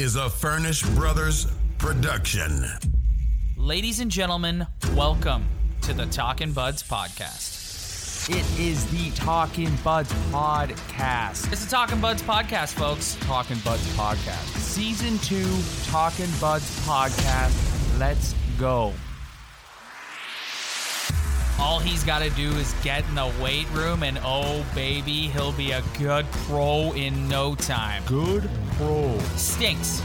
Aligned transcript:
Is 0.00 0.16
a 0.16 0.30
Furnish 0.30 0.82
Brothers 0.82 1.46
production. 1.76 2.64
Ladies 3.58 4.00
and 4.00 4.10
gentlemen, 4.10 4.66
welcome 4.94 5.46
to 5.82 5.92
the 5.92 6.06
Talkin' 6.06 6.54
Buds 6.54 6.82
podcast. 6.82 8.30
It 8.30 8.58
is 8.58 8.86
the 8.86 9.10
Talking 9.14 9.68
Buds 9.84 10.10
podcast. 10.32 11.52
It's 11.52 11.66
the 11.66 11.70
Talkin' 11.70 12.00
Buds 12.00 12.22
podcast, 12.22 12.72
folks. 12.72 13.18
Talking 13.20 13.58
Buds 13.62 13.86
podcast. 13.94 14.56
Season 14.56 15.18
2 15.18 15.90
Talking 15.90 16.30
Buds 16.40 16.80
podcast. 16.86 17.98
Let's 17.98 18.34
go. 18.58 18.94
All 21.60 21.78
he's 21.78 22.02
got 22.04 22.20
to 22.20 22.30
do 22.30 22.50
is 22.52 22.74
get 22.82 23.06
in 23.06 23.14
the 23.14 23.30
weight 23.40 23.70
room, 23.72 24.02
and 24.02 24.18
oh, 24.24 24.64
baby, 24.74 25.28
he'll 25.28 25.52
be 25.52 25.72
a 25.72 25.82
good 25.98 26.24
pro 26.46 26.92
in 26.92 27.28
no 27.28 27.54
time. 27.54 28.02
Good 28.06 28.48
pro. 28.72 29.18
Stinks. 29.36 30.02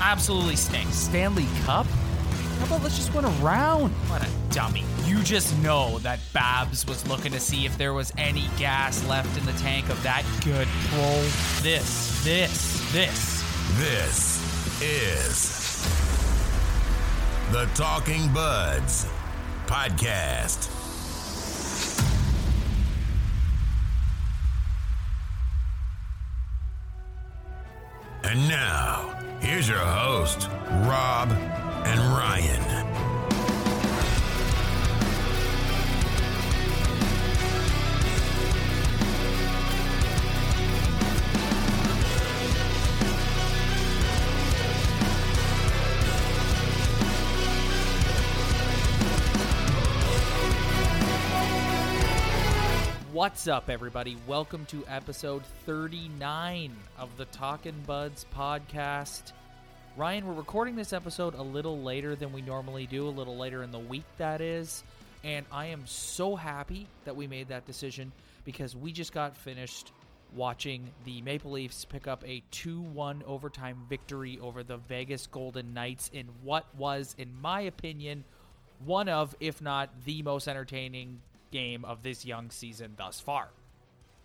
Absolutely 0.00 0.56
stinks. 0.56 0.94
Stanley 0.94 1.46
Cup? 1.64 1.86
How 1.86 2.66
about 2.66 2.82
let's 2.82 2.96
just 2.96 3.14
win 3.14 3.24
a 3.24 3.30
round? 3.40 3.90
What 4.08 4.22
a 4.22 4.28
dummy. 4.50 4.84
You 5.06 5.22
just 5.22 5.56
know 5.58 5.98
that 6.00 6.20
Babs 6.34 6.86
was 6.86 7.08
looking 7.08 7.32
to 7.32 7.40
see 7.40 7.64
if 7.64 7.76
there 7.78 7.94
was 7.94 8.12
any 8.18 8.44
gas 8.58 9.04
left 9.08 9.36
in 9.38 9.46
the 9.46 9.52
tank 9.54 9.88
of 9.88 10.00
that 10.02 10.24
good 10.44 10.68
pro. 10.90 11.22
This, 11.62 12.22
this, 12.22 12.92
this. 12.92 13.42
This 13.78 14.82
is 14.82 15.62
the 17.50 17.64
Talking 17.74 18.32
Buds 18.32 19.06
podcast. 19.66 20.81
And 28.24 28.48
now, 28.48 29.18
here's 29.40 29.68
your 29.68 29.78
host, 29.78 30.48
Rob 30.86 31.30
and 31.32 32.00
Ryan. 32.16 32.91
What's 53.22 53.46
up, 53.46 53.70
everybody? 53.70 54.16
Welcome 54.26 54.66
to 54.66 54.84
episode 54.88 55.44
39 55.64 56.74
of 56.98 57.16
the 57.16 57.26
Talkin' 57.26 57.80
Buds 57.86 58.26
podcast. 58.34 59.30
Ryan, 59.96 60.26
we're 60.26 60.34
recording 60.34 60.74
this 60.74 60.92
episode 60.92 61.36
a 61.36 61.42
little 61.42 61.82
later 61.82 62.16
than 62.16 62.32
we 62.32 62.42
normally 62.42 62.84
do, 62.84 63.06
a 63.06 63.08
little 63.08 63.36
later 63.36 63.62
in 63.62 63.70
the 63.70 63.78
week, 63.78 64.02
that 64.18 64.40
is. 64.40 64.82
And 65.22 65.46
I 65.52 65.66
am 65.66 65.86
so 65.86 66.34
happy 66.34 66.88
that 67.04 67.14
we 67.14 67.28
made 67.28 67.50
that 67.50 67.64
decision 67.64 68.10
because 68.44 68.74
we 68.74 68.90
just 68.90 69.12
got 69.12 69.36
finished 69.36 69.92
watching 70.34 70.90
the 71.04 71.22
Maple 71.22 71.52
Leafs 71.52 71.84
pick 71.84 72.08
up 72.08 72.24
a 72.26 72.42
2 72.50 72.80
1 72.80 73.22
overtime 73.24 73.86
victory 73.88 74.40
over 74.42 74.64
the 74.64 74.78
Vegas 74.78 75.28
Golden 75.28 75.72
Knights 75.72 76.10
in 76.12 76.26
what 76.42 76.66
was, 76.74 77.14
in 77.16 77.40
my 77.40 77.60
opinion, 77.60 78.24
one 78.84 79.08
of, 79.08 79.36
if 79.38 79.62
not 79.62 79.90
the 80.06 80.24
most 80.24 80.48
entertaining 80.48 81.20
game 81.52 81.84
of 81.84 82.02
this 82.02 82.24
young 82.24 82.50
season 82.50 82.94
thus 82.96 83.20
far. 83.20 83.50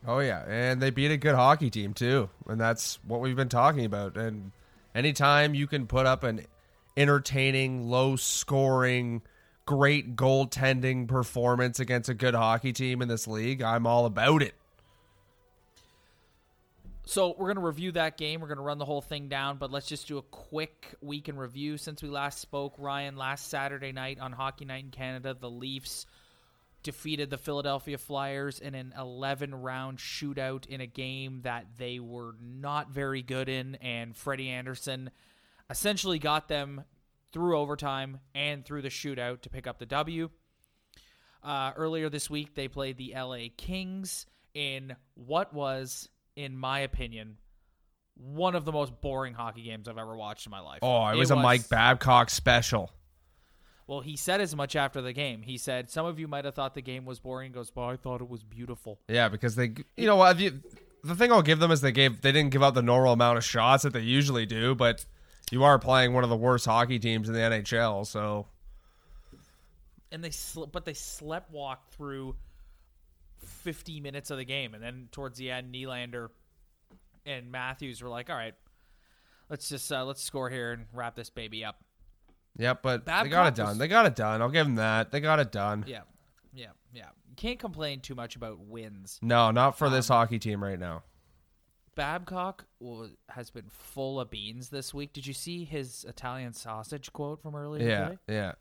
Oh 0.07 0.19
yeah, 0.19 0.43
and 0.47 0.81
they 0.81 0.89
beat 0.89 1.11
a 1.11 1.17
good 1.17 1.35
hockey 1.35 1.69
team 1.69 1.93
too, 1.93 2.29
and 2.47 2.59
that's 2.59 2.97
what 3.03 3.19
we've 3.19 3.35
been 3.35 3.49
talking 3.49 3.85
about. 3.85 4.17
And 4.17 4.51
anytime 4.95 5.53
you 5.53 5.67
can 5.67 5.85
put 5.85 6.05
up 6.05 6.23
an 6.23 6.45
entertaining, 6.95 7.89
low-scoring, 7.89 9.21
great 9.65 10.15
goaltending 10.15 11.07
performance 11.07 11.79
against 11.79 12.09
a 12.09 12.13
good 12.13 12.33
hockey 12.33 12.73
team 12.73 13.01
in 13.01 13.07
this 13.07 13.27
league, 13.27 13.61
I'm 13.61 13.85
all 13.85 14.05
about 14.05 14.41
it. 14.41 14.55
So 17.05 17.35
we're 17.37 17.47
going 17.47 17.55
to 17.55 17.61
review 17.61 17.93
that 17.93 18.17
game. 18.17 18.41
We're 18.41 18.47
going 18.47 18.57
to 18.57 18.63
run 18.63 18.79
the 18.79 18.85
whole 18.85 19.01
thing 19.01 19.29
down, 19.29 19.57
but 19.57 19.71
let's 19.71 19.87
just 19.87 20.09
do 20.09 20.17
a 20.17 20.21
quick 20.23 20.93
week 21.01 21.29
in 21.29 21.37
review. 21.37 21.77
Since 21.77 22.03
we 22.03 22.09
last 22.09 22.39
spoke, 22.39 22.73
Ryan, 22.77 23.15
last 23.15 23.47
Saturday 23.47 23.93
night 23.93 24.19
on 24.19 24.33
Hockey 24.33 24.65
Night 24.65 24.83
in 24.83 24.91
Canada, 24.91 25.33
the 25.33 25.49
Leafs 25.49 26.05
defeated 26.87 27.29
the 27.29 27.37
Philadelphia 27.37 27.97
Flyers 27.97 28.59
in 28.61 28.73
an 28.73 28.93
11 28.97 29.53
round 29.53 29.97
shootout 29.97 30.65
in 30.67 30.79
a 30.79 30.87
game 30.87 31.41
that 31.41 31.65
they 31.77 31.99
were 31.99 32.33
not 32.41 32.91
very 32.91 33.21
good 33.21 33.49
in, 33.49 33.75
and 33.75 34.15
Freddie 34.15 34.47
Andersen 34.47 35.11
essentially 35.69 36.17
got 36.17 36.47
them 36.47 36.85
through 37.33 37.57
overtime 37.57 38.21
and 38.33 38.63
through 38.63 38.83
the 38.83 38.87
shootout 38.87 39.41
to 39.41 39.49
pick 39.49 39.67
up 39.67 39.79
the 39.79 39.85
W. 39.85 40.29
Uh, 41.43 41.73
earlier 41.75 42.07
this 42.07 42.29
week, 42.29 42.55
they 42.55 42.69
played 42.69 42.95
the 42.97 43.13
LA 43.13 43.47
Kings 43.57 44.25
in 44.53 44.95
what 45.15 45.53
was, 45.53 46.07
in 46.37 46.57
my 46.57 46.79
opinion, 46.79 47.35
one 48.15 48.55
of 48.55 48.63
the 48.63 48.71
most 48.71 49.01
boring 49.01 49.33
hockey 49.33 49.63
games 49.63 49.89
I've 49.89 49.97
ever 49.97 50.15
watched 50.15 50.45
in 50.45 50.51
my 50.51 50.61
life. 50.61 50.79
Oh, 50.81 51.05
it 51.07 51.17
was 51.17 51.31
a 51.31 51.35
Mike 51.35 51.67
Babcock 51.67 52.29
special. 52.29 52.91
Well, 53.87 54.01
he 54.01 54.17
said 54.17 54.41
as 54.41 54.53
much 54.53 54.75
after 54.75 55.01
the 55.01 55.13
game. 55.13 55.41
He 55.41 55.57
said, 55.57 55.89
"Some 55.89 56.05
of 56.05 56.19
you 56.19 56.27
might 56.27 56.43
have 56.43 56.53
thought 56.53 56.73
the 56.75 56.81
game 56.81 57.05
was 57.05 57.19
boring." 57.19 57.51
He 57.51 57.53
goes, 57.53 57.71
"Well, 57.73 57.87
I 57.89 57.95
thought 57.95 58.19
it 58.21 58.29
was 58.29 58.43
beautiful." 58.43 58.99
Yeah, 59.07 59.29
because 59.29 59.55
they, 59.55 59.73
you 59.95 60.05
know 60.05 60.17
what? 60.17 60.37
The 60.37 61.15
thing 61.15 61.31
I'll 61.31 61.41
give 61.41 61.59
them 61.59 61.71
is 61.71 61.79
they 61.79 61.93
gave 61.93 62.21
they 62.21 62.33
didn't 62.33 62.51
give 62.51 62.61
out 62.61 62.73
the 62.73 62.81
normal 62.81 63.13
amount 63.13 63.37
of 63.37 63.45
shots 63.45 63.83
that 63.83 63.93
they 63.93 64.01
usually 64.01 64.45
do, 64.45 64.75
but 64.75 65.05
you 65.51 65.63
are 65.63 65.79
playing 65.79 66.13
one 66.13 66.25
of 66.25 66.29
the 66.29 66.35
worst 66.35 66.65
hockey 66.65 66.99
teams 66.99 67.29
in 67.29 67.33
the 67.33 67.39
NHL, 67.39 68.05
so 68.05 68.47
And 70.11 70.21
they, 70.21 70.31
sl- 70.31 70.65
but 70.65 70.83
they 70.83 70.93
slept 70.93 71.49
walked 71.51 71.93
through 71.93 72.35
fifty 73.37 74.01
minutes 74.01 74.31
of 74.31 74.37
the 74.37 74.43
game, 74.45 74.73
and 74.73 74.83
then 74.83 75.07
towards 75.13 75.37
the 75.37 75.49
end, 75.51 75.73
Nylander 75.73 76.27
and 77.25 77.51
Matthews 77.51 78.01
were 78.01 78.09
like, 78.09 78.29
"All 78.29 78.35
right, 78.35 78.55
let's 79.49 79.69
just 79.69 79.89
uh, 79.93 80.03
let's 80.03 80.21
score 80.21 80.49
here 80.49 80.73
and 80.73 80.87
wrap 80.93 81.15
this 81.15 81.29
baby 81.29 81.63
up." 81.63 81.81
Yep, 82.57 82.81
but 82.81 83.05
they 83.05 83.29
got 83.29 83.47
it 83.47 83.55
done. 83.55 83.67
was- 83.69 83.77
They 83.77 83.87
got 83.87 84.05
it 84.05 84.15
done. 84.15 84.41
I'll 84.41 84.49
give 84.49 84.65
them 84.65 84.75
that. 84.75 85.11
They 85.11 85.19
got 85.19 85.39
it 85.39 85.51
done. 85.51 85.85
Yeah, 85.87 86.01
yeah, 86.53 86.71
yeah. 86.93 87.09
You 87.29 87.35
can't 87.35 87.59
complain 87.59 88.01
too 88.01 88.15
much 88.15 88.35
about 88.35 88.59
wins. 88.59 89.19
No, 89.21 89.51
not 89.51 89.77
for 89.77 89.89
this 89.89 90.09
Um, 90.09 90.17
hockey 90.17 90.39
team 90.39 90.63
right 90.63 90.79
now. 90.79 91.03
Babcock 91.95 92.65
has 93.29 93.49
been 93.49 93.69
full 93.69 94.19
of 94.19 94.29
beans 94.29 94.69
this 94.69 94.93
week. 94.93 95.13
Did 95.13 95.25
you 95.25 95.33
see 95.33 95.63
his 95.65 96.05
Italian 96.07 96.53
sausage 96.53 97.11
quote 97.11 97.41
from 97.41 97.55
earlier 97.55 97.87
Yeah, 97.87 98.03
today? 98.09 98.17
yeah. 98.27 98.51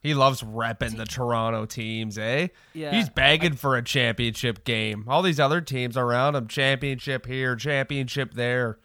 He 0.00 0.14
loves 0.14 0.42
repping 0.42 0.96
the 0.96 1.06
Toronto 1.06 1.64
teams, 1.64 2.18
eh? 2.18 2.48
Yeah, 2.74 2.92
He's 2.92 3.08
begging 3.08 3.54
for 3.54 3.74
a 3.76 3.82
championship 3.82 4.62
game. 4.64 5.04
All 5.08 5.22
these 5.22 5.40
other 5.40 5.60
teams 5.62 5.96
around 5.96 6.36
him, 6.36 6.46
championship 6.46 7.26
here, 7.26 7.56
championship 7.56 8.34
there. 8.34 8.78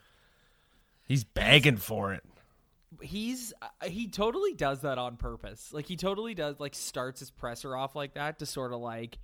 He's 1.04 1.24
begging 1.24 1.78
for 1.78 2.14
it. 2.14 2.24
He's 3.02 3.54
uh, 3.62 3.88
he 3.88 4.08
totally 4.08 4.54
does 4.54 4.82
that 4.82 4.98
on 4.98 5.18
purpose. 5.18 5.72
Like 5.74 5.86
he 5.86 5.96
totally 5.96 6.34
does 6.34 6.60
like 6.60 6.76
starts 6.76 7.20
his 7.20 7.32
presser 7.32 7.76
off 7.76 7.96
like 7.96 8.16
that 8.16 8.40
to 8.40 8.46
sort 8.46 8.74
of 8.74 8.80
like 8.80 9.18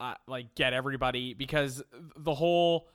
uh, 0.00 0.14
like 0.26 0.54
get 0.54 0.72
everybody 0.72 1.34
because 1.34 1.82
the 2.16 2.34
whole 2.34 2.88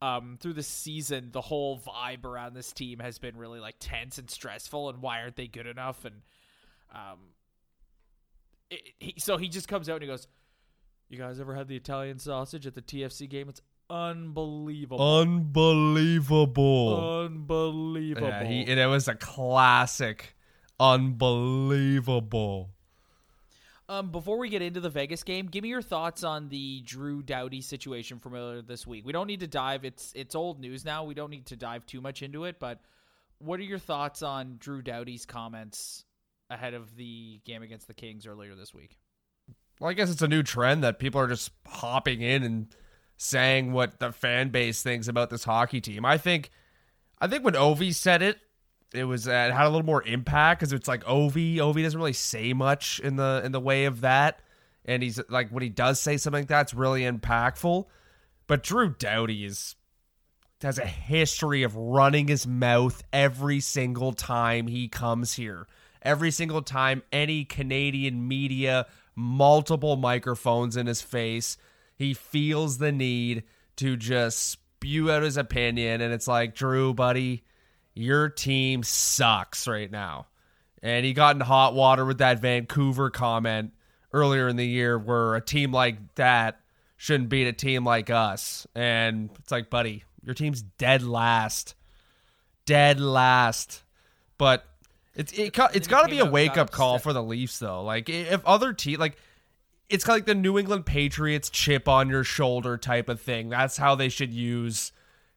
um 0.00 0.38
through 0.40 0.52
the 0.52 0.62
season 0.62 1.30
the 1.32 1.40
whole 1.40 1.78
vibe 1.78 2.24
around 2.24 2.54
this 2.54 2.72
team 2.72 3.00
has 3.00 3.18
been 3.18 3.36
really 3.36 3.58
like 3.58 3.74
tense 3.80 4.18
and 4.18 4.30
stressful 4.30 4.88
and 4.88 5.02
why 5.02 5.20
aren't 5.20 5.34
they 5.34 5.48
good 5.48 5.66
enough 5.66 6.04
and 6.04 6.22
um 6.94 7.18
it, 8.70 8.80
he, 9.00 9.14
so 9.18 9.36
he 9.36 9.48
just 9.48 9.66
comes 9.66 9.88
out 9.88 9.94
and 9.94 10.02
he 10.02 10.08
goes 10.08 10.28
you 11.08 11.18
guys 11.18 11.40
ever 11.40 11.54
had 11.54 11.66
the 11.68 11.76
Italian 11.76 12.18
sausage 12.18 12.66
at 12.66 12.74
the 12.74 12.82
TFC 12.82 13.28
game 13.28 13.48
it's 13.48 13.62
unbelievable 13.90 15.20
Unbelievable. 15.20 17.22
unbelievable 17.24 18.28
Yeah, 18.28 18.44
he, 18.44 18.60
and 18.62 18.78
it 18.78 18.86
was 18.86 19.08
a 19.08 19.14
classic. 19.14 20.36
Unbelievable. 20.80 22.70
Um, 23.90 24.10
before 24.10 24.38
we 24.38 24.50
get 24.50 24.60
into 24.60 24.80
the 24.80 24.90
Vegas 24.90 25.22
game, 25.22 25.46
give 25.46 25.62
me 25.62 25.70
your 25.70 25.80
thoughts 25.80 26.22
on 26.22 26.50
the 26.50 26.82
Drew 26.82 27.22
Doughty 27.22 27.62
situation 27.62 28.18
from 28.18 28.34
earlier 28.34 28.60
this 28.60 28.86
week. 28.86 29.06
We 29.06 29.12
don't 29.12 29.26
need 29.26 29.40
to 29.40 29.46
dive; 29.46 29.84
it's 29.84 30.12
it's 30.14 30.34
old 30.34 30.60
news 30.60 30.84
now. 30.84 31.04
We 31.04 31.14
don't 31.14 31.30
need 31.30 31.46
to 31.46 31.56
dive 31.56 31.86
too 31.86 32.02
much 32.02 32.22
into 32.22 32.44
it. 32.44 32.60
But 32.60 32.80
what 33.38 33.58
are 33.60 33.64
your 33.64 33.78
thoughts 33.78 34.22
on 34.22 34.56
Drew 34.58 34.82
Doughty's 34.82 35.24
comments 35.24 36.04
ahead 36.50 36.74
of 36.74 36.96
the 36.96 37.40
game 37.46 37.62
against 37.62 37.88
the 37.88 37.94
Kings 37.94 38.26
earlier 38.26 38.54
this 38.54 38.74
week? 38.74 38.98
Well, 39.80 39.90
I 39.90 39.94
guess 39.94 40.10
it's 40.10 40.22
a 40.22 40.28
new 40.28 40.42
trend 40.42 40.84
that 40.84 40.98
people 40.98 41.20
are 41.20 41.28
just 41.28 41.50
hopping 41.66 42.20
in 42.20 42.42
and 42.42 42.66
saying 43.18 43.72
what 43.72 43.98
the 43.98 44.12
fan 44.12 44.48
base 44.48 44.82
thinks 44.82 45.08
about 45.08 45.28
this 45.28 45.44
hockey 45.44 45.80
team. 45.80 46.06
I 46.06 46.16
think, 46.16 46.50
I 47.20 47.26
think 47.26 47.44
when 47.44 47.54
Ovi 47.54 47.94
said 47.94 48.22
it, 48.22 48.38
it 48.94 49.04
was 49.04 49.28
uh, 49.28 49.48
it 49.50 49.52
had 49.52 49.66
a 49.66 49.68
little 49.68 49.84
more 49.84 50.02
impact 50.04 50.60
because 50.60 50.72
it's 50.72 50.88
like 50.88 51.04
Ovi. 51.04 51.56
Ovi 51.56 51.82
doesn't 51.82 51.98
really 51.98 52.14
say 52.14 52.54
much 52.54 53.00
in 53.00 53.16
the 53.16 53.42
in 53.44 53.52
the 53.52 53.60
way 53.60 53.84
of 53.84 54.00
that, 54.00 54.40
and 54.86 55.02
he's 55.02 55.20
like 55.28 55.50
when 55.50 55.62
he 55.62 55.68
does 55.68 56.00
say 56.00 56.16
something 56.16 56.42
like 56.42 56.48
that, 56.48 56.62
it's 56.62 56.74
really 56.74 57.02
impactful. 57.02 57.84
But 58.46 58.62
Drew 58.62 58.88
Doughty 58.88 59.44
is 59.44 59.74
has 60.62 60.78
a 60.78 60.86
history 60.86 61.62
of 61.62 61.76
running 61.76 62.28
his 62.28 62.46
mouth 62.46 63.02
every 63.12 63.60
single 63.60 64.12
time 64.12 64.66
he 64.68 64.88
comes 64.88 65.34
here. 65.34 65.66
Every 66.00 66.30
single 66.30 66.62
time 66.62 67.02
any 67.12 67.44
Canadian 67.44 68.26
media, 68.26 68.86
multiple 69.14 69.96
microphones 69.96 70.76
in 70.76 70.86
his 70.86 71.02
face, 71.02 71.58
he 71.98 72.14
feels 72.14 72.78
the 72.78 72.92
need 72.92 73.42
to 73.76 73.96
just 73.96 74.38
spew 74.38 75.10
out 75.10 75.24
his 75.24 75.36
opinion. 75.36 76.00
And 76.00 76.14
it's 76.14 76.28
like, 76.28 76.54
Drew, 76.54 76.94
buddy, 76.94 77.42
your 77.94 78.28
team 78.28 78.84
sucks 78.84 79.66
right 79.66 79.90
now. 79.90 80.28
And 80.80 81.04
he 81.04 81.12
got 81.12 81.34
in 81.34 81.40
hot 81.40 81.74
water 81.74 82.04
with 82.04 82.18
that 82.18 82.40
Vancouver 82.40 83.10
comment 83.10 83.72
earlier 84.12 84.46
in 84.46 84.54
the 84.54 84.66
year 84.66 84.96
where 84.96 85.34
a 85.34 85.40
team 85.40 85.72
like 85.72 86.14
that 86.14 86.60
shouldn't 86.96 87.28
beat 87.28 87.48
a 87.48 87.52
team 87.52 87.84
like 87.84 88.10
us. 88.10 88.64
And 88.76 89.30
it's 89.40 89.50
like, 89.50 89.68
buddy, 89.68 90.04
your 90.24 90.34
team's 90.34 90.62
dead 90.62 91.02
last. 91.02 91.74
Dead 92.64 93.00
last. 93.00 93.82
But 94.38 94.64
it's 95.16 95.32
it, 95.32 95.58
it's 95.74 95.88
got 95.88 96.02
to 96.02 96.08
be 96.08 96.20
a 96.20 96.24
wake 96.24 96.56
up 96.56 96.70
call 96.70 97.00
for 97.00 97.12
the 97.12 97.22
Leafs 97.22 97.58
though. 97.58 97.82
Like 97.82 98.08
if 98.08 98.44
other 98.46 98.72
team 98.72 99.00
like 99.00 99.16
it's 99.88 100.04
kind 100.04 100.16
of 100.16 100.16
like 100.18 100.26
the 100.26 100.34
New 100.34 100.58
England 100.58 100.86
Patriots 100.86 101.48
chip 101.50 101.88
on 101.88 102.08
your 102.08 102.24
shoulder 102.24 102.76
type 102.76 103.08
of 103.08 103.20
thing. 103.20 103.48
That's 103.48 103.76
how 103.76 103.94
they 103.94 104.08
should 104.08 104.32
use 104.32 104.92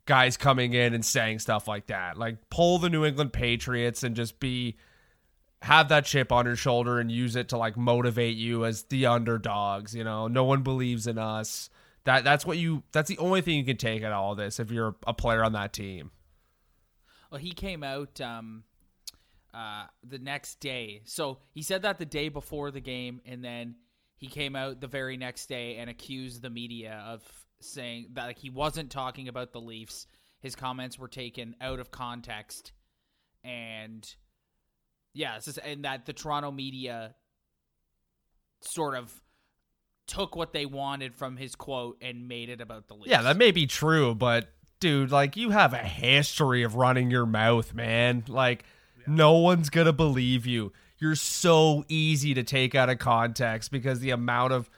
guys 0.05 0.35
coming 0.35 0.73
in 0.73 0.93
and 0.93 1.05
saying 1.05 1.39
stuff 1.39 1.67
like 1.67 1.87
that. 1.87 2.17
Like 2.17 2.49
pull 2.49 2.77
the 2.77 2.89
New 2.89 3.05
England 3.05 3.33
Patriots 3.33 4.03
and 4.03 4.15
just 4.15 4.39
be 4.39 4.75
have 5.61 5.89
that 5.89 6.05
chip 6.05 6.31
on 6.31 6.45
your 6.45 6.55
shoulder 6.55 6.99
and 6.99 7.11
use 7.11 7.35
it 7.35 7.49
to 7.49 7.57
like 7.57 7.77
motivate 7.77 8.35
you 8.35 8.65
as 8.65 8.83
the 8.83 9.05
underdogs, 9.05 9.95
you 9.95 10.03
know. 10.03 10.27
No 10.27 10.43
one 10.43 10.63
believes 10.63 11.07
in 11.07 11.17
us. 11.17 11.69
That 12.03 12.23
that's 12.23 12.45
what 12.45 12.57
you 12.57 12.83
that's 12.91 13.07
the 13.07 13.19
only 13.19 13.41
thing 13.41 13.57
you 13.57 13.63
can 13.63 13.77
take 13.77 14.03
out 14.03 14.11
of 14.11 14.17
all 14.17 14.35
this 14.35 14.59
if 14.59 14.71
you're 14.71 14.95
a 15.07 15.13
player 15.13 15.43
on 15.43 15.53
that 15.53 15.71
team. 15.71 16.11
Well, 17.31 17.39
he 17.39 17.51
came 17.51 17.83
out 17.83 18.19
um 18.19 18.63
uh 19.53 19.85
the 20.03 20.17
next 20.17 20.59
day. 20.59 21.03
So 21.05 21.37
he 21.53 21.61
said 21.61 21.83
that 21.83 21.99
the 21.99 22.05
day 22.05 22.27
before 22.27 22.71
the 22.71 22.81
game 22.81 23.21
and 23.25 23.43
then 23.43 23.75
he 24.21 24.27
came 24.27 24.55
out 24.55 24.79
the 24.79 24.87
very 24.87 25.17
next 25.17 25.47
day 25.47 25.77
and 25.77 25.89
accused 25.89 26.43
the 26.43 26.49
media 26.49 27.03
of 27.07 27.23
saying 27.59 28.09
that 28.13 28.27
like 28.27 28.37
he 28.37 28.51
wasn't 28.51 28.91
talking 28.91 29.27
about 29.27 29.51
the 29.51 29.59
Leafs. 29.59 30.05
His 30.39 30.55
comments 30.55 30.97
were 30.97 31.07
taken 31.07 31.55
out 31.59 31.79
of 31.79 31.91
context 31.91 32.71
and 33.43 34.07
yeah, 35.13 35.39
just, 35.39 35.57
and 35.57 35.83
that 35.85 36.05
the 36.05 36.13
Toronto 36.13 36.51
media 36.51 37.15
sort 38.61 38.95
of 38.95 39.11
took 40.05 40.35
what 40.35 40.53
they 40.53 40.67
wanted 40.67 41.15
from 41.15 41.35
his 41.35 41.55
quote 41.55 41.97
and 41.99 42.27
made 42.27 42.49
it 42.49 42.61
about 42.61 42.87
the 42.87 42.93
Leafs. 42.93 43.07
Yeah, 43.07 43.23
that 43.23 43.37
may 43.37 43.49
be 43.49 43.65
true, 43.65 44.13
but 44.13 44.49
dude, 44.79 45.11
like 45.11 45.35
you 45.35 45.49
have 45.49 45.73
a 45.73 45.77
history 45.77 46.61
of 46.61 46.75
running 46.75 47.09
your 47.09 47.25
mouth, 47.25 47.73
man. 47.73 48.23
Like 48.27 48.65
yeah. 48.99 49.05
no 49.07 49.33
one's 49.33 49.71
going 49.71 49.87
to 49.87 49.93
believe 49.93 50.45
you. 50.45 50.73
You're 51.01 51.15
so 51.15 51.83
easy 51.89 52.35
to 52.35 52.43
take 52.43 52.75
out 52.75 52.89
of 52.89 52.99
context 52.99 53.71
because 53.71 53.99
the 53.99 54.11
amount 54.11 54.53
of 54.53 54.69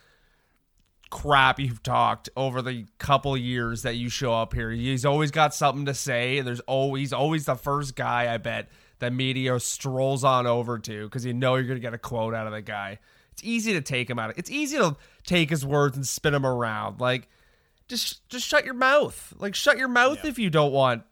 crap 1.10 1.60
you've 1.60 1.84
talked 1.84 2.30
over 2.36 2.62
the 2.62 2.86
couple 2.98 3.38
years 3.38 3.84
that 3.84 3.98
you 3.98 4.10
show 4.10 4.34
up 4.34 4.54
here. 4.54 4.72
He's 4.72 5.06
always 5.06 5.30
got 5.31 5.54
something 5.54 5.86
to 5.86 5.94
say. 5.94 6.40
There's 6.40 6.62
always 6.62 7.14
always 7.14 7.46
the 7.46 7.56
first 7.56 7.96
guy 7.96 8.34
I 8.34 8.38
bet 8.38 8.70
that 9.00 9.14
media 9.14 9.60
strolls 9.60 10.24
on 10.24 10.48
over 10.48 10.80
to 10.80 11.04
because 11.04 11.25
you 11.25 11.34
know 11.34 11.56
you're 11.56 11.68
going 11.68 11.75
to 11.78 11.81
get 11.81 11.94
a 11.94 12.00
quote 12.00 12.34
out 12.34 12.48
of 12.48 12.54
the 12.54 12.62
guy. 12.62 13.00
It's 13.34 13.44
easy 13.44 13.74
to 13.74 13.81
take 13.81 14.10
him 14.10 14.18
out. 14.18 14.31
Of, 14.31 14.40
it's 14.40 14.50
easy 14.50 14.78
to 14.78 14.96
take 15.25 15.50
his 15.50 15.66
words 15.66 15.98
and 15.98 16.08
spin 16.08 16.34
them 16.34 16.46
around. 16.46 17.02
Like, 17.02 17.28
just 17.88 18.28
just 18.30 18.48
shut 18.48 18.64
your 18.64 18.75
mouth. 18.75 19.34
Like, 19.38 19.56
shut 19.56 19.78
your 19.78 19.90
mouth 19.90 20.20
yeah. 20.24 20.30
if 20.30 20.40
you 20.40 20.50
don't 20.50 20.72
want 20.72 21.04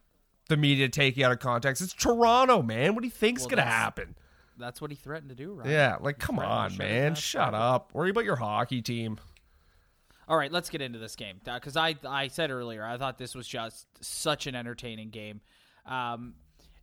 the 0.48 0.58
media 0.58 0.88
to 0.88 0.92
take 0.92 1.18
you 1.18 1.25
out 1.25 1.31
of 1.31 1.40
context. 1.40 1.81
It's 1.81 1.94
Toronto, 1.94 2.62
man. 2.62 2.96
What 2.96 3.02
do 3.02 3.08
you 3.08 3.12
think's 3.12 3.42
well, 3.42 3.50
going 3.50 3.63
to 3.63 3.69
happen? 3.69 4.16
That's 4.62 4.80
what 4.80 4.92
he 4.92 4.96
threatened 4.96 5.30
to 5.30 5.36
do, 5.36 5.54
right? 5.54 5.68
Yeah, 5.68 5.98
like, 6.00 6.19
come 6.19 6.40
on, 6.40 6.78
man. 6.78 7.16
Shut 7.16 7.54
up. 7.54 7.94
Worry 7.94 8.12
about 8.12 8.24
your 8.25 8.38
hockey 8.38 8.81
team. 8.81 9.19
All 10.28 10.38
right, 10.38 10.52
let's 10.52 10.69
get 10.69 10.81
into 10.81 11.00
this 11.00 11.16
game 11.16 11.42
because 11.44 11.75
I 11.75 11.96
I 12.08 12.30
said 12.30 12.52
earlier 12.52 12.86
I 12.86 12.98
thought 12.98 13.18
this 13.18 13.36
was 13.36 13.48
just 13.48 13.86
such 14.00 14.48
an 14.48 14.56
entertaining 14.56 15.10
game. 15.10 15.42
Um, 15.86 16.36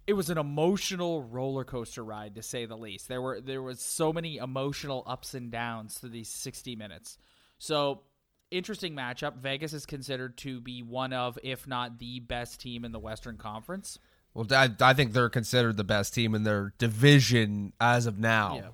it 0.06 0.14
was 0.14 0.30
an 0.30 0.38
emotional 0.38 1.22
roller 1.22 1.64
coaster 1.64 2.02
ride 2.02 2.34
to 2.34 2.42
say 2.42 2.64
the 2.64 2.76
least. 2.76 3.08
There 3.08 3.20
were 3.20 3.40
there 3.40 3.62
was 3.62 3.80
so 3.80 4.12
many 4.12 4.38
emotional 4.38 5.02
ups 5.06 5.34
and 5.34 5.50
downs 5.50 6.00
to 6.00 6.08
these 6.08 6.30
60 6.30 6.76
minutes. 6.76 7.18
So, 7.58 8.02
interesting 8.50 8.94
matchup. 8.94 9.36
Vegas 9.36 9.74
is 9.74 9.84
considered 9.84 10.38
to 10.38 10.60
be 10.62 10.82
one 10.82 11.12
of 11.12 11.38
if 11.42 11.66
not 11.66 11.98
the 11.98 12.20
best 12.20 12.60
team 12.60 12.84
in 12.86 12.92
the 12.92 12.98
Western 12.98 13.36
Conference. 13.36 13.98
Well, 14.34 14.46
I, 14.50 14.70
I 14.80 14.94
think 14.94 15.12
they're 15.12 15.28
considered 15.28 15.76
the 15.76 15.84
best 15.84 16.14
team 16.14 16.34
in 16.34 16.44
their 16.44 16.72
division 16.78 17.72
as 17.80 18.06
of 18.06 18.18
now. 18.18 18.56
Yeah. 18.56 18.68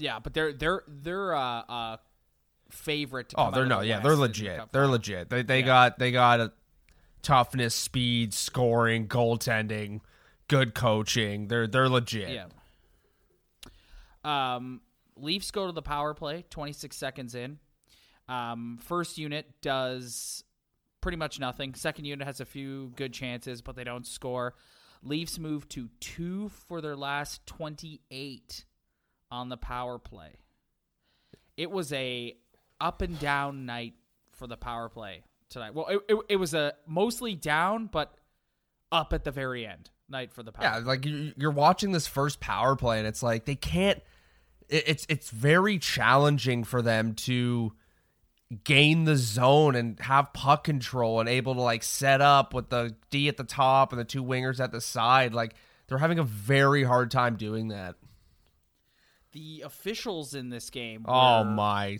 Yeah, 0.00 0.18
but 0.20 0.32
they're 0.32 0.52
they're 0.52 0.84
they're 0.86 1.34
uh, 1.34 1.60
uh 1.62 1.96
favorite. 2.70 3.34
oh, 3.36 3.50
they're 3.50 3.66
no, 3.66 3.80
the 3.80 3.86
yeah, 3.86 3.98
they're 3.98 4.14
legit. 4.14 4.70
They're 4.70 4.86
legit. 4.86 5.28
They 5.28 5.42
they 5.42 5.60
yeah. 5.60 5.66
got 5.66 5.98
they 5.98 6.12
got 6.12 6.38
a 6.38 6.52
toughness, 7.20 7.74
speed, 7.74 8.32
scoring, 8.32 9.08
goaltending 9.08 10.00
good 10.48 10.74
coaching. 10.74 11.48
They're 11.48 11.66
they're 11.66 11.88
legit. 11.88 12.30
Yeah. 12.30 12.46
Um, 14.24 14.80
Leafs 15.16 15.50
go 15.50 15.66
to 15.66 15.72
the 15.72 15.82
power 15.82 16.14
play. 16.14 16.44
Twenty 16.50 16.72
six 16.72 16.96
seconds 16.96 17.34
in. 17.34 17.58
Um, 18.28 18.78
first 18.82 19.16
unit 19.16 19.46
does 19.62 20.44
pretty 21.00 21.16
much 21.16 21.38
nothing. 21.38 21.74
Second 21.74 22.04
unit 22.04 22.26
has 22.26 22.40
a 22.40 22.44
few 22.44 22.92
good 22.96 23.12
chances, 23.12 23.62
but 23.62 23.76
they 23.76 23.84
don't 23.84 24.06
score. 24.06 24.54
Leafs 25.02 25.38
move 25.38 25.68
to 25.68 25.88
two 26.00 26.48
for 26.48 26.80
their 26.80 26.96
last 26.96 27.46
twenty 27.46 28.00
eight 28.10 28.64
on 29.30 29.48
the 29.48 29.56
power 29.56 29.98
play. 29.98 30.32
It 31.56 31.70
was 31.70 31.92
a 31.92 32.36
up 32.80 33.02
and 33.02 33.18
down 33.18 33.66
night 33.66 33.94
for 34.32 34.46
the 34.46 34.56
power 34.56 34.88
play 34.88 35.22
tonight. 35.50 35.74
Well, 35.74 35.86
it, 35.86 36.00
it, 36.08 36.18
it 36.30 36.36
was 36.36 36.54
a 36.54 36.74
mostly 36.86 37.34
down, 37.34 37.86
but 37.86 38.14
up 38.90 39.12
at 39.12 39.24
the 39.24 39.30
very 39.30 39.66
end 39.66 39.90
night 40.08 40.32
for 40.32 40.42
the 40.42 40.52
power. 40.52 40.64
Yeah, 40.64 40.78
like 40.84 41.04
you're 41.04 41.50
watching 41.50 41.92
this 41.92 42.06
first 42.06 42.40
power 42.40 42.76
play, 42.76 42.98
and 42.98 43.06
it's 43.06 43.22
like 43.22 43.44
they 43.44 43.56
can't. 43.56 44.00
It's 44.68 45.06
it's 45.08 45.30
very 45.30 45.78
challenging 45.78 46.64
for 46.64 46.82
them 46.82 47.14
to 47.14 47.72
gain 48.64 49.04
the 49.04 49.16
zone 49.16 49.74
and 49.74 50.00
have 50.00 50.32
puck 50.32 50.64
control 50.64 51.20
and 51.20 51.28
able 51.28 51.54
to 51.54 51.60
like 51.60 51.82
set 51.82 52.20
up 52.20 52.54
with 52.54 52.70
the 52.70 52.94
D 53.10 53.28
at 53.28 53.36
the 53.36 53.44
top 53.44 53.92
and 53.92 54.00
the 54.00 54.04
two 54.04 54.24
wingers 54.24 54.60
at 54.60 54.72
the 54.72 54.80
side. 54.80 55.34
Like 55.34 55.54
they're 55.86 55.98
having 55.98 56.18
a 56.18 56.24
very 56.24 56.84
hard 56.84 57.10
time 57.10 57.36
doing 57.36 57.68
that. 57.68 57.96
The 59.32 59.62
officials 59.66 60.34
in 60.34 60.48
this 60.48 60.70
game. 60.70 61.04
oh 61.06 61.44
my 61.44 61.98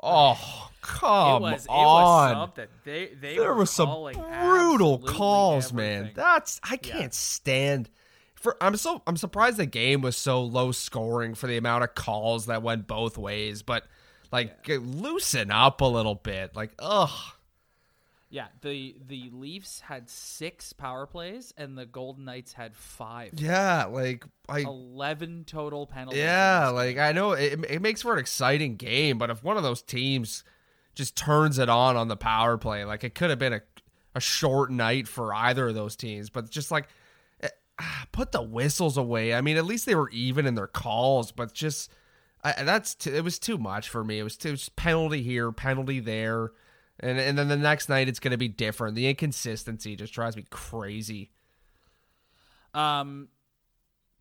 Oh 0.00 0.70
come 0.80 1.42
it 1.42 1.46
was, 1.52 1.64
it 1.64 1.70
on! 1.70 1.88
Was 1.88 2.32
something. 2.32 2.66
They, 2.84 3.06
they 3.20 3.36
there 3.36 3.54
was 3.54 3.70
some 3.70 4.12
brutal 4.12 4.98
calls, 4.98 5.72
everything. 5.72 6.02
man. 6.04 6.12
That's 6.14 6.60
I 6.62 6.76
can't 6.76 7.02
yeah. 7.02 7.08
stand. 7.10 7.90
For 8.34 8.56
I'm 8.60 8.76
so 8.76 9.02
I'm 9.08 9.16
surprised 9.16 9.56
the 9.56 9.66
game 9.66 10.00
was 10.00 10.16
so 10.16 10.42
low 10.42 10.70
scoring 10.70 11.34
for 11.34 11.48
the 11.48 11.56
amount 11.56 11.82
of 11.82 11.96
calls 11.96 12.46
that 12.46 12.62
went 12.62 12.86
both 12.86 13.18
ways. 13.18 13.62
But 13.62 13.86
like, 14.30 14.66
yeah. 14.66 14.78
loosen 14.80 15.50
up 15.50 15.80
a 15.80 15.86
little 15.86 16.14
bit. 16.14 16.54
Like, 16.54 16.72
ugh. 16.78 17.10
Yeah, 18.30 18.48
the 18.60 18.94
the 19.06 19.30
Leafs 19.32 19.80
had 19.80 20.10
six 20.10 20.74
power 20.74 21.06
plays 21.06 21.54
and 21.56 21.78
the 21.78 21.86
Golden 21.86 22.26
Knights 22.26 22.52
had 22.52 22.76
five. 22.76 23.30
Yeah, 23.34 23.86
like 23.86 24.22
I 24.46 24.60
eleven 24.60 25.44
total 25.46 25.86
penalties. 25.86 26.20
Yeah, 26.20 26.68
like 26.68 26.98
I 26.98 27.12
know 27.12 27.32
it, 27.32 27.64
it 27.66 27.80
makes 27.80 28.02
for 28.02 28.12
an 28.12 28.18
exciting 28.18 28.76
game, 28.76 29.16
but 29.16 29.30
if 29.30 29.42
one 29.42 29.56
of 29.56 29.62
those 29.62 29.80
teams 29.80 30.44
just 30.94 31.16
turns 31.16 31.58
it 31.58 31.70
on 31.70 31.96
on 31.96 32.08
the 32.08 32.18
power 32.18 32.58
play, 32.58 32.84
like 32.84 33.02
it 33.02 33.14
could 33.14 33.30
have 33.30 33.38
been 33.38 33.54
a 33.54 33.62
a 34.14 34.20
short 34.20 34.70
night 34.70 35.08
for 35.08 35.32
either 35.32 35.68
of 35.68 35.74
those 35.74 35.96
teams. 35.96 36.28
But 36.28 36.50
just 36.50 36.70
like 36.70 36.88
eh, 37.40 37.48
put 38.12 38.32
the 38.32 38.42
whistles 38.42 38.98
away. 38.98 39.32
I 39.32 39.40
mean, 39.40 39.56
at 39.56 39.64
least 39.64 39.86
they 39.86 39.94
were 39.94 40.10
even 40.10 40.44
in 40.44 40.54
their 40.54 40.66
calls, 40.66 41.32
but 41.32 41.54
just 41.54 41.90
I, 42.42 42.62
that's 42.62 42.94
t- 42.94 43.10
it 43.10 43.24
was 43.24 43.38
too 43.38 43.58
much 43.58 43.88
for 43.88 44.04
me. 44.04 44.18
It 44.18 44.22
was, 44.22 44.36
too, 44.36 44.50
it 44.50 44.70
penalty 44.76 45.22
here, 45.22 45.50
penalty 45.52 46.00
there 46.00 46.52
and 47.00 47.18
and 47.18 47.38
then 47.38 47.48
the 47.48 47.56
next 47.56 47.88
night 47.88 48.08
it's 48.08 48.18
going 48.18 48.32
to 48.32 48.38
be 48.38 48.48
different. 48.48 48.94
The 48.94 49.08
inconsistency 49.08 49.96
just 49.96 50.12
drives 50.12 50.36
me 50.36 50.44
crazy. 50.50 51.30
Um, 52.74 53.28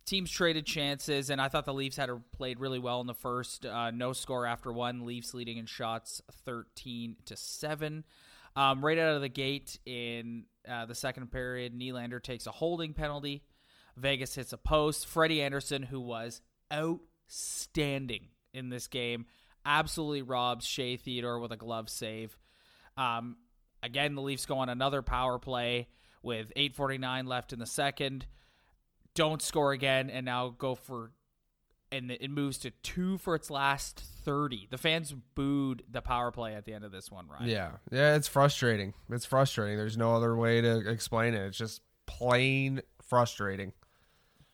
teams 0.05 0.31
traded 0.31 0.65
chances, 0.65 1.29
and 1.29 1.41
I 1.41 1.47
thought 1.47 1.65
the 1.65 1.73
Leafs 1.73 1.97
had 1.97 2.09
played 2.31 2.59
really 2.59 2.79
well 2.79 3.01
in 3.01 3.07
the 3.07 3.13
first. 3.13 3.65
Uh, 3.65 3.91
no 3.91 4.13
score 4.13 4.45
after 4.45 4.71
one. 4.71 5.05
Leafs 5.05 5.33
leading 5.33 5.57
in 5.57 5.65
shots, 5.65 6.21
thirteen 6.45 7.17
to 7.25 7.35
seven. 7.35 8.03
Um, 8.55 8.83
right 8.83 8.97
out 8.97 9.15
of 9.15 9.21
the 9.21 9.29
gate 9.29 9.77
in 9.85 10.45
uh, 10.67 10.85
the 10.85 10.95
second 10.95 11.31
period, 11.31 11.77
Nylander 11.77 12.21
takes 12.21 12.47
a 12.47 12.51
holding 12.51 12.93
penalty. 12.93 13.43
Vegas 13.95 14.35
hits 14.35 14.53
a 14.53 14.57
post. 14.57 15.07
Freddie 15.07 15.41
Andersen, 15.41 15.83
who 15.83 15.99
was 15.99 16.41
outstanding 17.27 18.27
in 18.53 18.69
this 18.69 18.87
game, 18.87 19.25
absolutely 19.65 20.21
robs 20.21 20.65
Shea 20.65 20.97
Theodore 20.97 21.39
with 21.39 21.51
a 21.51 21.57
glove 21.57 21.89
save. 21.89 22.37
Um, 22.95 23.37
again, 23.83 24.15
the 24.15 24.21
Leafs 24.21 24.45
go 24.45 24.59
on 24.59 24.69
another 24.69 25.01
power 25.01 25.37
play 25.39 25.87
with 26.23 26.51
8:49 26.55 27.27
left 27.27 27.53
in 27.53 27.59
the 27.59 27.65
second. 27.65 28.25
Don't 29.13 29.41
score 29.41 29.71
again, 29.71 30.09
and 30.09 30.25
now 30.25 30.49
go 30.49 30.75
for, 30.75 31.11
and 31.91 32.11
it 32.11 32.29
moves 32.29 32.59
to 32.59 32.71
two 32.71 33.17
for 33.17 33.33
its 33.33 33.49
last 33.49 33.99
30. 33.99 34.67
The 34.69 34.77
fans 34.77 35.13
booed 35.35 35.83
the 35.89 36.01
power 36.01 36.31
play 36.31 36.53
at 36.53 36.65
the 36.65 36.73
end 36.73 36.85
of 36.85 36.91
this 36.91 37.11
one, 37.11 37.27
right? 37.27 37.47
Yeah, 37.47 37.71
yeah, 37.91 38.15
it's 38.15 38.27
frustrating. 38.27 38.93
It's 39.09 39.25
frustrating. 39.25 39.77
There's 39.77 39.97
no 39.97 40.15
other 40.15 40.35
way 40.35 40.61
to 40.61 40.87
explain 40.87 41.33
it. 41.33 41.47
It's 41.47 41.57
just 41.57 41.81
plain 42.05 42.81
frustrating. 43.01 43.73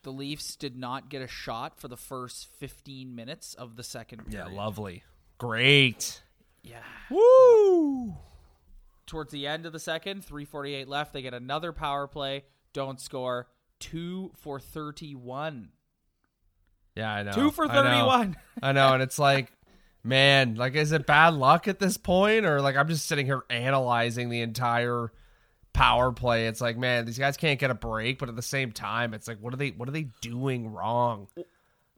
The 0.04 0.12
Leafs 0.12 0.56
did 0.56 0.78
not 0.78 1.10
get 1.10 1.22
a 1.22 1.28
shot 1.28 1.80
for 1.80 1.88
the 1.88 1.98
first 1.98 2.48
15 2.60 3.16
minutes 3.16 3.54
of 3.54 3.78
the 3.78 3.84
second 3.84 4.26
period. 4.26 4.50
Yeah, 4.50 4.56
lovely, 4.56 5.04
great. 5.38 6.22
Yeah. 6.62 6.84
Woo! 7.10 8.16
Towards 9.06 9.32
the 9.32 9.48
end 9.48 9.66
of 9.66 9.74
the 9.74 9.80
second, 9.80 10.24
348 10.24 10.88
left, 10.88 11.14
they 11.14 11.22
get 11.22 11.34
another 11.34 11.72
power 11.74 12.08
play, 12.08 12.44
don't 12.74 13.00
score. 13.00 13.48
2 13.80 14.32
for 14.36 14.60
31. 14.60 15.70
Yeah, 16.96 17.12
I 17.12 17.24
know. 17.24 17.32
2 17.32 17.52
for 17.52 17.66
I 17.66 17.76
know. 17.76 17.84
31. 17.84 18.38
I 18.62 18.72
know, 18.72 18.94
and 18.94 19.04
it's 19.04 19.20
like, 19.20 19.52
man, 20.04 20.56
like, 20.56 20.76
is 20.76 20.92
it 20.92 21.06
bad 21.06 21.34
luck 21.34 21.68
at 21.68 21.80
this 21.80 21.98
point, 21.98 22.46
or 22.46 22.62
like 22.62 22.76
I'm 22.76 22.88
just 22.88 23.06
sitting 23.06 23.26
here 23.26 23.44
analyzing 23.50 24.30
the 24.30 24.42
entire 24.42 25.12
power 25.74 26.12
play? 26.12 26.48
It's 26.48 26.62
like, 26.62 26.78
man, 26.78 27.06
these 27.06 27.18
guys 27.18 27.38
can't 27.38 27.60
get 27.60 27.72
a 27.72 27.76
break, 27.76 28.20
but 28.20 28.30
at 28.30 28.36
the 28.36 28.42
same 28.42 28.72
time, 28.72 29.14
it's 29.14 29.28
like, 29.28 29.40
what 29.40 29.54
are 29.54 29.58
they, 29.58 29.70
what 29.70 29.90
are 29.90 29.92
they 29.92 30.08
doing 30.22 30.72
wrong? 30.72 31.28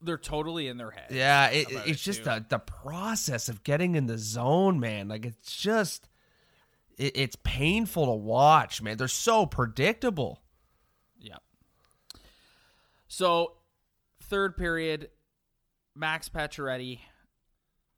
They're 0.01 0.17
totally 0.17 0.67
in 0.67 0.77
their 0.77 0.91
head. 0.91 1.07
Yeah, 1.09 1.47
it, 1.47 1.67
it's 1.69 1.87
it, 1.87 1.97
just 1.97 2.19
too. 2.19 2.25
the 2.25 2.45
the 2.49 2.59
process 2.59 3.49
of 3.49 3.63
getting 3.63 3.95
in 3.95 4.05
the 4.05 4.17
zone, 4.17 4.79
man. 4.79 5.07
Like 5.07 5.25
it's 5.25 5.55
just, 5.55 6.07
it, 6.97 7.17
it's 7.17 7.35
painful 7.43 8.05
to 8.05 8.11
watch, 8.11 8.81
man. 8.81 8.97
They're 8.97 9.07
so 9.07 9.45
predictable. 9.45 10.41
Yeah. 11.19 11.37
So, 13.07 13.53
third 14.23 14.57
period, 14.57 15.09
Max 15.95 16.29
Pacioretty 16.29 16.99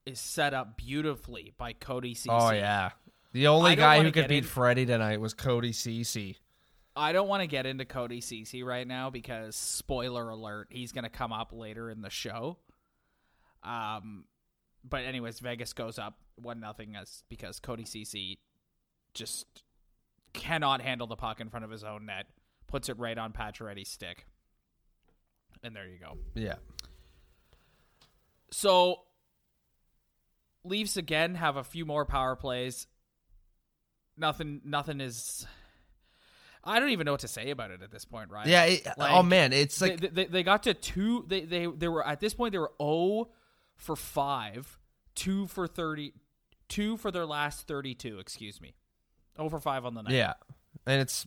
is 0.05 0.19
set 0.19 0.53
up 0.53 0.77
beautifully 0.77 1.53
by 1.57 1.73
Cody 1.73 2.13
Ceci. 2.13 2.29
Oh 2.31 2.51
yeah, 2.51 2.91
the 3.37 3.47
only 3.47 3.75
guy 3.75 4.01
who 4.03 4.11
could 4.11 4.27
beat 4.27 4.39
in- 4.39 4.43
Freddie 4.43 4.85
tonight 4.85 5.19
was 5.21 5.33
Cody 5.33 5.71
Ceci. 5.71 6.37
I 6.95 7.11
don't 7.11 7.27
want 7.27 7.41
to 7.41 7.47
get 7.47 7.67
into 7.67 7.85
Cody 7.85 8.21
Ceci 8.21 8.63
right 8.63 8.87
now 8.87 9.11
because 9.11 9.55
spoiler 9.55 10.29
alert, 10.29 10.67
he's 10.71 10.91
going 10.91 11.03
to 11.03 11.11
come 11.11 11.31
up 11.31 11.53
later 11.53 11.91
in 11.91 12.01
the 12.01 12.09
show. 12.09 12.57
Um, 13.63 14.25
but 14.83 15.03
anyways, 15.03 15.39
Vegas 15.39 15.73
goes 15.73 15.99
up 15.99 16.15
one 16.41 16.59
nothing 16.59 16.95
as 16.95 17.23
because 17.29 17.59
Cody 17.59 17.85
Ceci 17.85 18.39
just 19.13 19.45
cannot 20.33 20.81
handle 20.81 21.05
the 21.05 21.15
puck 21.15 21.39
in 21.39 21.49
front 21.49 21.65
of 21.65 21.71
his 21.71 21.83
own 21.83 22.07
net, 22.07 22.25
puts 22.67 22.89
it 22.89 22.97
right 22.97 23.17
on 23.17 23.31
Pacioretty's 23.31 23.89
stick, 23.89 24.25
and 25.63 25.75
there 25.75 25.87
you 25.87 25.99
go. 25.99 26.17
Yeah, 26.35 26.55
So 28.51 29.01
Leafs 30.63 30.97
again 30.97 31.35
have 31.35 31.55
a 31.57 31.63
few 31.63 31.85
more 31.85 32.05
power 32.05 32.35
plays. 32.35 32.87
Nothing 34.17 34.61
nothing 34.63 35.01
is 35.01 35.45
I 36.63 36.79
don't 36.79 36.89
even 36.89 37.05
know 37.05 37.13
what 37.13 37.21
to 37.21 37.27
say 37.27 37.49
about 37.51 37.71
it 37.71 37.81
at 37.81 37.91
this 37.91 38.03
point, 38.03 38.29
right? 38.29 38.45
yeah. 38.45 38.65
It, 38.65 38.87
oh, 38.87 38.91
Like, 38.97 39.13
oh 39.13 39.23
man, 39.23 39.53
it's 39.53 39.79
like 39.81 39.99
they, 39.99 40.07
they, 40.07 40.25
they 40.25 40.43
got 40.43 40.63
to 40.63 40.73
two 40.73 41.25
they, 41.27 41.41
they 41.41 41.65
they 41.65 41.87
were 41.87 42.05
at 42.05 42.19
this 42.19 42.33
point 42.33 42.51
they 42.51 42.57
were 42.57 42.73
0 42.81 43.29
for 43.75 43.95
5, 43.95 44.79
2 45.15 45.47
for 45.47 45.67
30 45.67 46.13
2 46.69 46.97
for 46.97 47.11
their 47.11 47.25
last 47.25 47.67
32, 47.67 48.19
excuse 48.19 48.59
me. 48.59 48.73
0 49.37 49.49
for 49.49 49.59
5 49.59 49.85
on 49.85 49.93
the 49.93 50.01
night. 50.01 50.13
Yeah, 50.13 50.33
and 50.85 51.01
it's 51.01 51.25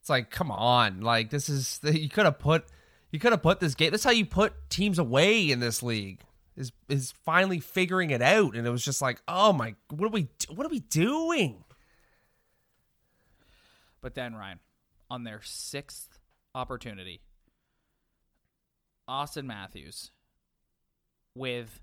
it's 0.00 0.10
like 0.10 0.30
come 0.30 0.50
on, 0.50 1.00
like 1.00 1.30
this 1.30 1.48
is 1.48 1.80
you 1.82 2.08
could 2.08 2.26
have 2.26 2.38
put 2.38 2.66
you 3.10 3.18
could 3.18 3.32
have 3.32 3.42
put 3.42 3.60
this 3.60 3.74
game. 3.74 3.90
That's 3.90 4.04
how 4.04 4.10
you 4.10 4.26
put 4.26 4.52
teams 4.68 4.98
away 4.98 5.50
in 5.50 5.60
this 5.60 5.82
league. 5.82 6.20
Is 6.56 6.72
is 6.88 7.14
finally 7.24 7.60
figuring 7.60 8.10
it 8.10 8.20
out, 8.20 8.54
and 8.54 8.66
it 8.66 8.70
was 8.70 8.84
just 8.84 9.00
like, 9.00 9.22
oh 9.26 9.52
my, 9.52 9.74
what 9.88 10.06
are 10.06 10.10
we 10.10 10.28
what 10.48 10.66
are 10.66 10.70
we 10.70 10.80
doing? 10.80 11.64
But 14.02 14.14
then 14.14 14.34
Ryan, 14.34 14.60
on 15.10 15.24
their 15.24 15.40
sixth 15.42 16.18
opportunity, 16.54 17.20
Auston 19.08 19.44
Matthews 19.44 20.10
with 21.34 21.80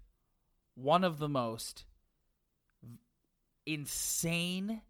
one 0.76 1.04
of 1.04 1.20
the 1.20 1.30
most 1.30 1.86
insane 3.66 4.82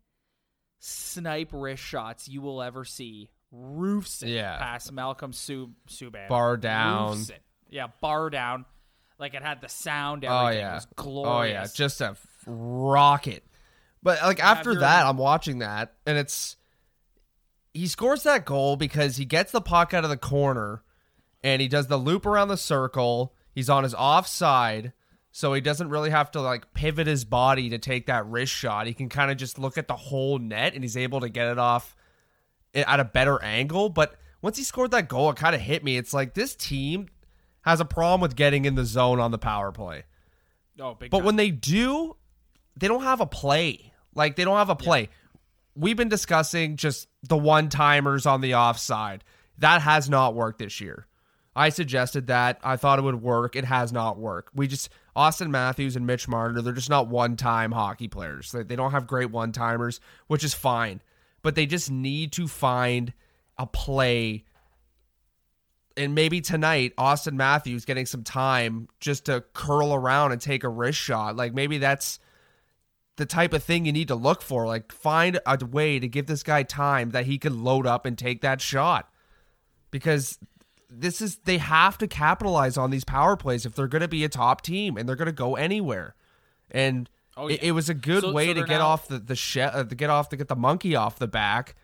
snipe 0.79 1.49
wrist 1.51 1.83
shots 1.83 2.27
you 2.27 2.41
will 2.41 2.61
ever 2.61 2.85
see. 2.85 3.29
Roofs 3.51 4.21
it 4.23 4.29
Yeah. 4.29 4.57
past 4.57 4.91
Malcolm 4.91 5.33
Sub- 5.33 5.73
Subban. 5.87 6.27
Bar 6.27 6.57
down. 6.57 7.17
Yeah, 7.69 7.87
bar 8.01 8.29
down. 8.29 8.65
Like 9.19 9.33
it 9.33 9.41
had 9.41 9.61
the 9.61 9.69
sound. 9.69 10.25
Oh 10.25 10.49
yeah, 10.49 10.71
It 10.71 10.75
was 10.75 10.87
oh 10.91 10.93
glorious. 11.03 11.71
yeah, 11.71 11.75
just 11.75 12.01
a 12.01 12.09
f- 12.09 12.27
rocket. 12.45 13.43
But 14.03 14.21
like 14.21 14.39
after 14.39 14.71
After- 14.71 14.79
that, 14.81 15.05
I'm 15.07 15.17
watching 15.17 15.59
that, 15.59 15.95
and 16.05 16.17
it's 16.17 16.55
he 17.73 17.87
scores 17.87 18.23
that 18.23 18.45
goal 18.45 18.75
because 18.75 19.17
he 19.17 19.25
gets 19.25 19.51
the 19.51 19.61
puck 19.61 19.93
out 19.93 20.03
of 20.03 20.09
the 20.09 20.17
corner, 20.17 20.83
and 21.43 21.61
he 21.61 21.67
does 21.67 21.87
the 21.87 21.97
loop 21.97 22.25
around 22.25 22.47
the 22.47 22.57
circle. 22.57 23.33
He's 23.53 23.69
on 23.69 23.83
his 23.83 23.93
offside, 23.93 24.93
so 25.31 25.53
he 25.53 25.61
doesn't 25.61 25.89
really 25.89 26.09
have 26.09 26.31
to 26.31 26.41
like 26.41 26.73
pivot 26.73 27.07
his 27.07 27.25
body 27.25 27.69
to 27.69 27.77
take 27.77 28.07
that 28.07 28.25
wrist 28.27 28.53
shot. 28.53 28.87
He 28.87 28.93
can 28.93 29.09
kind 29.09 29.31
of 29.31 29.37
just 29.37 29.57
look 29.59 29.77
at 29.77 29.87
the 29.87 29.95
whole 29.95 30.39
net, 30.39 30.73
and 30.73 30.83
he's 30.83 30.97
able 30.97 31.19
to 31.21 31.29
get 31.29 31.47
it 31.47 31.57
off 31.59 31.95
eh, 32.73 32.83
at 32.87 32.99
a 32.99 33.05
better 33.05 33.41
angle. 33.43 33.89
But 33.89 34.15
once 34.41 34.57
he 34.57 34.63
scored 34.63 34.91
that 34.91 35.07
goal, 35.07 35.29
it 35.31 35.35
kind 35.37 35.55
of 35.55 35.61
hit 35.61 35.83
me. 35.83 35.97
It's 35.97 36.13
like 36.13 36.33
this 36.33 36.55
team 36.55 37.07
has 37.61 37.79
a 37.79 37.85
problem 37.85 38.21
with 38.21 38.35
getting 38.35 38.65
in 38.65 38.75
the 38.75 38.85
zone 38.85 39.19
on 39.19 39.31
the 39.31 39.37
power 39.37 39.71
play. 39.71 40.03
oh, 40.79 40.93
big 40.93 41.11
But 41.11 41.17
time. 41.19 41.25
when 41.25 41.35
they 41.35 41.51
do, 41.51 42.15
they 42.75 42.87
don't 42.87 43.03
have 43.03 43.19
a 43.21 43.25
play. 43.25 43.91
Like 44.15 44.35
they 44.35 44.45
don't 44.45 44.57
have 44.57 44.69
a 44.69 44.75
play. 44.75 45.09
We've 45.77 45.97
been 45.97 46.09
discussing 46.09 46.75
just 46.75 47.07
the 47.23 47.37
one 47.37 47.69
timers 47.69 48.25
on 48.25 48.41
the 48.41 48.55
offside. 48.55 49.23
That 49.59 49.81
has 49.81 50.09
not 50.09 50.35
worked 50.35 50.59
this 50.59 50.81
year. 50.81 51.07
I 51.55 51.69
suggested 51.69 52.27
that. 52.27 52.59
I 52.63 52.77
thought 52.77 52.99
it 52.99 53.03
would 53.03 53.21
work. 53.21 53.55
It 53.55 53.65
has 53.65 53.91
not 53.91 54.17
worked. 54.17 54.55
We 54.55 54.67
just 54.67 54.89
Auston 55.15 55.49
Matthews 55.49 55.95
and 55.95 56.05
Mitch 56.05 56.27
Marner, 56.27 56.61
they're 56.61 56.73
just 56.73 56.89
not 56.89 57.07
one-time 57.07 57.71
hockey 57.71 58.07
players. 58.07 58.51
They, 58.51 58.75
don't 58.75 58.91
have 58.91 59.07
great 59.07 59.31
one-timers, 59.31 59.99
which 60.27 60.43
is 60.43 60.53
fine. 60.53 61.01
But 61.41 61.55
they 61.55 61.65
just 61.65 61.89
need 61.89 62.31
to 62.33 62.47
find 62.47 63.13
a 63.57 63.65
play 63.65 64.45
and 65.97 66.13
maybe 66.13 66.41
tonight 66.41 66.95
Auston 66.95 67.33
Matthews 67.33 67.83
getting 67.83 68.05
some 68.05 68.23
time 68.23 68.87
just 68.99 69.25
to 69.25 69.43
curl 69.53 69.93
around 69.93 70.31
and 70.31 70.39
take 70.39 70.63
a 70.63 70.69
wrist 70.69 70.99
shot. 70.99 71.35
Like 71.35 71.53
maybe 71.53 71.79
that's 71.79 72.19
the 73.17 73.25
type 73.25 73.53
of 73.53 73.63
thing 73.63 73.85
you 73.85 73.91
need 73.91 74.07
to 74.07 74.15
look 74.15 74.41
for. 74.41 74.65
Like 74.65 74.91
find 74.91 75.39
a 75.45 75.57
way 75.65 75.99
to 75.99 76.07
give 76.07 76.25
this 76.27 76.41
guy 76.43 76.63
time 76.63 77.11
that 77.11 77.25
he 77.25 77.37
can 77.37 77.63
load 77.63 77.85
up 77.85 78.05
and 78.05 78.17
take 78.17 78.41
that 78.41 78.61
shot. 78.61 79.09
Because 79.91 80.39
this 80.89 81.21
is 81.21 81.37
they 81.45 81.57
have 81.57 81.97
to 81.99 82.07
capitalize 82.07 82.77
on 82.77 82.89
these 82.91 83.03
power 83.03 83.35
plays 83.35 83.65
if 83.65 83.75
they're 83.75 83.87
going 83.87 84.01
to 84.01 84.07
be 84.07 84.23
a 84.23 84.29
top 84.29 84.61
team 84.61 84.97
and 84.97 85.07
they're 85.07 85.15
going 85.15 85.25
to 85.27 85.31
go 85.31 85.55
anywhere. 85.55 86.15
And 86.71 87.09
Oh, 87.39 87.47
it, 87.47 87.61
yeah. 87.61 87.69
it 87.69 87.71
was 87.73 87.87
a 87.89 87.93
good 87.93 88.21
So- 88.23 88.31
way 88.33 88.47
so 88.47 88.53
to 88.55 88.59
get 88.63 88.79
now- 88.79 88.87
off 88.87 89.07
the 89.07 89.19
the 89.19 89.35
she- 89.35 89.61
uh, 89.61 89.83
to 89.83 89.95
get 89.95 90.09
off 90.09 90.29
to 90.29 90.37
get 90.37 90.47
the 90.47 90.55
monkey 90.55 90.95
off 90.95 91.19
the 91.19 91.27
back. 91.27 91.75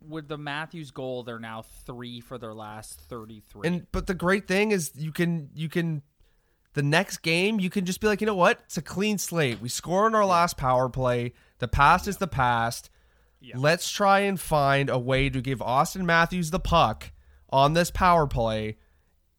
with 0.00 0.28
the 0.28 0.38
Matthews 0.38 0.90
goal, 0.90 1.22
they're 1.24 1.38
now 1.40 1.62
three 1.84 2.20
for 2.20 2.38
their 2.38 2.54
last 2.54 3.00
thirty-three. 3.00 3.66
And 3.66 3.86
but 3.92 4.06
the 4.06 4.14
great 4.14 4.46
thing 4.48 4.70
is 4.72 4.92
you 4.96 5.12
can 5.12 5.48
you 5.54 5.68
can 5.68 6.02
the 6.76 6.82
next 6.82 7.22
game 7.22 7.58
you 7.58 7.70
can 7.70 7.86
just 7.86 8.02
be 8.02 8.06
like, 8.06 8.20
you 8.20 8.26
know 8.26 8.34
what? 8.34 8.60
It's 8.66 8.76
a 8.76 8.82
clean 8.82 9.16
slate. 9.16 9.62
We 9.62 9.70
score 9.70 10.04
on 10.04 10.14
our 10.14 10.26
last 10.26 10.58
power 10.58 10.90
play. 10.90 11.32
The 11.58 11.68
past 11.68 12.06
is 12.06 12.18
the 12.18 12.26
past. 12.26 12.90
Let's 13.54 13.90
try 13.90 14.20
and 14.20 14.38
find 14.38 14.90
a 14.90 14.98
way 14.98 15.30
to 15.30 15.40
give 15.40 15.60
Auston 15.60 16.04
Matthews 16.04 16.50
the 16.50 16.60
puck 16.60 17.12
on 17.48 17.72
this 17.72 17.90
power 17.90 18.26
play 18.26 18.76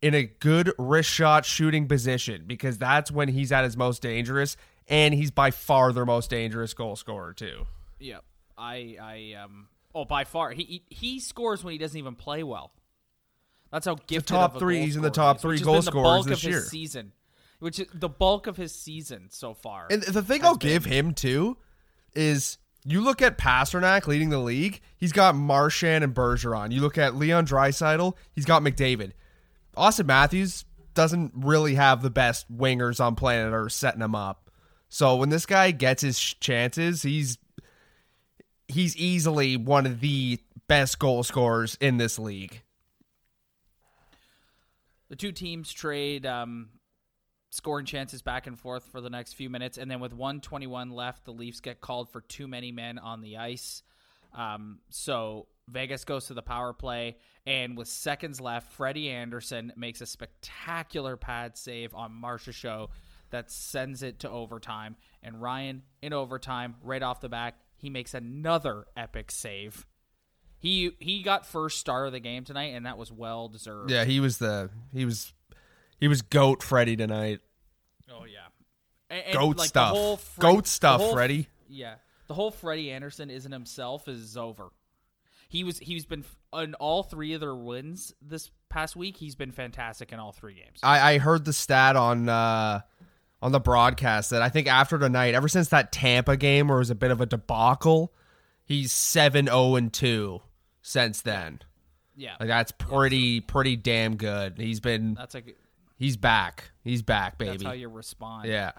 in 0.01 0.15
a 0.15 0.23
good 0.23 0.71
wrist 0.79 1.11
shot 1.11 1.45
shooting 1.45 1.87
position 1.87 2.45
because 2.47 2.79
that's 2.79 3.11
when 3.11 3.27
he's 3.27 3.51
at 3.51 3.65
his 3.65 3.77
most 3.77 4.01
dangerous 4.01 4.57
and 4.87 5.13
he's 5.13 5.29
by 5.29 5.51
far 5.51 5.93
their 5.93 6.05
most 6.05 6.31
dangerous 6.31 6.73
goal 6.73 6.95
scorer 6.95 7.33
too. 7.33 7.67
Yeah, 7.99 8.19
I, 8.57 8.97
I, 8.99 9.43
um, 9.43 9.67
oh, 9.93 10.05
by 10.05 10.23
far, 10.23 10.51
he 10.51 10.63
he 10.63 10.83
he 10.89 11.19
scores 11.19 11.63
when 11.63 11.73
he 11.73 11.77
doesn't 11.77 11.97
even 11.97 12.15
play 12.15 12.41
well. 12.41 12.71
That's 13.71 13.85
how 13.85 13.95
gifted. 13.95 14.27
top 14.27 14.51
of 14.51 14.55
a 14.55 14.59
three- 14.59 14.81
he's 14.81 14.95
in 14.95 15.01
the 15.01 15.11
top 15.11 15.39
three 15.39 15.59
goal 15.59 15.75
the 15.75 15.81
scorers 15.81 16.25
this 16.25 16.43
year. 16.43 16.61
season, 16.61 17.11
which 17.59 17.79
is 17.79 17.87
the 17.93 18.09
bulk 18.09 18.47
of 18.47 18.57
his 18.57 18.73
season 18.73 19.27
so 19.29 19.53
far. 19.53 19.87
And 19.89 20.03
the 20.03 20.21
thing 20.21 20.43
I'll 20.43 20.55
give 20.55 20.85
him 20.85 21.13
too 21.13 21.57
is 22.13 22.57
you 22.83 23.01
look 23.01 23.21
at 23.21 23.37
Pastrnak 23.37 24.07
leading 24.07 24.29
the 24.29 24.39
league, 24.39 24.81
he's 24.95 25.11
got 25.11 25.35
Marchand 25.35 26.03
and 26.03 26.13
Bergeron. 26.13 26.71
You 26.71 26.81
look 26.81 26.97
at 26.97 27.15
Leon 27.15 27.45
Draisaitl, 27.45 28.13
he's 28.33 28.45
got 28.45 28.61
McDavid. 28.61 29.11
Auston 29.75 30.05
Matthews 30.05 30.65
doesn't 30.93 31.31
really 31.35 31.75
have 31.75 32.01
the 32.01 32.09
best 32.09 32.51
wingers 32.51 32.99
on 32.99 33.15
planet 33.15 33.53
Earth 33.53 33.73
setting 33.73 34.01
him 34.01 34.15
up. 34.15 34.49
So 34.89 35.15
when 35.17 35.29
this 35.29 35.45
guy 35.45 35.71
gets 35.71 36.01
his 36.01 36.17
chances, 36.19 37.03
he's 37.03 37.37
he's 38.67 38.95
easily 38.97 39.57
one 39.57 39.85
of 39.85 39.99
the 39.99 40.39
best 40.67 40.99
goal 40.99 41.23
scorers 41.23 41.77
in 41.79 41.97
this 41.97 42.17
league. 42.17 42.61
The 45.09 45.15
two 45.15 45.31
teams 45.31 45.71
trade 45.71 46.25
um, 46.25 46.69
scoring 47.57 47.85
chances 47.85 48.21
back 48.21 48.47
and 48.47 48.57
forth 48.57 48.85
for 48.91 49.01
the 49.01 49.09
next 49.09 49.33
few 49.33 49.49
minutes, 49.49 49.77
and 49.77 49.89
then 49.89 49.99
with 49.99 50.13
121 50.13 50.91
left, 50.91 51.25
the 51.25 51.33
Leafs 51.33 51.59
get 51.59 51.81
called 51.81 52.09
for 52.09 52.21
too 52.21 52.47
many 52.47 52.71
men 52.71 52.99
on 52.99 53.21
the 53.21 53.37
ice. 53.37 53.83
Um, 54.33 54.79
so 54.89 55.47
Vegas 55.67 56.05
goes 56.05 56.27
to 56.27 56.33
the 56.33 56.43
power 56.43 56.71
play, 56.71 57.17
and 57.45 57.75
with 57.75 57.87
seconds 57.87 58.39
left, 58.39 58.71
Freddie 58.71 59.09
Andersen 59.09 59.73
makes 59.75 60.01
a 60.01 60.05
spectacular 60.05 61.17
pad 61.17 61.57
save 61.57 61.93
on 61.95 62.11
Marchessault 62.11 62.89
that 63.31 63.51
sends 63.51 64.03
it 64.03 64.19
to 64.19 64.29
overtime. 64.29 64.95
And 65.23 65.41
Ryan, 65.41 65.81
in 66.01 66.13
overtime, 66.13 66.75
right 66.83 67.01
off 67.01 67.19
the 67.19 67.29
back, 67.29 67.55
he 67.75 67.89
makes 67.89 68.13
another 68.13 68.85
epic 68.95 69.31
save. 69.31 69.87
He 70.59 70.91
he 70.99 71.21
got 71.21 71.45
first 71.45 71.79
star 71.79 72.05
of 72.05 72.11
the 72.11 72.19
game 72.19 72.43
tonight, 72.43 72.73
and 72.73 72.85
that 72.85 72.97
was 72.97 73.11
well 73.11 73.47
deserved. 73.47 73.91
Yeah, 73.91 74.05
he 74.05 74.19
was 74.19 74.39
the 74.39 74.69
he 74.93 75.05
was 75.05 75.33
he 75.99 76.07
was 76.07 76.21
goat 76.21 76.63
Freddie 76.63 76.95
tonight. 76.95 77.41
Oh 78.11 78.25
yeah, 78.25 78.47
And- 79.09 79.23
and, 79.25 79.33
Goat 79.33 79.57
like, 79.57 79.69
stuff. 79.69 80.21
Fre- 80.21 80.41
Goat 80.41 80.67
stuff, 80.67 81.01
whole- 81.01 81.13
Freddie. 81.13 81.47
Yeah, 81.69 81.95
the 82.27 82.33
whole 82.33 82.51
Freddie 82.51 82.91
Andersen 82.91 83.29
isn't 83.29 83.51
himself 83.51 84.07
is 84.07 84.37
over. 84.37 84.69
He 85.49 85.63
was 85.63 85.79
he's 85.79 86.05
been 86.05 86.23
in 86.53 86.73
all 86.75 87.03
three 87.03 87.33
of 87.33 87.39
their 87.41 87.55
wins 87.55 88.13
this 88.21 88.51
past 88.69 88.95
week. 88.95 89.15
He's 89.17 89.35
been 89.35 89.51
fantastic 89.51 90.11
in 90.11 90.19
all 90.19 90.31
three 90.33 90.55
games. 90.55 90.79
I, 90.83 91.13
I 91.13 91.17
heard 91.19 91.45
the 91.45 91.53
stat 91.53 91.95
on 91.95 92.27
uh, 92.27 92.81
on 93.41 93.51
the 93.53 93.59
broadcast 93.59 94.31
that 94.31 94.41
I 94.41 94.49
think 94.49 94.67
after 94.67 94.97
tonight, 94.99 95.35
ever 95.35 95.47
since 95.47 95.69
that 95.69 95.91
Tampa 95.93 96.35
game 96.35 96.67
where 96.67 96.77
it 96.77 96.81
was 96.81 96.89
a 96.89 96.95
bit 96.95 97.11
of 97.11 97.21
a 97.21 97.25
debacle, 97.25 98.13
he's 98.65 98.91
7-0 98.91 99.77
and 99.77 99.93
two 99.93 100.41
since 100.81 101.21
then. 101.21 101.59
yeah, 102.15 102.35
Like 102.39 102.49
that's 102.49 102.71
pretty 102.73 103.39
pretty 103.41 103.75
damn 103.77 104.15
good. 104.17 104.57
He's 104.57 104.79
been 104.81 105.13
that's 105.13 105.33
like 105.33 105.55
he's 105.97 106.17
back. 106.17 106.71
He's 106.83 107.01
back, 107.01 107.37
baby. 107.37 107.51
that's 107.51 107.63
how 107.63 107.71
you 107.73 107.89
respond. 107.89 108.47
yeah. 108.47 108.71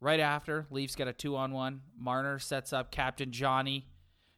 Right 0.00 0.20
after 0.20 0.64
Leafs 0.70 0.94
get 0.94 1.08
a 1.08 1.12
two 1.12 1.34
on 1.36 1.52
one, 1.52 1.80
Marner 1.98 2.38
sets 2.38 2.72
up 2.72 2.92
Captain 2.92 3.32
Johnny, 3.32 3.88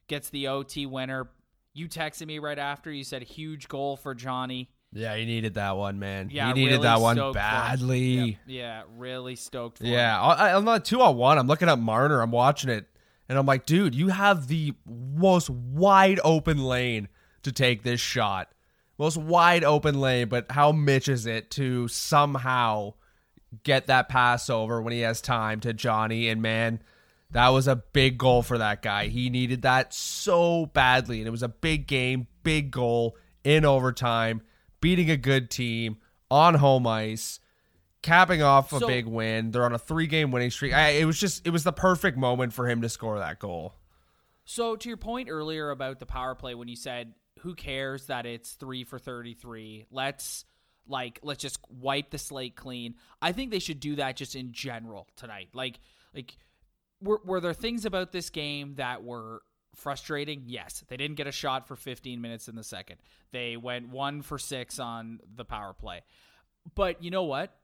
gets 0.08 0.30
the 0.30 0.48
OT 0.48 0.86
winner. 0.86 1.28
You 1.74 1.86
texted 1.86 2.26
me 2.26 2.38
right 2.38 2.58
after. 2.58 2.90
You 2.90 3.04
said 3.04 3.22
huge 3.22 3.68
goal 3.68 3.96
for 3.98 4.14
Johnny. 4.14 4.70
Yeah, 4.92 5.14
he 5.16 5.24
needed 5.26 5.54
that 5.54 5.76
one, 5.76 5.98
man. 5.98 6.30
Yeah, 6.32 6.48
he 6.48 6.54
needed 6.54 6.72
really 6.72 6.82
that 6.84 7.00
one 7.00 7.16
stoked 7.16 7.36
for 7.36 7.40
him. 7.40 7.44
badly. 7.44 7.98
Yep. 8.00 8.36
Yeah, 8.46 8.82
really 8.96 9.36
stoked. 9.36 9.80
Yeah, 9.82 10.20
I, 10.20 10.56
I'm 10.56 10.64
not 10.64 10.84
two 10.86 11.00
on 11.02 11.16
one. 11.16 11.36
I'm 11.38 11.46
looking 11.46 11.68
at 11.68 11.78
Marner. 11.78 12.22
I'm 12.22 12.32
watching 12.32 12.70
it, 12.70 12.86
and 13.28 13.38
I'm 13.38 13.46
like, 13.46 13.66
dude, 13.66 13.94
you 13.94 14.08
have 14.08 14.48
the 14.48 14.72
most 14.86 15.50
wide 15.50 16.18
open 16.24 16.58
lane 16.64 17.08
to 17.42 17.52
take 17.52 17.82
this 17.82 18.00
shot. 18.00 18.50
Most 19.00 19.16
wide 19.16 19.64
open 19.64 19.98
lane, 19.98 20.28
but 20.28 20.52
how 20.52 20.72
Mitch 20.72 21.08
is 21.08 21.24
it 21.24 21.50
to 21.52 21.88
somehow 21.88 22.92
get 23.62 23.86
that 23.86 24.10
pass 24.10 24.50
over 24.50 24.82
when 24.82 24.92
he 24.92 25.00
has 25.00 25.22
time 25.22 25.60
to 25.60 25.72
Johnny? 25.72 26.28
And 26.28 26.42
man, 26.42 26.82
that 27.30 27.48
was 27.48 27.66
a 27.66 27.76
big 27.76 28.18
goal 28.18 28.42
for 28.42 28.58
that 28.58 28.82
guy. 28.82 29.06
He 29.06 29.30
needed 29.30 29.62
that 29.62 29.94
so 29.94 30.66
badly, 30.66 31.20
and 31.20 31.26
it 31.26 31.30
was 31.30 31.42
a 31.42 31.48
big 31.48 31.86
game, 31.86 32.26
big 32.42 32.70
goal 32.70 33.16
in 33.42 33.64
overtime, 33.64 34.42
beating 34.82 35.10
a 35.10 35.16
good 35.16 35.48
team 35.50 35.96
on 36.30 36.56
home 36.56 36.86
ice 36.86 37.40
capping 38.02 38.42
off 38.42 38.70
a 38.74 38.80
So- 38.80 38.86
big 38.86 39.06
win. 39.06 39.50
They're 39.50 39.64
on 39.64 39.72
a 39.72 39.78
three 39.78 40.08
game 40.08 40.30
winning 40.30 40.50
streak. 40.50 40.74
I, 40.74 40.90
it 40.90 41.06
was 41.06 41.18
just 41.18 41.46
it 41.46 41.50
was 41.50 41.64
the 41.64 41.72
perfect 41.72 42.18
moment 42.18 42.52
for 42.52 42.68
him 42.68 42.82
to 42.82 42.88
score 42.90 43.18
that 43.18 43.38
goal. 43.38 43.76
So 44.44 44.76
to 44.76 44.88
your 44.88 44.98
point 44.98 45.30
earlier 45.30 45.70
about 45.70 46.00
the 46.00 46.06
power 46.06 46.34
play 46.34 46.54
when 46.54 46.68
you 46.68 46.76
said 46.76 47.14
who 47.42 47.54
cares 47.54 48.06
that 48.06 48.26
it's 48.26 48.52
3 48.52 48.84
for 48.84 48.98
33, 48.98 49.86
let's 49.90 50.44
like 50.86 51.20
let's 51.22 51.42
just 51.42 51.58
wipe 51.70 52.10
the 52.10 52.18
slate 52.18 52.56
clean. 52.56 52.94
I 53.22 53.32
think 53.32 53.50
they 53.50 53.58
should 53.58 53.80
do 53.80 53.96
that 53.96 54.16
just 54.16 54.34
in 54.34 54.52
general 54.52 55.06
tonight. 55.16 55.48
Like 55.54 55.78
like 56.14 56.36
were 57.00 57.20
were 57.24 57.40
there 57.40 57.54
things 57.54 57.84
about 57.84 58.12
this 58.12 58.30
game 58.30 58.74
that 58.76 59.02
were 59.04 59.42
frustrating? 59.74 60.44
Yes. 60.46 60.84
They 60.88 60.96
didn't 60.96 61.16
get 61.16 61.26
a 61.26 61.32
shot 61.32 61.68
for 61.68 61.76
15 61.76 62.20
minutes 62.20 62.48
in 62.48 62.56
the 62.56 62.64
second. 62.64 62.96
They 63.32 63.56
went 63.56 63.88
1 63.88 64.22
for 64.22 64.38
6 64.38 64.78
on 64.78 65.20
the 65.34 65.44
power 65.44 65.72
play. 65.72 66.02
But 66.74 67.02
you 67.02 67.10
know 67.10 67.24
what? 67.24 67.54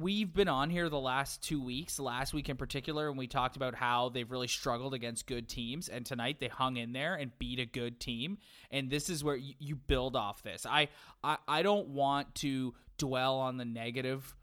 We've 0.00 0.32
been 0.32 0.48
on 0.48 0.70
here 0.70 0.88
the 0.88 0.98
last 0.98 1.42
two 1.42 1.62
weeks, 1.62 1.98
last 1.98 2.32
week 2.32 2.48
in 2.48 2.56
particular, 2.56 3.08
and 3.08 3.18
we 3.18 3.26
talked 3.26 3.56
about 3.56 3.74
how 3.74 4.08
they've 4.08 4.30
really 4.30 4.48
struggled 4.48 4.94
against 4.94 5.26
good 5.26 5.48
teams. 5.48 5.88
And 5.88 6.04
tonight 6.06 6.38
they 6.40 6.48
hung 6.48 6.76
in 6.76 6.92
there 6.92 7.14
and 7.14 7.36
beat 7.38 7.58
a 7.58 7.66
good 7.66 8.00
team. 8.00 8.38
And 8.70 8.90
this 8.90 9.08
is 9.08 9.24
where 9.24 9.36
you, 9.36 9.54
you 9.58 9.76
build 9.76 10.16
off 10.16 10.42
this. 10.42 10.66
I, 10.66 10.88
I 11.22 11.38
I 11.46 11.62
don't 11.62 11.88
want 11.88 12.34
to 12.36 12.74
dwell 12.96 13.38
on 13.38 13.56
the 13.56 13.64
negative 13.64 14.34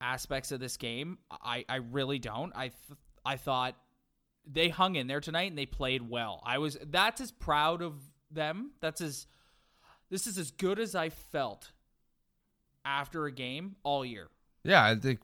aspects 0.00 0.52
of 0.52 0.60
this 0.60 0.76
game. 0.76 1.18
I, 1.30 1.64
I 1.68 1.76
really 1.76 2.18
don't. 2.18 2.52
I 2.54 2.68
th- 2.68 2.98
I 3.24 3.36
thought 3.36 3.76
they 4.46 4.68
hung 4.68 4.96
in 4.96 5.06
there 5.06 5.20
tonight 5.20 5.50
and 5.50 5.58
they 5.58 5.66
played 5.66 6.08
well. 6.08 6.42
I 6.44 6.58
was 6.58 6.78
that's 6.90 7.20
as 7.20 7.30
proud 7.30 7.82
of 7.82 7.94
them. 8.30 8.72
That's 8.80 9.00
as 9.00 9.26
this 10.10 10.26
is 10.26 10.38
as 10.38 10.50
good 10.50 10.78
as 10.78 10.94
I 10.94 11.08
felt 11.08 11.72
after 12.84 13.26
a 13.26 13.32
game 13.32 13.76
all 13.82 14.04
year. 14.04 14.28
Yeah, 14.64 14.84
I 14.84 14.96
think 14.96 15.20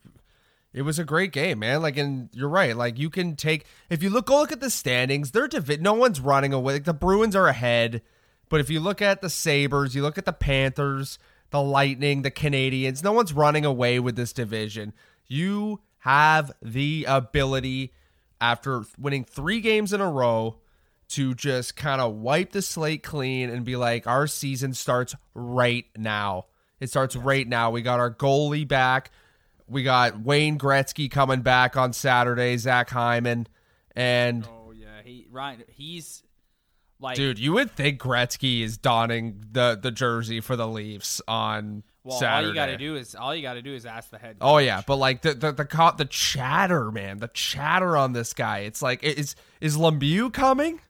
it 0.73 0.83
was 0.83 0.99
a 0.99 1.05
great 1.05 1.33
game, 1.33 1.61
man. 1.61 1.83
Like, 1.83 1.97
and 1.97 2.29
you're 2.33 2.49
right. 2.49 2.77
Like, 2.77 2.99
you 2.99 3.11
can 3.11 3.35
take 3.37 3.67
if 3.89 4.03
you 4.03 4.11
look, 4.11 4.27
go 4.27 4.39
look 4.39 4.53
at 4.53 4.61
the 4.61 4.71
standings. 4.71 5.31
They're 5.33 5.49
divi- 5.49 5.79
no 5.79 5.95
one's 5.95 6.21
running 6.21 6.53
away. 6.53 6.75
Like, 6.75 6.85
the 6.85 6.95
Bruins 6.95 7.35
are 7.35 7.49
ahead, 7.49 8.03
but 8.49 8.61
if 8.61 8.71
you 8.71 8.81
look 8.81 9.03
at 9.03 9.21
the 9.23 9.31
Sabres, 9.31 9.95
you 9.95 10.03
look 10.03 10.19
at 10.19 10.27
the 10.27 10.33
Panthers, 10.33 11.19
the 11.51 11.63
Lightning, 11.63 12.23
the 12.23 12.31
Canadiens. 12.31 13.03
No 13.03 13.13
one's 13.13 13.33
running 13.33 13.65
away 13.65 13.99
with 13.99 14.15
this 14.15 14.33
division. 14.33 14.93
You 15.27 15.81
have 15.99 16.53
the 16.63 17.05
ability 17.09 17.93
after 18.41 18.85
winning 18.99 19.25
three 19.25 19.61
games 19.61 19.93
in 19.93 20.01
a 20.01 20.11
row 20.11 20.57
to 21.09 21.35
just 21.35 21.77
kind 21.77 22.01
of 22.01 22.15
wipe 22.15 22.53
the 22.53 22.63
slate 22.63 23.03
clean 23.03 23.51
and 23.51 23.65
be 23.65 23.77
like, 23.77 24.07
our 24.07 24.27
season 24.27 24.73
starts 24.75 25.15
right 25.35 25.87
now. 25.97 26.47
It 26.79 26.89
starts 26.89 27.17
right 27.17 27.47
now. 27.47 27.71
We 27.71 27.83
got 27.83 28.01
our 28.01 28.13
goalie 28.13 28.67
back. 28.67 29.11
We 29.71 29.83
got 29.83 30.21
Wayne 30.21 30.59
Gretzky 30.59 31.11
coming 31.11 31.43
back 31.43 31.77
on 31.77 31.93
Saturday, 31.93 32.57
Zach 32.57 32.91
Hyman. 32.91 33.47
And 33.95 34.47
Oh 34.47 34.73
yeah, 34.73 35.03
he 35.05 35.27
Ryan. 35.31 35.63
He's 35.69 36.23
like 36.99 37.17
dude, 37.17 37.39
you 37.39 37.53
would 37.53 37.71
think 37.71 38.01
Gretzky 38.01 38.63
is 38.63 38.77
donning 38.77 39.45
the, 39.53 39.79
the 39.81 39.91
jersey 39.91 40.41
for 40.41 40.55
the 40.57 40.67
Leafs 40.69 41.23
on 41.27 41.83
Well, 42.05 42.19
Saturday. 42.19 42.47
all 42.47 42.49
you 42.51 42.55
got 42.55 42.67
to 42.67 42.77
do 42.77 42.97
is 42.97 43.15
all 43.15 43.35
you 43.35 43.43
got 43.43 43.55
to 43.55 43.63
do 43.63 43.75
is 43.75 43.87
ask 43.87 44.11
the 44.11 44.19
head. 44.19 44.37
Oh 44.41 44.59
yeah, 44.59 44.83
but 44.87 44.97
like 44.97 45.23
the 45.23 45.35
the 45.35 45.53
the 45.53 45.65
co- 45.65 45.95
the 45.97 46.05
chatter, 46.05 46.91
man, 46.91 47.19
the 47.19 47.29
chatter 47.29 47.97
on 47.97 48.13
this 48.13 48.35
guy. 48.35 48.59
It's 48.61 48.83
like 48.83 49.03
is 49.03 49.35
is 49.61 49.77
Lemieux 49.77 50.33
coming? 50.33 50.81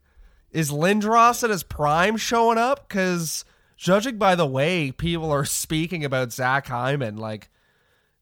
Is 0.51 0.71
Lindros 0.73 1.45
at 1.45 1.51
his 1.51 1.63
prime 1.63 2.17
showing 2.17 2.59
up? 2.59 2.89
Because 2.89 3.45
judging 3.77 4.19
by 4.19 4.35
the 4.35 4.47
way 4.47 4.91
people 4.91 5.31
are 5.31 5.45
speaking 5.45 6.05
about 6.05 6.33
Zach 6.33 6.67
Hyman, 6.67 7.17
like 7.19 7.51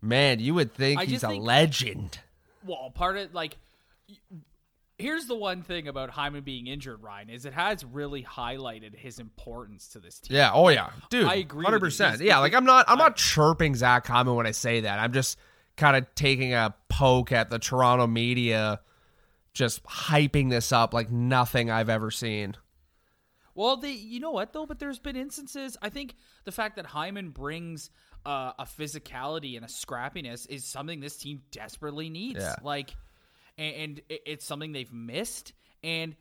man, 0.01 0.41
you 0.41 0.55
would 0.55 0.73
think 0.73 1.01
I 1.01 1.05
he's 1.05 1.23
a 1.23 1.29
think- 1.29 1.45
legend. 1.45 2.19
Well, 2.65 2.91
part 2.95 3.17
of 3.17 3.33
like, 3.35 3.57
here's 4.99 5.27
the 5.27 5.37
one 5.37 5.63
thing 5.63 5.89
about 5.89 6.11
Hyman 6.11 6.43
being 6.43 6.67
injured, 6.67 7.03
Ryan, 7.03 7.31
is 7.31 7.45
it 7.47 7.53
has 7.55 7.85
really 7.85 8.23
highlighted 8.23 8.95
his 8.95 9.19
importance 9.19 9.89
to 9.89 10.01
this 10.01 10.19
team. 10.19 10.37
Yeah. 10.37 10.51
Oh 10.53 10.69
yeah, 10.69 10.91
dude. 11.11 11.27
I 11.27 11.37
agree. 11.37 11.65
Hundred 11.65 11.81
percent. 11.81 12.17
He's- 12.17 12.27
Yeah. 12.27 12.39
Like 12.39 12.55
I'm 12.55 12.65
not. 12.65 12.85
I'm 12.89 12.99
not 12.99 13.17
chirping 13.17 13.75
Zach 13.75 14.07
Hyman 14.07 14.35
when 14.35 14.47
I 14.47 14.51
say 14.53 14.81
that. 14.81 14.99
I'm 14.99 15.13
just 15.13 15.39
kind 15.77 15.97
of 15.97 16.07
taking 16.15 16.53
a 16.55 16.75
poke 16.89 17.31
at 17.33 17.51
the 17.51 17.59
Toronto 17.59 18.07
media, 18.07 18.81
just 19.55 19.83
hyping 19.85 20.51
this 20.51 20.73
up 20.73 20.93
like 20.93 21.11
nothing 21.11 21.71
I've 21.71 21.89
ever 21.89 22.11
seen. 22.11 22.57
Well, 23.55 23.77
they, 23.77 23.93
you 23.93 24.21
know 24.21 24.31
what 24.33 24.53
though? 24.53 24.67
But 24.67 24.79
there's 24.79 24.99
been 24.99 25.17
instances. 25.17 25.77
I 25.83 25.89
think 25.89 26.17
the 26.45 26.53
fact 26.53 26.77
that 26.77 26.87
Hyman 26.87 27.31
brings 27.31 27.91
uh, 28.25 28.53
a 28.59 28.65
physicality 28.65 29.57
and 29.57 29.65
a 29.65 29.69
scrappiness 29.69 30.49
is 30.49 30.65
something 30.65 31.01
this 31.01 31.17
team 31.17 31.43
desperately 31.51 32.11
needs. 32.11 32.41
Yeah. 32.41 32.57
Like, 32.63 32.95
and, 33.57 33.75
and 33.75 34.03
it's 34.09 34.45
something 34.45 34.73
they've 34.73 34.93
missed. 34.93 35.53
And 35.83 36.17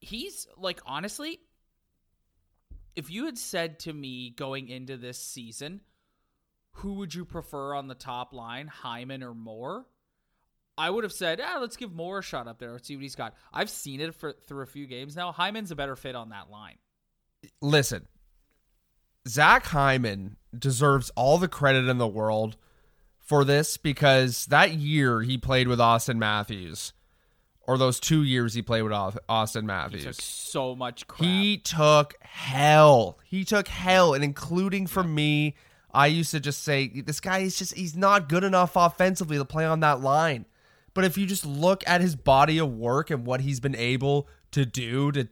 he's 0.00 0.46
like, 0.56 0.80
honestly, 0.86 1.40
if 2.94 3.10
you 3.10 3.26
had 3.26 3.38
said 3.38 3.80
to 3.80 3.92
me 3.92 4.30
going 4.30 4.68
into 4.68 4.96
this 4.96 5.18
season, 5.18 5.80
who 6.72 6.94
would 6.94 7.14
you 7.14 7.24
prefer 7.24 7.74
on 7.74 7.88
the 7.88 7.94
top 7.94 8.32
line, 8.32 8.66
Hyman 8.66 9.22
or 9.22 9.34
Moore? 9.34 9.86
I 10.78 10.90
would 10.90 11.04
have 11.04 11.12
said, 11.12 11.40
ah, 11.42 11.58
let's 11.60 11.76
give 11.76 11.92
Moore 11.94 12.18
a 12.18 12.22
shot 12.22 12.48
up 12.48 12.58
there. 12.58 12.72
Let's 12.72 12.86
see 12.86 12.96
what 12.96 13.02
he's 13.02 13.14
got. 13.14 13.34
I've 13.52 13.70
seen 13.70 14.00
it 14.00 14.14
for 14.14 14.34
through 14.46 14.62
a 14.62 14.66
few 14.66 14.86
games 14.86 15.16
now. 15.16 15.32
Hyman's 15.32 15.70
a 15.70 15.76
better 15.76 15.96
fit 15.96 16.14
on 16.14 16.30
that 16.30 16.50
line. 16.50 16.76
Listen, 17.62 18.06
Zach 19.26 19.64
Hyman 19.64 20.36
deserves 20.60 21.10
all 21.16 21.38
the 21.38 21.48
credit 21.48 21.88
in 21.88 21.98
the 21.98 22.06
world 22.06 22.56
for 23.18 23.44
this 23.44 23.76
because 23.76 24.46
that 24.46 24.72
year 24.72 25.22
he 25.22 25.36
played 25.38 25.68
with 25.68 25.78
Auston 25.78 26.16
Matthews, 26.16 26.92
or 27.66 27.76
those 27.76 27.98
two 27.98 28.22
years 28.22 28.54
he 28.54 28.62
played 28.62 28.82
with 28.82 28.92
Au- 28.92 29.12
Auston 29.28 29.62
He 29.62 29.66
Matthews. 29.66 30.04
took 30.04 30.14
so 30.22 30.74
much 30.76 31.06
crap. 31.08 31.20
He 31.28 31.58
took 31.58 32.14
hell. 32.20 33.18
He 33.24 33.44
took 33.44 33.66
hell, 33.68 34.14
and 34.14 34.22
including 34.22 34.86
from 34.86 35.14
me, 35.14 35.56
I 35.92 36.06
used 36.06 36.30
to 36.32 36.40
just 36.40 36.62
say 36.62 36.88
this 37.00 37.20
guy 37.20 37.38
is 37.38 37.58
just 37.58 37.74
he's 37.74 37.96
not 37.96 38.28
good 38.28 38.44
enough 38.44 38.76
offensively 38.76 39.38
to 39.38 39.44
play 39.44 39.64
on 39.64 39.80
that 39.80 40.00
line. 40.00 40.46
But 40.94 41.04
if 41.04 41.18
you 41.18 41.26
just 41.26 41.44
look 41.44 41.82
at 41.86 42.00
his 42.00 42.16
body 42.16 42.58
of 42.58 42.72
work 42.72 43.10
and 43.10 43.26
what 43.26 43.40
he's 43.40 43.60
been 43.60 43.76
able 43.76 44.28
to 44.52 44.64
do 44.64 45.10
to 45.12 45.28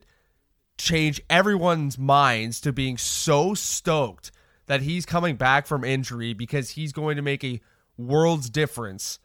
change 0.76 1.22
everyone's 1.30 1.96
minds 1.96 2.60
to 2.62 2.72
being 2.72 2.98
so 2.98 3.54
stoked 3.54 4.30
that 4.66 4.82
he's 4.82 5.06
coming 5.06 5.36
back 5.36 5.66
from 5.66 5.84
injury 5.84 6.32
because 6.32 6.70
he's 6.70 6.92
going 6.92 7.16
to 7.16 7.22
make 7.22 7.44
a 7.44 7.60
world's 7.96 8.50
difference. 8.50 9.18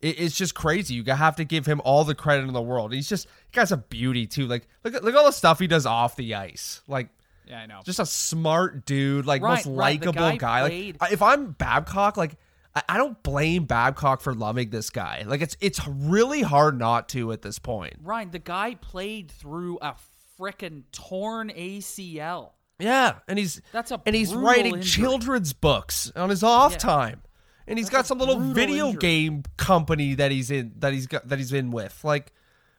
It's 0.00 0.36
just 0.36 0.54
crazy. 0.54 0.94
You 0.94 1.04
have 1.04 1.36
to 1.36 1.44
give 1.44 1.64
him 1.64 1.80
all 1.84 2.04
the 2.04 2.14
credit 2.14 2.46
in 2.46 2.52
the 2.52 2.60
world. 2.60 2.92
He's 2.92 3.08
just 3.08 3.26
he 3.26 3.52
guy's 3.52 3.72
a 3.72 3.78
beauty 3.78 4.26
too. 4.26 4.46
Like 4.46 4.68
look 4.82 4.94
at 4.94 5.02
look 5.02 5.14
at 5.14 5.18
all 5.18 5.24
the 5.24 5.32
stuff 5.32 5.58
he 5.58 5.66
does 5.66 5.86
off 5.86 6.16
the 6.16 6.34
ice. 6.34 6.82
Like 6.86 7.08
yeah, 7.46 7.60
I 7.60 7.66
know. 7.66 7.80
just 7.84 8.00
a 8.00 8.06
smart 8.06 8.84
dude, 8.84 9.24
like 9.24 9.42
Right, 9.42 9.64
most 9.64 9.66
right, 9.66 9.98
likable 9.98 10.12
guy 10.12 10.36
guy. 10.36 10.62
Like 11.00 11.12
if 11.12 11.22
I'm 11.22 11.52
Babcock, 11.52 12.18
like 12.18 12.36
I, 12.74 12.82
I 12.90 12.96
don't 12.98 13.22
blame 13.22 13.64
Babcock 13.64 14.20
for 14.20 14.34
loving 14.34 14.68
this 14.68 14.90
guy. 14.90 15.24
Like 15.26 15.40
it's 15.40 15.56
it's 15.60 15.80
really 15.88 16.42
hard 16.42 16.78
not 16.78 17.08
to 17.10 17.32
at 17.32 17.40
this 17.40 17.58
point. 17.58 17.94
Ryan, 18.02 18.30
the 18.30 18.38
guy 18.38 18.74
played 18.74 19.30
through 19.30 19.78
a 19.80 19.94
frickin' 20.38 20.82
torn 20.92 21.50
ACL. 21.50 22.52
Yeah, 22.78 23.18
and 23.28 23.38
he's 23.38 23.60
That's 23.72 23.90
a 23.90 24.00
and 24.04 24.14
he's 24.16 24.34
writing 24.34 24.74
injury. 24.74 24.82
children's 25.04 25.52
books 25.52 26.10
on 26.16 26.30
his 26.30 26.42
off 26.42 26.72
Yeah. 26.72 26.78
time, 26.78 27.22
and 27.66 27.78
he's 27.78 27.86
That's 27.86 27.96
got 27.96 28.06
some 28.06 28.18
little 28.18 28.38
video 28.38 28.86
injury. 28.88 29.00
game 29.00 29.42
company 29.56 30.14
that 30.14 30.30
he's 30.32 30.50
in 30.50 30.72
that 30.78 30.92
he's 30.92 31.06
got 31.06 31.28
that 31.28 31.38
he's 31.38 31.52
in 31.52 31.70
with. 31.70 32.02
Like, 32.02 32.32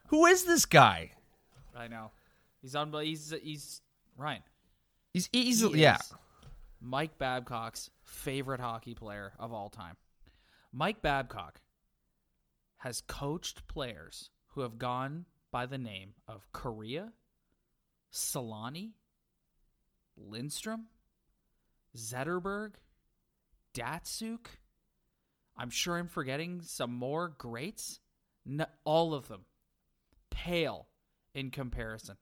who 0.08 0.26
is 0.26 0.44
this 0.44 0.66
guy? 0.66 1.12
I 1.74 1.88
know. 1.88 2.10
He's 2.62 2.74
on. 2.74 2.90
But 2.90 3.06
He's 3.06 3.32
he's 3.42 3.80
Ryan. 4.16 4.42
He's 5.14 5.28
he 5.32 5.40
easily 5.40 5.80
yeah. 5.80 5.98
Mike 6.80 7.16
Babcock's 7.18 7.90
favorite 8.04 8.60
hockey 8.60 8.94
player 8.94 9.32
of 9.38 9.52
all 9.52 9.70
time. 9.70 9.96
Mike 10.72 11.00
Babcock 11.00 11.60
has 12.78 13.00
coached 13.06 13.66
players 13.66 14.28
who 14.48 14.60
have 14.60 14.78
gone 14.78 15.24
by 15.50 15.64
the 15.64 15.78
name 15.78 16.10
of 16.28 16.46
Kariya, 16.52 17.12
Selanne, 18.12 18.90
Lindstrom, 20.16 20.86
Zetterberg, 21.96 22.72
Datsyuk. 23.74 24.46
I'm 25.56 25.70
sure 25.70 25.96
I'm 25.96 26.08
forgetting 26.08 26.60
some 26.62 26.92
more 26.92 27.28
greats. 27.28 28.00
No, 28.44 28.66
all 28.84 29.14
of 29.14 29.28
them 29.28 29.44
pale 30.30 30.86
in 31.34 31.50
comparison 31.50 32.16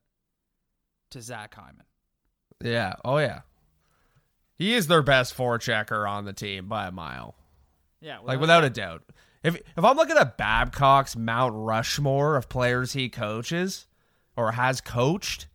to 1.11 1.21
Zach 1.21 1.55
Hyman. 1.55 1.85
Yeah. 2.63 2.95
Oh 3.05 3.19
yeah. 3.19 3.41
He 4.57 4.75
is 4.75 4.87
their 4.87 5.03
best 5.03 5.37
forechecker 5.37 6.09
on 6.09 6.25
the 6.25 6.33
team 6.33 6.69
by 6.69 6.87
a 6.87 6.93
mile. 6.93 7.35
Yeah, 8.01 8.19
like 8.19 8.41
without 8.41 8.65
a 8.65 8.71
doubt. 8.71 9.03
If 9.43 9.57
if 9.57 9.85
I'm 9.85 9.97
looking 9.97 10.17
at 10.17 10.39
Babcock's 10.39 11.17
Mount 11.17 11.55
Rushmore 11.57 12.37
of 12.37 12.49
players 12.49 12.93
he 12.93 13.09
coaches 13.09 13.87
or 14.37 14.53
has 14.53 14.81
coached, 14.81 15.47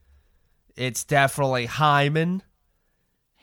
it's 0.79 1.03
definitely 1.03 1.65
Hyman, 1.65 2.41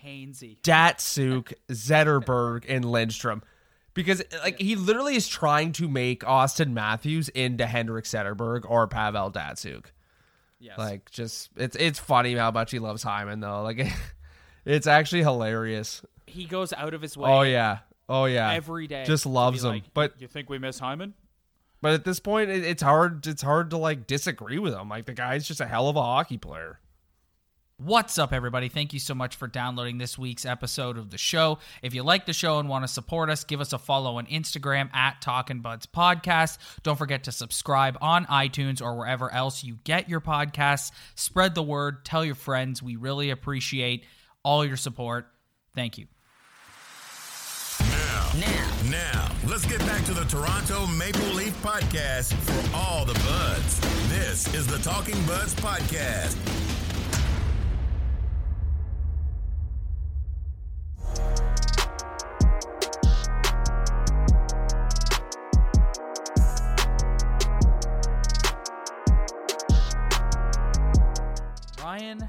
Hainsey. 0.03 0.59
Datsyuk, 0.63 1.53
Zetterberg, 1.69 2.65
and 2.67 2.85
Lindstrom. 2.85 3.43
Because 3.93 4.23
like 4.43 4.59
he 4.59 4.75
literally 4.75 5.17
is 5.17 5.29
trying 5.29 5.73
to 5.73 5.89
make 5.89 6.23
Auston 6.23 6.73
Matthews 6.73 7.29
into 7.29 7.67
Henrik 7.67 8.07
Zetterberg 8.07 8.69
or 8.69 8.87
Pavel 8.89 9.31
Datsyuk. 9.31 9.87
Yes. 10.59 10.79
Like 10.79 11.11
just 11.11 11.51
it's 11.57 11.77
it's 11.77 11.99
funny 11.99 12.35
how 12.35 12.51
much 12.51 12.71
he 12.71 12.79
loves 12.79 13.03
Hyman 13.03 13.41
though. 13.41 13.63
Like 13.63 13.87
it's 14.65 14.87
actually 14.87 15.23
hilarious. 15.23 16.03
he 16.27 16.47
goes 16.47 16.73
out 16.73 16.95
of 16.95 17.03
his 17.03 17.17
way. 17.17 17.31
Oh 17.31 17.43
yeah. 17.43 17.79
Oh 18.09 18.25
yeah. 18.25 18.53
Every 18.53 18.87
day. 18.87 19.05
Just 19.05 19.27
loves 19.27 19.65
him. 19.65 19.71
like, 19.71 19.95
But 19.95 20.21
you 20.21 20.29
think 20.29 20.49
we 20.49 20.59
miss 20.59 20.79
Hyman? 20.79 21.15
But 21.83 21.93
at 21.93 22.05
this 22.05 22.21
point, 22.21 22.51
it, 22.51 22.65
it's 22.65 22.83
hard. 22.83 23.27
It's 23.27 23.43
hard 23.43 23.71
to 23.71 23.77
like 23.77 24.07
disagree 24.07 24.59
with 24.59 24.75
him. 24.75 24.89
Like 24.89 25.05
the 25.07 25.15
guy's 25.15 25.47
just 25.47 25.61
a 25.61 25.67
hell 25.67 25.89
of 25.89 25.97
a 25.97 26.03
hockey 26.03 26.39
player. 26.39 26.81
What's 27.79 28.17
up, 28.19 28.33
everybody? 28.33 28.71
Thank 28.71 28.95
you 28.95 28.99
so 28.99 29.15
much 29.15 29.37
for 29.37 29.47
downloading 29.47 29.99
this 29.99 30.17
week's 30.17 30.47
episode 30.47 30.97
of 30.97 31.11
the 31.11 31.19
show. 31.19 31.59
If 31.83 31.93
you 31.93 32.03
like 32.03 32.25
the 32.25 32.33
show 32.33 32.59
and 32.59 32.71
want 32.71 32.85
to 32.85 32.89
support 32.89 33.29
us, 33.29 33.45
give 33.45 33.61
us 33.61 33.75
a 33.75 33.79
follow 33.79 34.17
on 34.17 34.25
Instagram 34.29 34.89
at 34.95 35.21
Talkin' 35.21 35.61
Buds 35.61 35.85
Podcast. 35.85 36.57
Don't 36.83 36.97
forget 36.97 37.25
to 37.25 37.33
subscribe 37.33 37.99
on 38.01 38.25
iTunes 38.27 38.81
or 38.81 38.97
wherever 38.97 39.31
else 39.31 39.63
you 39.63 39.77
get 39.85 40.09
your 40.09 40.23
podcasts. 40.23 40.91
Spread 41.17 41.55
the 41.55 41.63
word, 41.63 42.03
tell 42.07 42.25
your 42.25 42.35
friends. 42.35 42.83
We 42.83 42.97
really 42.97 43.29
appreciate 43.29 44.07
all 44.43 44.65
your 44.65 44.79
support. 44.79 45.27
Thank 45.75 45.99
you. 45.99 46.07
Now, 47.81 48.71
now, 48.91 49.33
let's 49.47 49.67
get 49.67 49.81
back 49.81 50.03
to 50.07 50.15
the 50.15 50.25
Toronto 50.25 50.87
Maple 50.87 51.29
Leaf 51.35 51.53
podcast 51.63 52.33
for 52.33 52.75
all 52.75 53.05
the 53.05 53.13
buds. 53.13 53.81
This 54.09 54.55
is 54.55 54.67
the 54.67 54.79
Talking 54.79 55.23
Buds 55.27 55.55
podcast. 55.57 56.76
Ryan, 72.07 72.29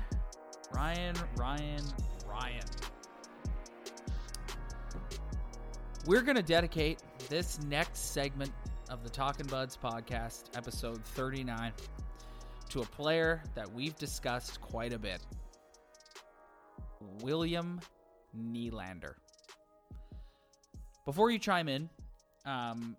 Ryan, 0.74 1.16
Ryan, 1.36 1.84
Ryan. 2.28 2.64
We're 6.08 6.24
going 6.24 6.36
to 6.36 6.42
dedicate 6.42 7.04
this 7.30 7.62
next 7.62 8.12
segment 8.12 8.52
of 8.90 9.04
the 9.04 9.10
Talking 9.10 9.46
Buds 9.46 9.78
podcast, 9.78 10.46
episode 10.58 11.06
39, 11.06 11.74
to 12.70 12.82
a 12.82 12.86
player 12.86 13.44
that 13.54 13.72
we've 13.72 13.96
discussed 13.98 14.60
quite 14.62 14.94
a 14.94 14.98
bit 14.98 15.20
William 17.22 17.80
Nylander. 18.36 19.14
Before 21.06 21.30
you 21.30 21.38
chime 21.38 21.70
in, 21.70 21.88
um, 22.48 22.98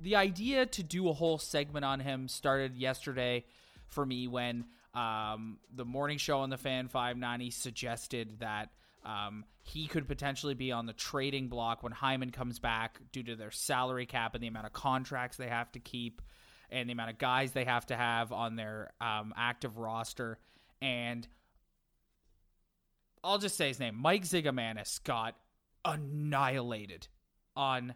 the 0.00 0.16
idea 0.16 0.64
to 0.64 0.82
do 0.82 1.10
a 1.10 1.12
whole 1.12 1.36
segment 1.36 1.84
on 1.84 2.00
him 2.00 2.26
started 2.26 2.74
yesterday 2.74 3.44
for 3.88 4.06
me 4.06 4.26
when 4.28 4.64
um, 4.98 5.58
the 5.72 5.84
morning 5.84 6.18
show 6.18 6.40
on 6.40 6.50
the 6.50 6.56
Fan 6.56 6.88
590 6.88 7.50
suggested 7.52 8.40
that 8.40 8.70
um, 9.04 9.44
he 9.62 9.86
could 9.86 10.08
potentially 10.08 10.54
be 10.54 10.72
on 10.72 10.86
the 10.86 10.92
trading 10.92 11.46
block 11.46 11.84
when 11.84 11.92
Hyman 11.92 12.30
comes 12.30 12.58
back 12.58 12.98
due 13.12 13.22
to 13.22 13.36
their 13.36 13.52
salary 13.52 14.06
cap 14.06 14.34
and 14.34 14.42
the 14.42 14.48
amount 14.48 14.66
of 14.66 14.72
contracts 14.72 15.36
they 15.36 15.46
have 15.46 15.70
to 15.72 15.78
keep 15.78 16.20
and 16.68 16.88
the 16.88 16.92
amount 16.92 17.10
of 17.10 17.18
guys 17.18 17.52
they 17.52 17.64
have 17.64 17.86
to 17.86 17.96
have 17.96 18.32
on 18.32 18.56
their 18.56 18.90
um, 19.00 19.32
active 19.36 19.78
roster. 19.78 20.38
And 20.82 21.26
I'll 23.22 23.38
just 23.38 23.56
say 23.56 23.68
his 23.68 23.78
name 23.78 23.94
Mike 23.94 24.24
Zigomanis 24.24 25.02
got 25.04 25.36
annihilated 25.84 27.06
on 27.54 27.94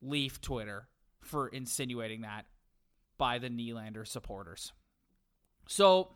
Leaf 0.00 0.40
Twitter 0.40 0.86
for 1.22 1.48
insinuating 1.48 2.20
that 2.20 2.46
by 3.18 3.38
the 3.38 3.48
Nylander 3.48 4.06
supporters. 4.06 4.72
So 5.66 6.10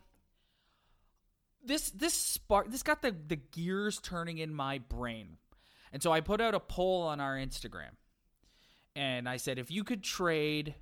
this 1.64 1.90
this 1.90 2.14
spark 2.14 2.70
this 2.70 2.82
got 2.82 3.02
the 3.02 3.14
the 3.26 3.36
gears 3.36 3.98
turning 3.98 4.38
in 4.38 4.54
my 4.54 4.78
brain. 4.78 5.38
And 5.92 6.02
so 6.02 6.12
I 6.12 6.20
put 6.20 6.40
out 6.40 6.54
a 6.54 6.60
poll 6.60 7.02
on 7.02 7.20
our 7.20 7.34
Instagram. 7.36 7.96
And 8.94 9.28
I 9.28 9.36
said 9.36 9.58
if 9.58 9.70
you 9.70 9.84
could 9.84 10.02
trade 10.02 10.74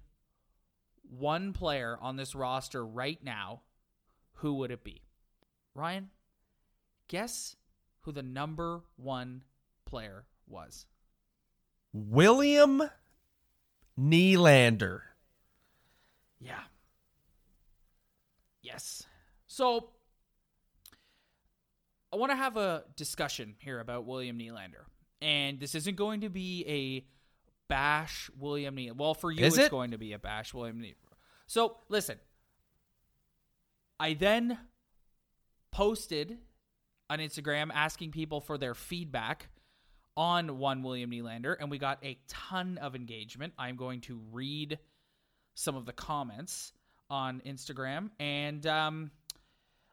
one 1.09 1.53
player 1.53 1.99
on 2.01 2.17
this 2.17 2.35
roster 2.35 2.85
right 2.85 3.23
now, 3.23 3.63
who 4.35 4.55
would 4.55 4.71
it 4.71 4.83
be? 4.83 5.03
Ryan, 5.75 6.11
guess 7.09 7.57
who 8.01 8.13
the 8.13 8.23
number 8.23 8.83
1 8.97 9.43
player 9.85 10.25
was. 10.49 10.87
William 11.93 12.83
Nylander. 13.99 15.01
Yeah. 16.41 16.61
Yes. 18.67 19.05
So 19.47 19.91
I 22.13 22.17
want 22.17 22.33
to 22.33 22.37
have 22.37 22.57
a 22.57 22.85
discussion 22.97 23.55
here 23.59 23.81
about 23.81 24.07
William 24.07 24.39
Nylander. 24.39 24.85
And 25.23 25.61
this 25.61 25.75
isn't 25.75 25.97
going 25.97 26.23
to 26.23 26.29
be 26.29 26.65
a 26.67 27.07
bash 27.69 28.31
William 28.39 28.77
Nylander. 28.77 28.97
Well, 28.97 29.15
for 29.15 29.31
you, 29.31 29.45
Is 29.45 29.57
it's 29.57 29.67
it? 29.67 29.71
going 29.71 29.93
to 29.93 29.99
be 29.99 30.13
a 30.13 30.19
bash 30.19 30.53
William 30.53 30.79
Nylander. 30.81 30.95
So, 31.47 31.79
listen. 31.89 32.19
I 33.99 34.15
then 34.15 34.59
posted 35.73 36.37
on 37.09 37.19
Instagram 37.19 37.71
asking 37.73 38.11
people 38.11 38.41
for 38.41 38.59
their 38.59 38.75
feedback 38.75 39.49
on 40.17 40.59
one 40.59 40.83
William 40.83 41.11
Nylander, 41.11 41.57
and 41.59 41.71
we 41.71 41.79
got 41.79 41.99
a 42.05 42.19
ton 42.29 42.79
of 42.79 42.95
engagement. 42.95 43.53
I'm 43.59 43.77
going 43.77 44.01
to 44.03 44.21
read 44.33 44.79
some 45.55 45.77
of 45.77 45.87
the 45.87 45.93
comments 45.93 46.73
on 47.11 47.43
Instagram, 47.47 48.11
and 48.19 48.67
um, 48.67 49.11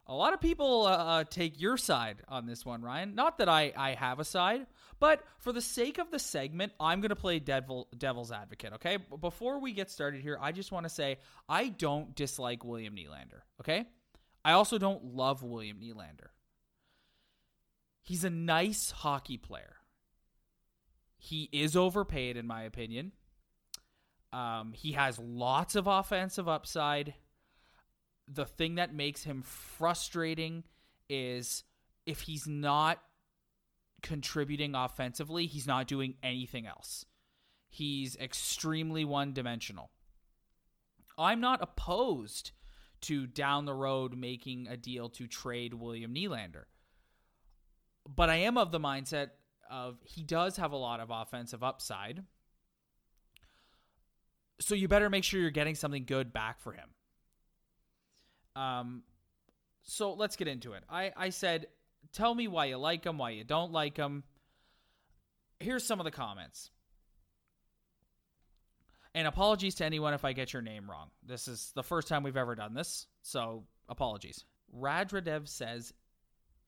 a 0.06 0.14
lot 0.14 0.34
of 0.34 0.42
people 0.42 0.86
uh, 0.86 0.92
uh, 0.92 1.24
take 1.24 1.62
your 1.62 1.78
side 1.78 2.18
on 2.28 2.46
this 2.46 2.66
one, 2.66 2.82
Ryan. 2.82 3.16
Not 3.16 3.38
that 3.38 3.48
I, 3.48 3.72
I 3.76 3.92
have 3.92 4.20
a 4.20 4.26
side, 4.26 4.68
but 5.00 5.24
for 5.38 5.54
the 5.54 5.62
sake 5.62 5.98
of 5.98 6.12
the 6.12 6.20
segment, 6.20 6.74
I'm 6.80 7.00
going 7.00 7.10
to 7.10 7.16
play 7.16 7.40
devil, 7.40 7.88
devil's 7.98 8.32
advocate, 8.32 8.74
okay? 8.74 8.98
Before 9.22 9.60
we 9.60 9.72
get 9.72 9.90
started 9.90 10.22
here, 10.22 10.38
I 10.42 10.52
just 10.52 10.72
want 10.72 10.86
to 10.86 10.90
say 10.90 11.20
I 11.48 11.70
don't 11.70 12.16
dislike 12.16 12.66
William 12.66 12.96
Nylander, 12.96 13.42
okay? 13.62 13.86
I 14.44 14.54
also 14.54 14.78
don't 14.78 15.16
love 15.16 15.42
William 15.42 15.78
Nylander. 15.78 16.30
He's 18.02 18.26
a 18.26 18.30
nice 18.30 18.92
hockey 18.92 19.38
player. 19.38 19.76
He 21.18 21.48
is 21.54 21.78
overpaid, 21.78 22.36
in 22.36 22.46
my 22.46 22.64
opinion. 22.64 23.14
Um, 24.34 24.74
he 24.74 24.94
has 24.94 25.20
lots 25.20 25.76
of 25.76 25.86
offensive 25.86 26.48
upside. 26.48 27.14
The 28.28 28.46
thing 28.46 28.76
that 28.76 28.94
makes 28.94 29.24
him 29.24 29.44
frustrating 29.44 30.64
is 31.08 31.64
if 32.06 32.22
he's 32.22 32.48
not 32.48 33.00
contributing 34.02 34.74
offensively, 34.76 35.46
he's 35.46 35.68
not 35.68 35.88
doing 35.88 36.16
anything 36.24 36.66
else. 36.66 37.06
He's 37.70 38.16
extremely 38.18 39.06
one 39.06 39.34
dimensional. 39.34 39.92
I'm 41.18 41.40
not 41.40 41.62
opposed 41.62 42.52
to 43.02 43.28
down 43.28 43.66
the 43.66 43.74
road 43.74 44.18
making 44.18 44.68
a 44.68 44.78
deal 44.78 45.10
to 45.10 45.28
trade 45.28 45.74
William 45.74 46.14
Nylander. 46.14 46.64
But 48.08 48.30
I 48.30 48.38
am 48.38 48.58
of 48.58 48.72
the 48.72 48.80
mindset 48.80 49.30
of 49.70 49.98
he 50.04 50.24
does 50.24 50.58
have 50.58 50.72
a 50.72 50.78
lot 50.78 51.00
of 51.00 51.10
offensive 51.12 51.64
upside. 51.64 52.24
So 54.60 54.76
you 54.76 54.88
better 54.88 55.10
make 55.10 55.24
sure 55.24 55.40
you're 55.40 55.52
getting 55.52 55.76
something 55.76 56.06
good 56.06 56.32
back 56.32 56.62
for 56.62 56.74
him. 56.74 56.90
Um 58.56 59.04
so 59.84 60.14
let's 60.14 60.36
get 60.36 60.48
into 60.48 60.74
it. 60.74 60.84
I 60.90 61.12
I 61.16 61.30
said 61.30 61.68
tell 62.12 62.34
me 62.34 62.48
why 62.48 62.66
you 62.66 62.78
like 62.78 63.06
him, 63.06 63.18
why 63.18 63.32
you 63.32 63.44
don't 63.44 63.72
like 63.72 63.98
him. 63.98 64.24
Here's 65.60 65.86
some 65.86 66.00
of 66.00 66.04
the 66.04 66.12
comments. 66.12 66.70
And 69.16 69.28
apologies 69.28 69.76
to 69.76 69.86
anyone 69.86 70.14
if 70.14 70.26
I 70.26 70.34
get 70.34 70.54
your 70.54 70.62
name 70.62 70.90
wrong. 70.90 71.10
This 71.24 71.48
is 71.48 71.72
the 71.76 71.84
first 71.84 72.08
time 72.08 72.24
we've 72.24 72.38
ever 72.38 72.56
done 72.56 72.74
this, 72.74 73.06
so 73.22 73.66
apologies. 73.88 74.44
Radradev 74.76 75.48
says 75.48 75.94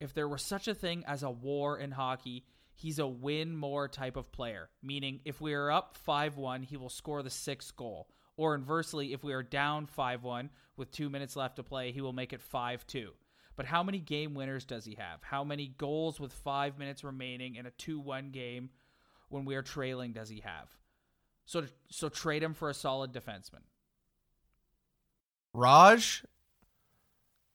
if 0.00 0.14
there 0.14 0.28
were 0.28 0.38
such 0.38 0.68
a 0.68 0.74
thing 0.74 1.04
as 1.06 1.22
a 1.22 1.30
war 1.30 1.78
in 1.78 1.90
hockey, 1.90 2.44
he's 2.76 2.98
a 2.98 3.06
win 3.06 3.56
more 3.56 3.88
type 3.88 4.16
of 4.16 4.30
player. 4.30 4.68
Meaning, 4.82 5.20
if 5.24 5.40
we 5.40 5.54
are 5.54 5.70
up 5.70 5.96
5 5.96 6.36
1, 6.36 6.62
he 6.62 6.76
will 6.76 6.88
score 6.88 7.22
the 7.22 7.30
sixth 7.30 7.74
goal. 7.74 8.08
Or 8.36 8.54
inversely, 8.54 9.12
if 9.14 9.24
we 9.24 9.32
are 9.32 9.42
down 9.42 9.86
5 9.86 10.22
1 10.22 10.50
with 10.76 10.92
two 10.92 11.08
minutes 11.08 11.34
left 11.34 11.56
to 11.56 11.62
play, 11.62 11.90
he 11.90 12.00
will 12.00 12.12
make 12.12 12.32
it 12.32 12.40
5 12.40 12.86
2. 12.86 13.10
But 13.56 13.66
how 13.66 13.82
many 13.82 13.98
game 13.98 14.34
winners 14.34 14.66
does 14.66 14.84
he 14.84 14.96
have? 14.96 15.22
How 15.22 15.42
many 15.42 15.68
goals 15.78 16.20
with 16.20 16.32
five 16.32 16.78
minutes 16.78 17.02
remaining 17.02 17.56
in 17.56 17.64
a 17.64 17.70
2 17.70 17.98
1 17.98 18.30
game 18.30 18.68
when 19.30 19.46
we 19.46 19.56
are 19.56 19.62
trailing 19.62 20.12
does 20.12 20.28
he 20.28 20.40
have? 20.40 20.68
So, 21.46 21.64
so 21.90 22.08
trade 22.10 22.42
him 22.42 22.52
for 22.52 22.68
a 22.68 22.74
solid 22.74 23.12
defenseman. 23.12 23.62
Raj, 25.54 26.22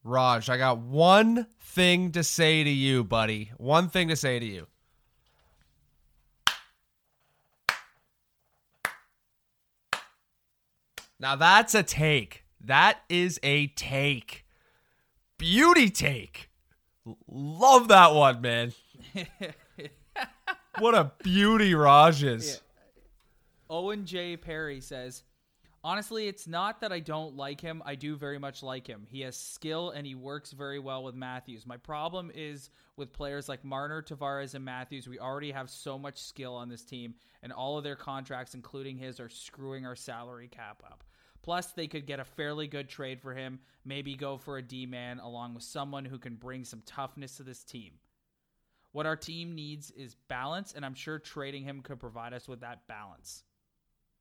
Raj, 0.03 0.49
I 0.49 0.57
got 0.57 0.79
one 0.79 1.45
thing 1.59 2.13
to 2.13 2.23
say 2.23 2.63
to 2.63 2.69
you, 2.69 3.03
buddy. 3.03 3.51
One 3.57 3.89
thing 3.89 4.07
to 4.07 4.15
say 4.15 4.39
to 4.39 4.45
you. 4.45 4.65
Now 11.21 11.35
that's 11.35 11.75
a 11.75 11.83
take. 11.83 12.43
That 12.61 12.97
is 13.07 13.39
a 13.43 13.67
take. 13.67 14.43
Beauty 15.37 15.91
take. 15.91 16.49
Love 17.27 17.89
that 17.89 18.15
one, 18.15 18.41
man. 18.41 18.73
what 20.79 20.95
a 20.95 21.11
beauty 21.21 21.75
Raj 21.75 22.23
is. 22.23 22.59
Owen 23.69 24.03
J. 24.05 24.35
Perry 24.35 24.81
says, 24.81 25.21
Honestly, 25.83 26.27
it's 26.27 26.47
not 26.47 26.81
that 26.81 26.91
I 26.91 26.99
don't 26.99 27.35
like 27.35 27.61
him. 27.61 27.81
I 27.85 27.95
do 27.95 28.15
very 28.15 28.37
much 28.37 28.61
like 28.61 28.85
him. 28.85 29.07
He 29.09 29.21
has 29.21 29.35
skill 29.35 29.91
and 29.91 30.05
he 30.05 30.13
works 30.13 30.51
very 30.51 30.77
well 30.77 31.03
with 31.03 31.15
Matthews. 31.15 31.65
My 31.65 31.77
problem 31.77 32.31
is 32.35 32.69
with 32.97 33.13
players 33.13 33.49
like 33.49 33.63
Marner, 33.63 34.03
Tavares, 34.03 34.53
and 34.53 34.63
Matthews. 34.63 35.07
We 35.07 35.17
already 35.17 35.51
have 35.51 35.71
so 35.71 35.97
much 35.97 36.21
skill 36.21 36.53
on 36.53 36.69
this 36.69 36.83
team, 36.83 37.15
and 37.41 37.51
all 37.51 37.79
of 37.79 37.83
their 37.83 37.95
contracts, 37.95 38.53
including 38.53 38.97
his, 38.97 39.19
are 39.19 39.29
screwing 39.29 39.87
our 39.87 39.95
salary 39.95 40.47
cap 40.47 40.83
up. 40.85 41.03
Plus, 41.43 41.71
they 41.71 41.87
could 41.87 42.05
get 42.05 42.19
a 42.19 42.25
fairly 42.25 42.67
good 42.67 42.87
trade 42.87 43.19
for 43.19 43.33
him, 43.33 43.59
maybe 43.83 44.15
go 44.15 44.37
for 44.37 44.57
a 44.57 44.61
D 44.61 44.85
man 44.85 45.19
along 45.19 45.55
with 45.55 45.63
someone 45.63 46.05
who 46.05 46.19
can 46.19 46.35
bring 46.35 46.63
some 46.63 46.83
toughness 46.85 47.37
to 47.37 47.43
this 47.43 47.63
team. 47.63 47.93
What 48.91 49.05
our 49.05 49.15
team 49.15 49.55
needs 49.55 49.89
is 49.91 50.15
balance, 50.27 50.73
and 50.75 50.85
I'm 50.85 50.93
sure 50.93 51.17
trading 51.17 51.63
him 51.63 51.81
could 51.81 51.99
provide 51.99 52.33
us 52.33 52.47
with 52.47 52.61
that 52.61 52.87
balance. 52.87 53.43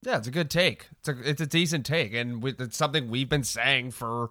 Yeah, 0.03 0.17
it's 0.17 0.29
a 0.29 0.31
good 0.31 0.49
take. 0.49 0.89
It's 1.01 1.09
a 1.09 1.29
it's 1.29 1.41
a 1.41 1.47
decent 1.47 1.85
take, 1.85 2.15
and 2.15 2.43
it's 2.59 2.77
something 2.77 3.09
we've 3.11 3.29
been 3.29 3.45
saying 3.45 3.91
for 3.91 4.31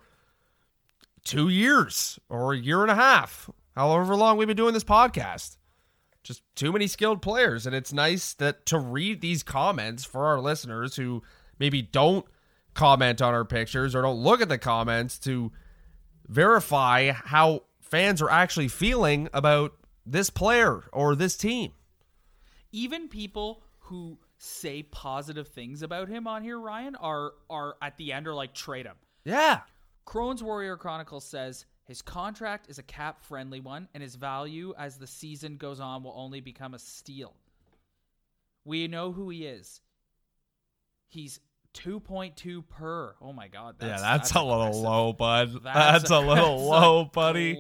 two 1.23 1.49
years 1.49 2.17
or 2.30 2.54
a 2.54 2.58
year 2.58 2.82
and 2.82 2.89
a 2.89 2.95
half, 2.95 3.49
however 3.75 4.15
long 4.15 4.38
we've 4.38 4.47
been 4.47 4.58
doing 4.58 4.73
this 4.73 4.84
podcast. 4.84 5.58
Just 6.23 6.41
too 6.56 6.71
many 6.71 6.88
skilled 6.88 7.21
players, 7.21 7.65
and 7.67 7.75
it's 7.75 7.93
nice 7.93 8.34
that 8.34 8.65
to 8.67 8.80
read 8.80 9.21
these 9.21 9.43
comments 9.43 10.06
for 10.06 10.25
our 10.25 10.39
listeners 10.39 10.95
who 10.95 11.21
maybe 11.60 11.82
don't 11.82 12.25
comment 12.80 13.22
on 13.22 13.34
our 13.34 13.46
pictures 13.46 13.94
or 13.94 14.02
don't 14.02 14.20
look 14.24 14.42
at 14.42 14.50
the 14.50 14.58
comments 14.58 15.20
to 15.20 15.52
verify 16.28 17.12
how 17.12 17.63
fans 17.82 18.22
are 18.22 18.30
actually 18.30 18.68
feeling 18.70 19.28
about 19.34 19.74
this 20.06 20.30
player 20.30 20.84
or 20.94 21.15
this 21.15 21.36
team. 21.36 21.72
even 22.72 23.08
people 23.08 23.62
who 23.80 24.18
say 24.38 24.84
positive 24.84 25.48
things 25.48 25.82
about 25.82 26.08
him 26.08 26.28
on 26.28 26.44
here, 26.44 26.60
Ryan, 26.60 26.96
are 26.96 27.34
are 27.50 27.76
at 27.82 27.98
the 27.98 28.13
end 28.13 28.28
are 28.28 28.34
like 28.34 28.54
trade 28.54 28.86
him. 28.86 28.96
Yeah. 29.26 29.62
Crohn's 30.06 30.42
Warrior 30.42 30.78
Chronicles 30.78 31.26
says 31.26 31.65
his 31.86 32.02
contract 32.02 32.70
is 32.70 32.80
a 32.80 32.84
cap 32.84 33.22
friendly 33.22 33.60
one, 33.60 33.88
and 33.94 34.02
his 34.02 34.15
value 34.15 34.74
as 34.78 34.98
the 34.98 35.08
season 35.08 35.58
goes 35.58 35.80
on 35.80 36.04
will 36.04 36.13
only 36.15 36.39
become 36.39 36.74
a 36.74 36.80
steal. 36.80 37.34
We 38.63 38.88
know 38.88 39.12
who 39.12 39.30
he 39.30 39.46
is. 39.46 39.82
He's 41.08 41.39
2.2 41.86 42.63
per. 42.70 43.15
Oh 43.22 43.32
my 43.34 43.48
god. 43.48 43.76
That's, 43.80 44.02
yeah, 44.02 44.18
that's, 44.18 44.32
a 44.32 44.44
little 44.44 44.82
low, 44.82 45.13
bud. 45.13 45.63
That's- 45.63 46.02
That's, 46.02 46.12
a 46.12 46.20
little 46.20 46.58
that's 46.58 46.70
low, 46.70 47.06
buddy. 47.06 47.58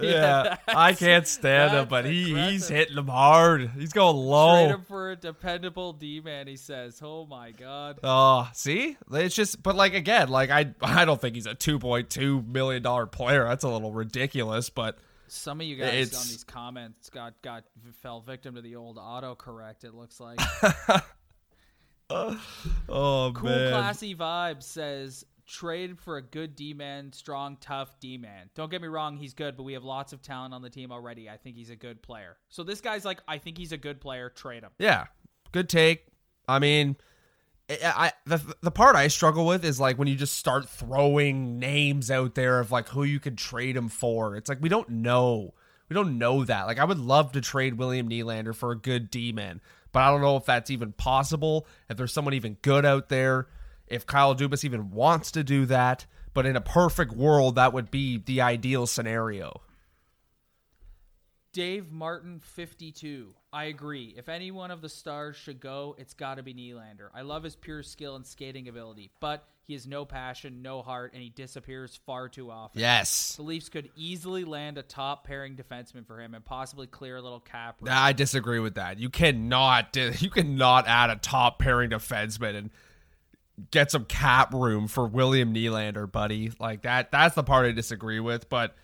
Yeah, 0.00 0.56
I 0.68 0.92
can't 0.94 1.26
stand 1.26 1.72
him, 1.72 1.88
but 1.88 2.04
he 2.04 2.34
he's 2.34 2.68
hitting 2.68 2.96
him 2.96 3.08
hard. 3.08 3.70
He's 3.76 3.92
going 3.92 4.14
Trade 4.16 4.24
low. 4.24 4.68
him 4.68 4.82
for 4.82 5.10
a 5.12 5.16
dependable 5.16 5.92
D 5.92 6.20
man, 6.20 6.46
he 6.46 6.56
says. 6.56 7.00
Oh 7.02 7.26
my 7.26 7.50
god. 7.52 7.98
Oh, 8.04 8.48
see, 8.52 8.96
it's 9.12 9.34
just, 9.34 9.62
but 9.62 9.74
like 9.74 9.94
again, 9.94 10.28
like 10.28 10.50
I 10.50 10.74
I 10.82 11.04
don't 11.04 11.20
think 11.20 11.34
he's 11.34 11.46
a 11.46 11.54
two 11.54 11.78
point 11.78 12.10
two 12.10 12.42
million 12.42 12.82
dollar 12.82 13.06
player. 13.06 13.44
That's 13.44 13.64
a 13.64 13.68
little 13.68 13.92
ridiculous, 13.92 14.70
but 14.70 14.98
Some 15.28 15.60
of 15.60 15.66
you 15.66 15.76
guys 15.76 15.94
It's- 16.08 16.14
on 16.20 16.28
these 16.28 16.44
comments 16.44 17.10
got 17.10 17.40
got 17.42 17.64
fell 18.02 18.20
victim 18.20 18.54
to 18.56 18.60
the 18.60 18.76
old 18.76 18.96
autocorrect. 18.96 19.84
It 19.84 19.94
looks 19.94 20.20
like 20.20 20.38
oh 22.10 23.32
cool, 23.34 23.50
man, 23.50 23.72
classy 23.72 24.14
vibe 24.14 24.62
says 24.62 25.24
trade 25.46 25.98
for 25.98 26.18
a 26.18 26.22
good 26.22 26.54
D 26.54 26.72
man, 26.72 27.12
strong, 27.12 27.56
tough 27.60 27.98
D 27.98 28.16
man. 28.16 28.48
Don't 28.54 28.70
get 28.70 28.80
me 28.80 28.88
wrong, 28.88 29.16
he's 29.16 29.34
good, 29.34 29.56
but 29.56 29.64
we 29.64 29.72
have 29.72 29.84
lots 29.84 30.12
of 30.12 30.22
talent 30.22 30.54
on 30.54 30.62
the 30.62 30.70
team 30.70 30.92
already. 30.92 31.28
I 31.28 31.36
think 31.36 31.56
he's 31.56 31.70
a 31.70 31.76
good 31.76 32.02
player. 32.02 32.36
So 32.48 32.62
this 32.62 32.80
guy's 32.80 33.04
like, 33.04 33.20
I 33.26 33.38
think 33.38 33.58
he's 33.58 33.72
a 33.72 33.76
good 33.76 34.00
player. 34.00 34.30
Trade 34.30 34.62
him. 34.62 34.70
yeah, 34.78 35.06
good 35.52 35.68
take. 35.68 36.06
I 36.48 36.58
mean. 36.58 36.96
I, 37.68 38.12
the 38.26 38.40
the 38.60 38.70
part 38.70 38.94
I 38.94 39.08
struggle 39.08 39.44
with 39.44 39.64
is 39.64 39.80
like 39.80 39.98
when 39.98 40.06
you 40.06 40.14
just 40.14 40.36
start 40.36 40.68
throwing 40.68 41.58
names 41.58 42.12
out 42.12 42.36
there 42.36 42.60
of 42.60 42.70
like 42.70 42.90
who 42.90 43.02
you 43.02 43.18
could 43.18 43.36
trade 43.36 43.76
him 43.76 43.88
for. 43.88 44.36
It's 44.36 44.48
like 44.48 44.62
we 44.62 44.68
don't 44.68 44.88
know. 44.88 45.52
We 45.88 45.94
don't 45.94 46.16
know 46.16 46.44
that. 46.44 46.68
Like 46.68 46.78
I 46.78 46.84
would 46.84 47.00
love 47.00 47.32
to 47.32 47.40
trade 47.40 47.74
William 47.74 48.08
Nylander 48.08 48.54
for 48.54 48.70
a 48.70 48.78
good 48.78 49.10
D 49.10 49.32
man, 49.32 49.60
but 49.96 50.02
I 50.02 50.10
don't 50.10 50.20
know 50.20 50.36
if 50.36 50.44
that's 50.44 50.70
even 50.70 50.92
possible. 50.92 51.66
If 51.88 51.96
there's 51.96 52.12
someone 52.12 52.34
even 52.34 52.58
good 52.60 52.84
out 52.84 53.08
there, 53.08 53.46
if 53.86 54.04
Kyle 54.04 54.36
Dubas 54.36 54.62
even 54.62 54.90
wants 54.90 55.30
to 55.30 55.42
do 55.42 55.64
that. 55.64 56.04
But 56.34 56.44
in 56.44 56.54
a 56.54 56.60
perfect 56.60 57.12
world, 57.12 57.54
that 57.54 57.72
would 57.72 57.90
be 57.90 58.18
the 58.18 58.42
ideal 58.42 58.86
scenario. 58.86 59.62
Dave 61.56 61.90
Martin, 61.90 62.38
52. 62.38 63.32
I 63.50 63.64
agree. 63.64 64.12
If 64.14 64.28
any 64.28 64.50
one 64.50 64.70
of 64.70 64.82
the 64.82 64.90
stars 64.90 65.36
should 65.36 65.58
go, 65.58 65.96
it's 65.98 66.12
got 66.12 66.34
to 66.34 66.42
be 66.42 66.52
Nylander. 66.52 67.08
I 67.14 67.22
love 67.22 67.44
his 67.44 67.56
pure 67.56 67.82
skill 67.82 68.14
and 68.14 68.26
skating 68.26 68.68
ability, 68.68 69.10
but 69.20 69.48
he 69.62 69.72
has 69.72 69.86
no 69.86 70.04
passion, 70.04 70.60
no 70.60 70.82
heart, 70.82 71.14
and 71.14 71.22
he 71.22 71.30
disappears 71.30 71.98
far 72.04 72.28
too 72.28 72.50
often. 72.50 72.78
Yes. 72.82 73.36
The 73.36 73.42
Leafs 73.42 73.70
could 73.70 73.88
easily 73.96 74.44
land 74.44 74.76
a 74.76 74.82
top 74.82 75.26
pairing 75.26 75.56
defenseman 75.56 76.06
for 76.06 76.20
him 76.20 76.34
and 76.34 76.44
possibly 76.44 76.86
clear 76.86 77.16
a 77.16 77.22
little 77.22 77.40
cap. 77.40 77.76
room. 77.80 77.88
I 77.90 78.12
disagree 78.12 78.58
with 78.58 78.74
that. 78.74 78.98
You 78.98 79.08
cannot 79.08 79.96
you 80.20 80.28
cannot 80.28 80.86
add 80.86 81.08
a 81.08 81.16
top 81.16 81.58
pairing 81.58 81.88
defenseman 81.88 82.54
and 82.54 82.70
get 83.70 83.90
some 83.90 84.04
cap 84.04 84.52
room 84.52 84.88
for 84.88 85.06
William 85.06 85.54
Nylander, 85.54 86.12
buddy. 86.12 86.52
Like 86.60 86.82
that 86.82 87.10
that's 87.10 87.34
the 87.34 87.42
part 87.42 87.64
I 87.64 87.72
disagree 87.72 88.20
with, 88.20 88.50
but 88.50 88.76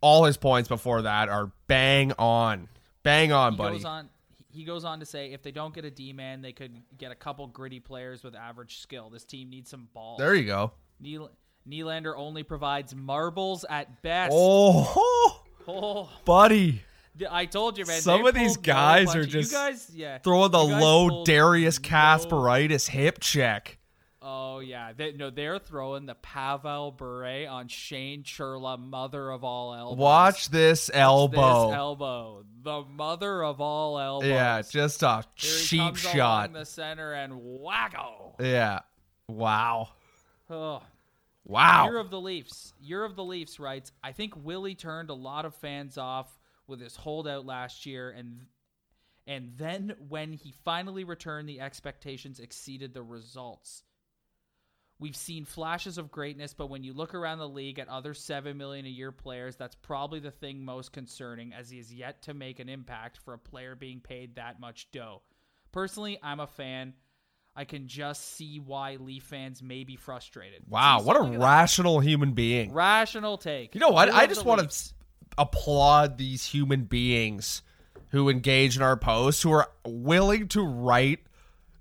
all 0.00 0.24
his 0.24 0.36
points 0.36 0.68
before 0.68 1.02
that 1.02 1.28
are 1.28 1.50
bang 1.66 2.12
on. 2.18 2.68
Bang 3.02 3.32
on, 3.32 3.52
he 3.52 3.58
buddy. 3.58 3.76
goes 3.76 3.84
on. 3.84 4.08
He 4.52 4.64
goes 4.64 4.84
on 4.84 4.98
to 5.00 5.06
say, 5.06 5.32
if 5.32 5.42
they 5.42 5.52
don't 5.52 5.72
get 5.72 5.84
a 5.84 5.90
D 5.90 6.12
man, 6.12 6.42
they 6.42 6.52
could 6.52 6.82
get 6.98 7.12
a 7.12 7.14
couple 7.14 7.46
gritty 7.46 7.78
players 7.80 8.24
with 8.24 8.34
average 8.34 8.78
skill. 8.80 9.08
This 9.08 9.24
team 9.24 9.48
needs 9.48 9.70
some 9.70 9.88
balls. 9.94 10.18
There 10.18 10.34
you 10.34 10.44
go. 10.46 10.72
Nyl- 11.02 11.30
Nylander 11.68 12.14
only 12.16 12.42
provides 12.42 12.94
marbles 12.94 13.64
at 13.70 14.02
best. 14.02 14.32
Oh, 14.34 15.42
Oh, 15.68 16.08
buddy. 16.24 16.82
I 17.30 17.44
told 17.44 17.76
you, 17.78 17.84
man. 17.84 18.00
Some 18.00 18.24
of 18.26 18.34
these 18.34 18.56
guys 18.56 19.08
are 19.10 19.20
punches. 19.20 19.34
You 19.34 19.40
just 19.42 19.52
guys, 19.52 19.90
yeah, 19.94 20.18
Throwing 20.18 20.50
the 20.50 20.64
low 20.64 21.22
Darius 21.24 21.78
no- 21.80 21.88
Kasparaitis 21.88 22.88
hip 22.88 23.18
check. 23.20 23.78
Oh 24.22 24.58
yeah, 24.58 24.92
they, 24.94 25.12
no, 25.12 25.30
they're 25.30 25.58
throwing 25.58 26.04
the 26.04 26.14
Pavel 26.14 26.92
Bure 26.92 27.48
on 27.48 27.68
Shane 27.68 28.22
Churla, 28.22 28.78
mother 28.78 29.30
of 29.30 29.44
all 29.44 29.72
elbows. 29.74 29.98
Watch 29.98 30.50
this 30.50 30.86
This 30.88 30.96
elbow. 30.96 31.70
elbow, 31.72 32.44
the 32.62 32.82
mother 32.82 33.42
of 33.42 33.62
all 33.62 33.98
elbows. 33.98 34.28
yeah, 34.28 34.60
just 34.60 35.02
a 35.02 35.24
Here 35.36 35.50
he 35.58 35.64
cheap 35.64 35.80
comes 35.80 36.00
shot. 36.00 36.52
the 36.52 36.66
center 36.66 37.14
and 37.14 37.32
wacko. 37.32 38.34
Yeah. 38.38 38.80
Wow. 39.26 39.88
Oh. 40.50 40.82
Wow. 41.46 41.84
Year 41.86 41.98
of 41.98 42.10
the 42.10 42.20
Leafs. 42.20 42.74
Year 42.80 43.02
of 43.04 43.16
the 43.16 43.24
Leafs 43.24 43.58
writes, 43.58 43.90
I 44.04 44.12
think 44.12 44.34
Willie 44.36 44.74
turned 44.74 45.08
a 45.08 45.14
lot 45.14 45.46
of 45.46 45.54
fans 45.54 45.96
off 45.96 46.38
with 46.66 46.80
his 46.80 46.94
holdout 46.94 47.46
last 47.46 47.86
year 47.86 48.10
and 48.10 48.42
and 49.26 49.52
then 49.56 49.94
when 50.08 50.32
he 50.32 50.52
finally 50.64 51.04
returned 51.04 51.48
the 51.48 51.60
expectations 51.60 52.38
exceeded 52.40 52.92
the 52.94 53.02
results. 53.02 53.82
We've 55.00 55.16
seen 55.16 55.46
flashes 55.46 55.96
of 55.96 56.10
greatness, 56.10 56.52
but 56.52 56.68
when 56.68 56.84
you 56.84 56.92
look 56.92 57.14
around 57.14 57.38
the 57.38 57.48
league 57.48 57.78
at 57.78 57.88
other 57.88 58.12
7 58.12 58.56
million 58.56 58.84
a 58.84 58.90
year 58.90 59.10
players, 59.12 59.56
that's 59.56 59.74
probably 59.74 60.20
the 60.20 60.30
thing 60.30 60.62
most 60.62 60.92
concerning 60.92 61.54
as 61.54 61.70
he 61.70 61.78
has 61.78 61.92
yet 61.92 62.20
to 62.22 62.34
make 62.34 62.60
an 62.60 62.68
impact 62.68 63.16
for 63.24 63.32
a 63.32 63.38
player 63.38 63.74
being 63.74 64.00
paid 64.00 64.36
that 64.36 64.60
much 64.60 64.90
dough. 64.92 65.22
Personally, 65.72 66.18
I'm 66.22 66.38
a 66.38 66.46
fan. 66.46 66.92
I 67.56 67.64
can 67.64 67.88
just 67.88 68.36
see 68.36 68.58
why 68.58 68.96
Leaf 68.96 69.22
fans 69.24 69.62
may 69.62 69.84
be 69.84 69.96
frustrated. 69.96 70.62
wow. 70.68 71.00
What 71.00 71.16
a 71.16 71.24
at 71.24 71.32
that. 71.32 71.38
rational 71.38 72.00
human 72.00 72.32
being. 72.32 72.72
Rational 72.72 73.38
take. 73.38 73.74
You 73.74 73.80
know 73.80 73.88
what? 73.88 74.08
Year 74.08 74.16
I 74.16 74.26
just 74.26 74.44
want 74.44 74.60
Leafs. 74.60 74.88
to 74.88 74.94
applaud 75.38 76.18
these 76.18 76.44
human 76.44 76.84
beings 76.84 77.62
who 78.10 78.28
engage 78.28 78.76
in 78.76 78.82
our 78.82 78.96
posts 78.96 79.42
who 79.42 79.50
are 79.52 79.70
willing 79.86 80.48
to 80.48 80.62
write 80.62 81.20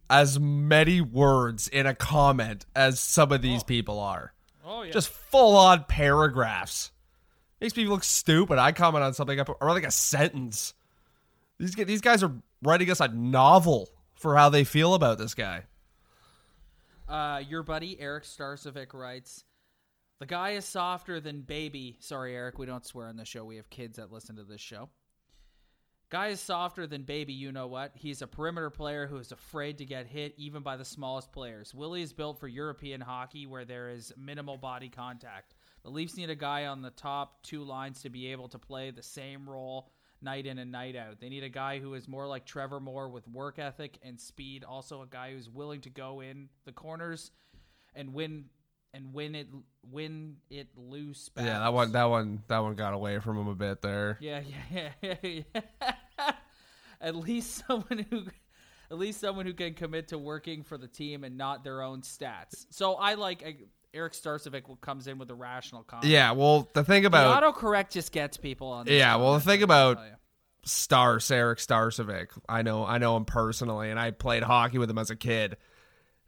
as 0.10 0.40
many 0.40 1.02
words 1.02 1.68
in 1.68 1.86
a 1.86 1.94
comment 1.94 2.66
as 2.76 3.00
some 3.00 3.32
of 3.32 3.42
these 3.42 3.64
people 3.64 4.00
are. 4.00 4.34
Oh 4.66 4.84
yeah. 4.84 4.92
Just 4.92 5.10
full 5.10 5.56
on 5.56 5.84
paragraphs. 5.86 6.92
Makes 7.62 7.76
me 7.76 7.86
look 7.86 8.04
stupid. 8.04 8.58
I 8.58 8.72
comment 8.72 9.04
on 9.04 9.14
something, 9.14 9.40
I 9.40 9.44
put- 9.44 9.58
or 9.60 9.70
like 9.70 9.84
a 9.84 9.92
sentence. 9.92 10.74
These 11.60 11.76
these 11.76 12.02
guys 12.02 12.24
are 12.24 12.32
writing 12.64 12.90
us 12.90 13.02
a 13.02 13.08
novel 13.10 13.90
for 14.16 14.36
how 14.36 14.50
they 14.50 14.64
feel 14.64 14.94
about 14.94 15.18
this 15.18 15.34
guy. 15.34 15.64
Uh, 17.08 17.42
your 17.48 17.64
buddy 17.64 18.00
Eric 18.00 18.24
Starcevic 18.24 18.94
writes, 18.94 19.44
"The 20.20 20.26
guy 20.26 20.52
is 20.52 20.66
softer 20.66 21.20
than 21.20 21.42
baby." 21.42 21.98
Sorry, 22.00 22.36
Eric, 22.36 22.60
we 22.60 22.66
don't 22.66 22.86
swear 22.86 23.08
on 23.08 23.18
the 23.18 23.26
show. 23.26 23.44
We 23.44 23.58
have 23.58 23.70
kids 23.70 23.98
that 23.98 24.12
listen 24.12 24.36
to 24.38 24.44
this 24.44 24.62
show. 24.62 24.90
Guy 26.10 26.30
is 26.30 26.40
softer 26.40 26.88
than 26.88 27.04
baby. 27.04 27.34
You 27.34 27.52
know 27.52 27.68
what? 27.68 27.92
He's 27.94 28.24
a 28.24 28.28
perimeter 28.28 28.72
player 28.72 29.06
who 29.06 29.18
is 29.18 29.32
afraid 29.32 29.78
to 29.78 29.86
get 29.86 30.08
hit 30.08 30.34
even 30.38 30.64
by 30.64 30.76
the 30.76 30.86
smallest 30.86 31.32
players. 31.32 31.72
Willie 31.72 32.02
is 32.02 32.14
built 32.14 32.40
for 32.40 32.48
European 32.48 33.00
hockey 33.00 33.46
where 33.46 33.64
there 33.64 33.90
is 33.90 34.12
minimal 34.18 34.58
body 34.58 34.90
contact. 34.90 35.54
The 35.84 35.92
Leafs 35.92 36.18
need 36.18 36.32
a 36.32 36.36
guy 36.36 36.66
on 36.66 36.82
the 36.82 36.90
top 36.90 37.44
two 37.44 37.64
lines 37.64 38.02
to 38.02 38.10
be 38.10 38.32
able 38.32 38.50
to 38.50 38.58
play 38.58 38.90
the 38.90 39.04
same 39.04 39.48
role 39.48 39.92
night 40.20 40.48
in 40.48 40.58
and 40.58 40.72
night 40.72 40.96
out. 40.96 41.20
They 41.20 41.30
need 41.30 41.44
a 41.44 41.50
guy 41.50 41.80
who 41.80 41.94
is 41.94 42.08
more 42.08 42.28
like 42.28 42.44
Trevor 42.44 42.80
Moore 42.80 43.10
with 43.10 43.28
work 43.28 43.60
ethic 43.60 44.00
and 44.02 44.20
speed. 44.20 44.64
Also, 44.64 45.04
a 45.04 45.08
guy 45.08 45.34
who's 45.34 45.48
willing 45.48 45.82
to 45.82 45.92
go 45.92 46.22
in 46.22 46.50
the 46.66 46.72
corners 46.72 47.30
and 47.96 48.16
win 48.16 48.46
and 48.94 49.14
win 49.14 49.36
it 49.36 49.48
win 49.90 50.38
it 50.50 50.68
loose. 50.76 51.30
Yeah, 51.38 51.60
that 51.60 51.74
one 51.74 51.92
that 51.92 52.06
one 52.06 52.44
that 52.48 52.60
one 52.60 52.76
got 52.76 52.94
away 52.94 53.20
from 53.20 53.38
him 53.38 53.48
a 53.48 53.56
bit 53.56 53.82
there. 53.82 54.18
Yeah, 54.20 54.42
yeah, 54.72 54.90
yeah, 55.02 55.16
yeah. 55.24 56.32
at 57.02 57.16
least 57.16 57.64
someone 57.68 58.06
who, 58.10 58.24
at 58.92 58.98
least 58.98 59.20
someone 59.20 59.46
who 59.46 59.54
can 59.54 59.74
commit 59.74 60.10
to 60.10 60.18
working 60.18 60.64
for 60.64 60.78
the 60.78 60.88
team 60.88 61.24
and 61.24 61.38
not 61.38 61.64
their 61.64 61.82
own 61.82 62.02
stats. 62.02 62.66
So 62.70 62.96
I 62.96 63.16
like 63.16 63.44
uh, 63.46 63.52
Eric 63.94 64.14
Starcevic 64.14 64.64
comes 64.82 65.08
in 65.08 65.18
with 65.18 65.30
a 65.30 65.36
rational 65.36 65.84
comment. 65.84 66.08
Yeah, 66.08 66.32
well, 66.32 66.68
the 66.74 66.84
thing 66.84 67.06
about 67.06 67.42
the 67.42 67.48
autocorrect 67.48 67.92
just 67.92 68.12
gets 68.12 68.38
people 68.38 68.68
on. 68.68 68.88
Yeah, 68.88 69.16
well, 69.18 69.34
the 69.34 69.42
thing 69.42 69.64
about. 69.64 70.00
Stars, 70.66 71.32
Eric 71.32 71.60
Starcevic, 71.60 72.28
I 72.48 72.64
know 72.64 72.86
I 72.86 72.98
know 72.98 73.16
him 73.16 73.24
personally, 73.24 73.92
and 73.92 74.00
I 74.00 74.12
played 74.12 74.44
hockey 74.44 74.78
with 74.78 74.90
him 74.90 74.98
as 74.98 75.10
a 75.10 75.16
kid. 75.16 75.56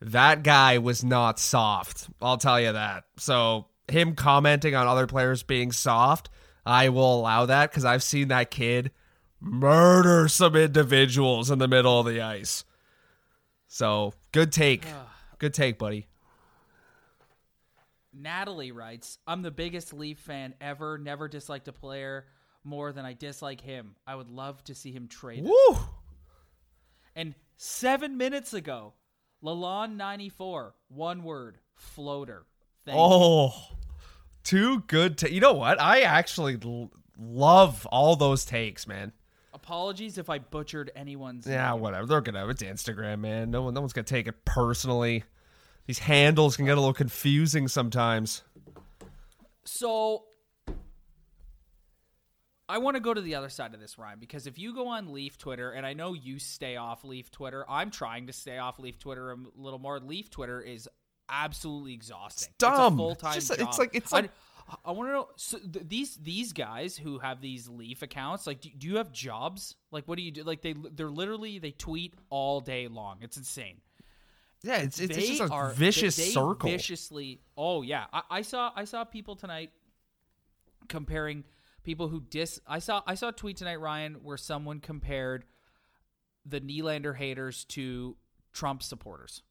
That 0.02 0.44
guy 0.44 0.80
was 0.80 1.04
not 1.04 1.40
soft. 1.40 2.10
I'll 2.22 2.38
tell 2.38 2.60
you 2.60 2.74
that. 2.74 3.04
So 3.18 3.68
him 3.88 4.16
commenting 4.16 4.76
on 4.76 4.88
other 4.88 5.06
players 5.08 5.44
being 5.44 5.72
soft, 5.72 6.30
I 6.66 6.90
will 6.90 7.20
allow 7.20 7.46
that 7.46 7.70
because 7.70 7.86
I've 7.86 8.04
seen 8.04 8.30
that 8.30 8.52
kid 8.52 8.92
murder 9.40 10.28
some 10.28 10.56
individuals 10.56 11.50
in 11.52 11.60
the 11.60 11.68
middle 11.68 12.00
of 12.00 12.06
the 12.06 12.22
ice. 12.22 12.64
So 13.68 14.14
good 14.32 14.52
take, 14.52 14.86
good 15.38 15.54
take, 15.54 15.78
buddy. 15.78 16.08
Natalie 18.14 18.72
writes, 18.72 19.18
I'm 19.26 19.42
the 19.42 19.52
biggest 19.52 19.94
Leaf 19.94 20.20
fan 20.20 20.54
ever. 20.60 20.98
Never 20.98 21.28
disliked 21.28 21.68
a 21.68 21.74
player 21.74 22.26
more 22.64 22.92
than 22.92 23.06
I 23.06 23.14
dislike 23.14 23.62
him. 23.62 23.96
I 24.06 24.16
would 24.16 24.30
love 24.30 24.64
to 24.66 24.76
see 24.76 24.92
him 24.92 25.08
traded. 25.08 25.46
Woo! 25.46 25.78
And 27.16 27.36
seven 27.56 28.18
minutes 28.18 28.54
ago, 28.54 28.94
Lalonde 29.44 29.96
94, 29.96 30.76
one 30.90 31.24
word, 31.24 31.58
floater. 31.76 32.46
Thank 32.86 32.96
you. 32.98 33.04
Oh, 33.04 33.54
two 34.44 34.82
good. 34.82 35.18
Ta- 35.18 35.28
you 35.28 35.40
know 35.40 35.54
what? 35.54 35.80
I 35.82 36.02
actually 36.02 36.58
l- 36.64 36.92
love 37.18 37.86
all 37.92 38.16
those 38.16 38.46
takes, 38.46 38.88
man. 38.88 39.12
Apologies 39.54 40.18
if 40.18 40.30
I 40.30 40.40
butchered 40.40 40.92
anyone's. 40.96 41.46
Yeah, 41.46 41.72
name. 41.72 41.82
whatever. 41.82 42.06
They're 42.08 42.22
gonna. 42.22 42.48
It's 42.50 42.64
Instagram, 42.64 43.20
man. 43.20 43.52
No 43.52 43.64
one. 43.64 43.74
No 43.74 43.82
one's 43.82 43.94
gonna 43.94 44.06
take 44.06 44.28
it 44.28 44.46
personally. 44.46 45.24
These 45.88 46.00
handles 46.00 46.56
can 46.56 46.66
get 46.66 46.78
a 46.78 46.80
little 46.82 46.94
confusing 46.94 47.68
sometimes. 47.68 48.44
So 49.64 50.24
I 52.72 52.78
want 52.80 52.96
to 52.96 53.02
go 53.02 53.14
to 53.14 53.22
the 53.22 53.36
other 53.36 53.50
side 53.50 53.74
of 53.74 53.80
this, 53.80 53.98
Ryan, 53.98 54.20
because 54.20 54.48
if 54.48 54.58
you 54.58 54.74
go 54.74 54.88
on 54.88 55.12
Leaf 55.14 55.38
Twitter, 55.38 55.72
and 55.72 55.86
I 55.86 55.94
know 55.94 56.14
you 56.14 56.40
stay 56.40 56.76
off 56.78 57.04
Leaf 57.04 57.30
Twitter, 57.32 57.66
I'm 57.70 57.92
trying 57.92 58.28
to 58.28 58.34
stay 58.34 58.58
off 58.58 58.80
Leaf 58.80 58.98
Twitter 59.00 59.32
a 59.32 59.38
little 59.56 59.80
more. 59.80 60.00
Leaf 60.00 60.30
Twitter 60.30 60.62
is 60.62 60.88
absolutely 61.30 61.94
exhausting. 61.94 62.54
dumb. 62.58 62.74
It's 62.74 62.94
a 62.94 62.98
full 62.98 63.16
time 63.16 63.38
It's 63.38 63.50
it's 63.52 63.78
like- 63.78 63.96
it's 63.96 64.12
I- 64.14 64.22
like- 64.22 64.32
I, 64.86 64.92
want 64.92 65.10
to 65.10 65.14
know 65.14 65.28
so 65.36 65.58
th- 65.60 65.86
these 65.90 66.16
these 66.16 66.54
guys 66.54 66.96
who 66.96 67.20
have 67.20 67.42
these 67.42 67.68
Leaf 67.68 68.04
accounts. 68.04 68.48
Like, 68.48 68.62
do, 68.62 68.70
do 68.78 68.88
you 68.88 68.98
have 68.98 69.12
jobs? 69.12 69.76
Like, 69.92 70.08
what 70.08 70.16
do 70.18 70.22
you 70.24 70.32
do? 70.32 70.44
Like, 70.44 70.62
they 70.62 70.74
they're 70.94 71.10
literally 71.10 71.60
they 71.60 71.72
tweet 71.72 72.14
all 72.30 72.62
day 72.62 72.88
long. 72.88 73.18
It's 73.22 73.36
insane 73.36 73.82
Yeah, 74.64 74.78
it's 74.78 75.00
it's, 75.00 75.18
it's 75.18 75.28
just 75.28 75.42
a 75.42 75.54
are 75.54 75.72
vicious 75.72 76.16
they, 76.16 76.26
they 76.26 76.30
circle. 76.32 76.70
Viciously, 76.70 77.42
oh 77.58 77.82
yeah, 77.82 78.06
I, 78.14 78.22
I 78.30 78.42
saw 78.44 78.72
I 78.74 78.86
saw 78.86 79.04
people 79.04 79.36
tonight 79.36 79.72
comparing 80.88 81.44
people 81.84 82.08
who 82.08 82.22
dis. 82.22 82.60
I 82.68 82.80
saw 82.80 83.02
I 83.06 83.16
saw 83.16 83.30
a 83.30 83.34
tweet 83.34 83.58
tonight, 83.58 83.80
Ryan, 83.80 84.16
where 84.24 84.38
someone 84.38 84.80
compared 84.80 85.46
the 86.46 86.60
Nylander 86.62 87.16
haters 87.16 87.66
to 87.66 88.16
Trump 88.54 88.84
supporters. 88.84 89.44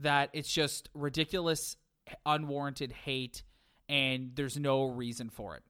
That 0.00 0.30
it's 0.32 0.52
just 0.52 0.88
ridiculous, 0.94 1.76
unwarranted 2.24 2.92
hate, 2.92 3.42
and 3.88 4.30
there's 4.34 4.56
no 4.58 4.84
reason 4.84 5.28
for 5.28 5.56
it. 5.56 5.62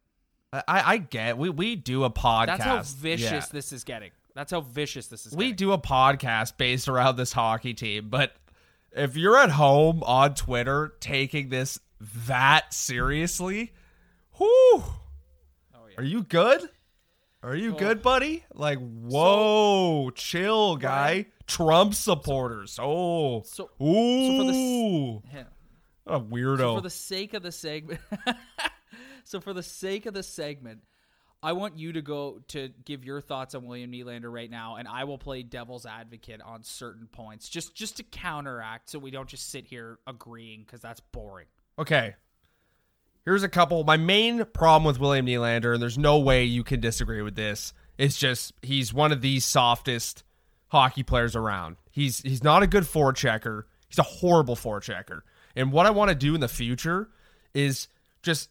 I, 0.53 0.62
I 0.66 0.96
get. 0.99 1.38
We 1.38 1.51
we 1.51 1.76
do 1.76 2.05
a 2.05 2.11
podcast. 2.11 2.46
That's 2.46 2.62
how 2.64 2.82
vicious 2.82 3.30
Yeah. 3.30 3.44
this 3.53 3.72
is 3.72 3.84
getting. 3.84 4.11
That's 4.34 4.51
how 4.53 4.61
vicious 4.61 5.09
this 5.09 5.26
is. 5.26 5.34
we 5.34 5.46
getting. 5.46 5.57
do 5.57 5.72
a 5.72 5.78
podcast 5.78 6.57
based 6.59 6.88
around 6.88 7.16
this 7.16 7.32
hockey 7.32 7.74
team, 7.74 8.09
but 8.09 8.32
if 8.92 9.16
you're 9.16 9.36
at 9.36 9.51
home 9.51 10.03
on 10.05 10.34
Twitter 10.34 10.94
taking 11.01 11.49
this 11.49 11.78
that 12.26 12.72
seriously, 12.72 13.72
whoo, 14.38 14.84
are 15.99 16.05
you 16.05 16.22
good? 16.22 16.62
Are 17.42 17.55
you 17.55 17.72
good, 17.74 18.03
buddy? 18.03 18.44
Like, 18.55 18.78
whoa, 18.78 20.11
chill, 20.14 20.76
guy. 20.76 21.26
Trump 21.46 21.94
supporters. 21.94 22.78
Oh, 22.80 23.42
So- 23.42 23.70
ooh, 23.82 24.26
so 24.26 24.38
for 24.38 24.53
the 24.53 25.36
Yeah. 25.36 25.44
what 26.05 26.14
a 26.16 26.20
weirdo. 26.20 26.59
So 26.59 26.74
for 26.76 26.80
the 26.82 26.90
sake 26.90 27.34
of 27.34 27.42
the 27.42 27.53
segment, 27.53 28.01
so 29.24 29.40
for 29.40 29.53
the 29.53 29.62
sake 29.62 30.07
of 30.07 30.14
the 30.14 30.22
segment, 30.22 30.82
I 31.42 31.53
want 31.53 31.78
you 31.78 31.92
to 31.92 32.03
go 32.03 32.40
to 32.49 32.68
give 32.84 33.05
your 33.05 33.20
thoughts 33.20 33.55
on 33.55 33.64
William 33.66 33.92
Nylander 33.92 34.32
right 34.32 34.51
now, 34.51 34.76
and 34.76 34.88
I 34.88 35.05
will 35.05 35.18
play 35.18 35.42
devil's 35.44 35.86
advocate 35.86 36.40
on 36.42 36.64
certain 36.64 37.07
points, 37.07 37.49
just 37.49 37.74
just 37.76 37.99
to 37.99 38.03
counteract, 38.03 38.90
so 38.90 38.99
we 38.99 39.11
don't 39.12 39.28
just 39.28 39.49
sit 39.51 39.64
here 39.66 40.01
agreeing 40.07 40.62
because 40.62 40.80
that's 40.80 41.01
boring. 41.01 41.46
Okay. 41.78 42.16
Here's 43.29 43.43
a 43.43 43.49
couple. 43.51 43.85
My 43.85 43.99
main 43.99 44.47
problem 44.55 44.85
with 44.85 44.99
William 44.99 45.26
Nylander, 45.26 45.74
and 45.74 45.83
there's 45.83 45.99
no 45.99 46.18
way 46.18 46.45
you 46.45 46.64
can 46.64 46.81
disagree 46.81 47.20
with 47.20 47.35
this, 47.35 47.74
is 47.99 48.16
just 48.16 48.55
he's 48.62 48.95
one 48.95 49.12
of 49.12 49.20
the 49.20 49.39
softest 49.39 50.24
hockey 50.68 51.03
players 51.03 51.37
around. 51.37 51.76
He's 51.91 52.22
he's 52.22 52.43
not 52.43 52.62
a 52.62 52.66
good 52.66 52.85
forechecker. 52.85 53.64
He's 53.87 53.99
a 53.99 54.03
horrible 54.03 54.57
forechecker. 54.57 55.20
And 55.55 55.72
what 55.72 55.85
I 55.85 55.91
want 55.91 56.09
to 56.09 56.14
do 56.14 56.35
in 56.35 56.41
the 56.41 56.49
future 56.49 57.11
is 57.53 57.89
just 58.22 58.49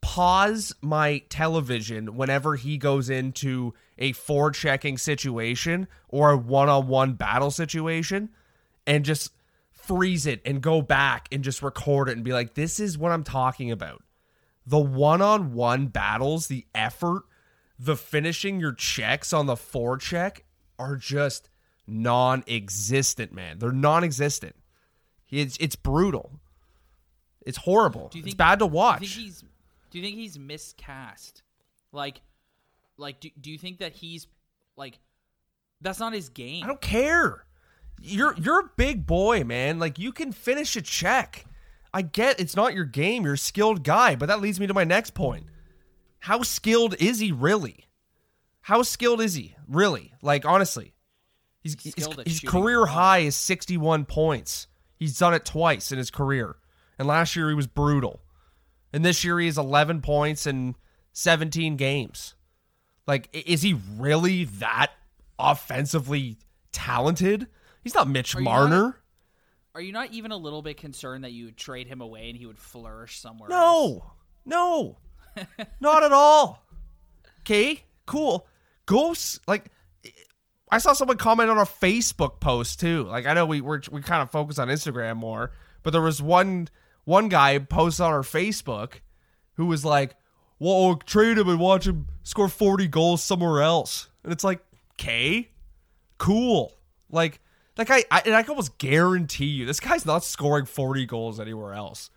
pause 0.00 0.72
my 0.80 1.24
television 1.28 2.14
whenever 2.14 2.54
he 2.54 2.78
goes 2.78 3.10
into 3.10 3.74
a 3.98 4.12
forechecking 4.12 5.00
situation 5.00 5.88
or 6.08 6.30
a 6.30 6.36
one-on-one 6.36 7.14
battle 7.14 7.50
situation 7.50 8.28
and 8.86 9.04
just 9.04 9.32
freeze 9.72 10.26
it 10.26 10.40
and 10.44 10.62
go 10.62 10.80
back 10.80 11.26
and 11.32 11.42
just 11.42 11.60
record 11.60 12.08
it 12.08 12.12
and 12.12 12.22
be 12.22 12.32
like, 12.32 12.54
this 12.54 12.78
is 12.78 12.96
what 12.96 13.10
I'm 13.10 13.24
talking 13.24 13.72
about. 13.72 14.00
The 14.66 14.78
one 14.78 15.20
on 15.20 15.52
one 15.52 15.88
battles, 15.88 16.46
the 16.46 16.66
effort, 16.74 17.22
the 17.78 17.96
finishing 17.96 18.60
your 18.60 18.72
checks 18.72 19.32
on 19.32 19.46
the 19.46 19.56
forecheck 19.56 20.40
are 20.78 20.96
just 20.96 21.50
non 21.86 22.44
existent, 22.46 23.32
man. 23.32 23.58
They're 23.58 23.72
non 23.72 24.04
existent. 24.04 24.54
It's, 25.30 25.56
it's 25.58 25.76
brutal. 25.76 26.40
It's 27.44 27.58
horrible. 27.58 28.08
Do 28.12 28.18
you 28.18 28.24
it's 28.24 28.34
bad 28.34 28.58
to 28.60 28.66
watch. 28.66 29.00
Do 29.00 29.06
you 29.06 29.10
think 29.10 29.24
he's 29.24 29.44
Do 29.90 29.98
you 29.98 30.04
think 30.04 30.16
he's 30.16 30.38
miscast? 30.38 31.42
Like, 31.90 32.20
like 32.96 33.20
do, 33.20 33.30
do 33.40 33.50
you 33.50 33.58
think 33.58 33.78
that 33.78 33.92
he's 33.92 34.26
like 34.76 34.98
that's 35.80 35.98
not 35.98 36.12
his 36.12 36.28
game? 36.28 36.64
I 36.64 36.68
don't 36.68 36.80
care. 36.80 37.44
You're 38.00 38.34
you're 38.38 38.60
a 38.60 38.70
big 38.76 39.06
boy, 39.06 39.44
man. 39.44 39.78
Like 39.78 39.98
you 39.98 40.12
can 40.12 40.32
finish 40.32 40.76
a 40.76 40.82
check. 40.82 41.44
I 41.94 42.02
get 42.02 42.40
it's 42.40 42.56
not 42.56 42.74
your 42.74 42.84
game. 42.84 43.24
You're 43.24 43.34
a 43.34 43.38
skilled 43.38 43.84
guy, 43.84 44.16
but 44.16 44.26
that 44.26 44.40
leads 44.40 44.58
me 44.58 44.66
to 44.66 44.74
my 44.74 44.84
next 44.84 45.14
point. 45.14 45.46
How 46.20 46.42
skilled 46.42 46.94
is 47.00 47.18
he 47.18 47.32
really? 47.32 47.86
How 48.62 48.82
skilled 48.82 49.20
is 49.20 49.34
he 49.34 49.54
really? 49.68 50.12
Like 50.22 50.44
honestly, 50.44 50.94
he's, 51.60 51.74
He's 51.74 51.94
his, 51.94 52.04
skilled 52.04 52.20
at 52.20 52.26
his 52.26 52.36
shooting 52.36 52.50
career 52.50 52.86
high 52.86 53.18
is 53.18 53.36
61 53.36 54.06
points. 54.06 54.68
He's 54.96 55.18
done 55.18 55.34
it 55.34 55.44
twice 55.44 55.90
in 55.92 55.98
his 55.98 56.10
career, 56.10 56.56
and 56.98 57.08
last 57.08 57.36
year 57.36 57.48
he 57.48 57.54
was 57.54 57.66
brutal. 57.66 58.20
And 58.92 59.04
this 59.04 59.24
year 59.24 59.38
he 59.38 59.46
has 59.46 59.58
11 59.58 60.02
points 60.02 60.46
in 60.46 60.76
17 61.12 61.76
games. 61.76 62.34
Like, 63.06 63.28
is 63.32 63.62
he 63.62 63.78
really 63.98 64.44
that 64.44 64.92
offensively 65.38 66.36
talented? 66.72 67.48
He's 67.82 67.94
not 67.94 68.08
Mitch 68.08 68.36
Marner. 68.36 68.84
not 68.84 68.96
Are 69.74 69.80
you 69.80 69.92
not 69.92 70.12
even 70.12 70.32
a 70.32 70.36
little 70.36 70.60
bit 70.62 70.76
concerned 70.76 71.24
that 71.24 71.32
you 71.32 71.46
would 71.46 71.56
trade 71.56 71.86
him 71.86 72.00
away 72.00 72.28
and 72.28 72.36
he 72.36 72.46
would 72.46 72.58
flourish 72.58 73.18
somewhere? 73.20 73.50
else? 73.50 74.02
no, 74.44 74.96
no, 75.36 75.44
not 75.80 76.02
at 76.02 76.12
all. 76.12 76.66
Okay, 77.40 77.82
cool. 78.06 78.46
Ghosts, 78.84 79.40
like, 79.48 79.70
I 80.70 80.78
saw 80.78 80.92
someone 80.92 81.16
comment 81.16 81.50
on 81.50 81.58
a 81.58 81.64
Facebook 81.64 82.40
post 82.40 82.80
too. 82.80 83.04
Like, 83.04 83.26
I 83.26 83.34
know 83.34 83.46
we 83.46 83.60
we're, 83.60 83.80
we 83.90 84.02
kind 84.02 84.22
of 84.22 84.30
focus 84.30 84.58
on 84.58 84.68
Instagram 84.68 85.16
more, 85.16 85.52
but 85.82 85.90
there 85.90 86.02
was 86.02 86.20
one 86.22 86.68
one 87.04 87.28
guy 87.28 87.58
posted 87.58 88.04
on 88.04 88.12
our 88.12 88.22
Facebook 88.22 88.94
who 89.54 89.66
was 89.66 89.84
like, 89.84 90.14
"Well, 90.58 90.96
trade 90.96 91.38
him 91.38 91.48
and 91.48 91.60
watch 91.60 91.86
him 91.86 92.06
score 92.22 92.48
forty 92.48 92.88
goals 92.88 93.22
somewhere 93.22 93.60
else," 93.60 94.08
and 94.24 94.32
it's 94.32 94.44
like, 94.44 94.60
okay, 94.94 95.50
cool. 96.18 96.72
Like 97.10 97.40
that 97.76 97.86
guy, 97.86 98.04
I, 98.10 98.22
and 98.26 98.34
I 98.34 98.42
can 98.42 98.50
almost 98.50 98.78
guarantee 98.78 99.46
you, 99.46 99.66
this 99.66 99.80
guy's 99.80 100.06
not 100.06 100.24
scoring 100.24 100.66
forty 100.66 101.06
goals 101.06 101.40
anywhere 101.40 101.74
else. 101.74 102.10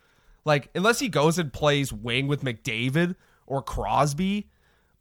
Like 0.44 0.70
unless 0.76 1.00
he 1.00 1.10
goes 1.10 1.40
and 1.40 1.52
plays 1.52 1.92
wing 1.92 2.28
with 2.28 2.44
McDavid 2.44 3.16
or 3.48 3.62
Crosby, 3.62 4.50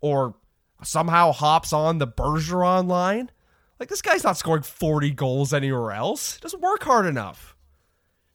or 0.01 0.35
somehow 0.83 1.33
hops 1.33 1.73
on 1.73 1.99
the 1.99 2.07
Bergeron 2.07 2.89
line. 2.89 3.31
Like 3.81 3.89
this 3.89 4.03
guy's 4.03 4.25
not 4.25 4.37
scoring 4.37 4.63
forty 4.63 5.11
goals 5.11 5.53
anywhere 5.53 5.93
else. 5.93 6.39
Doesn't 6.39 6.63
work 6.63 6.83
hard 6.85 7.07
enough. 7.07 7.57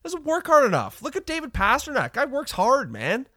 Doesn't 0.04 0.24
work 0.24 0.48
hard 0.48 0.66
enough. 0.66 1.02
Look 1.02 1.16
at 1.16 1.26
David 1.26 1.54
Pastrnak. 1.54 2.14
Guy 2.14 2.26
works 2.26 2.54
hard, 2.54 2.92
man. 2.92 3.28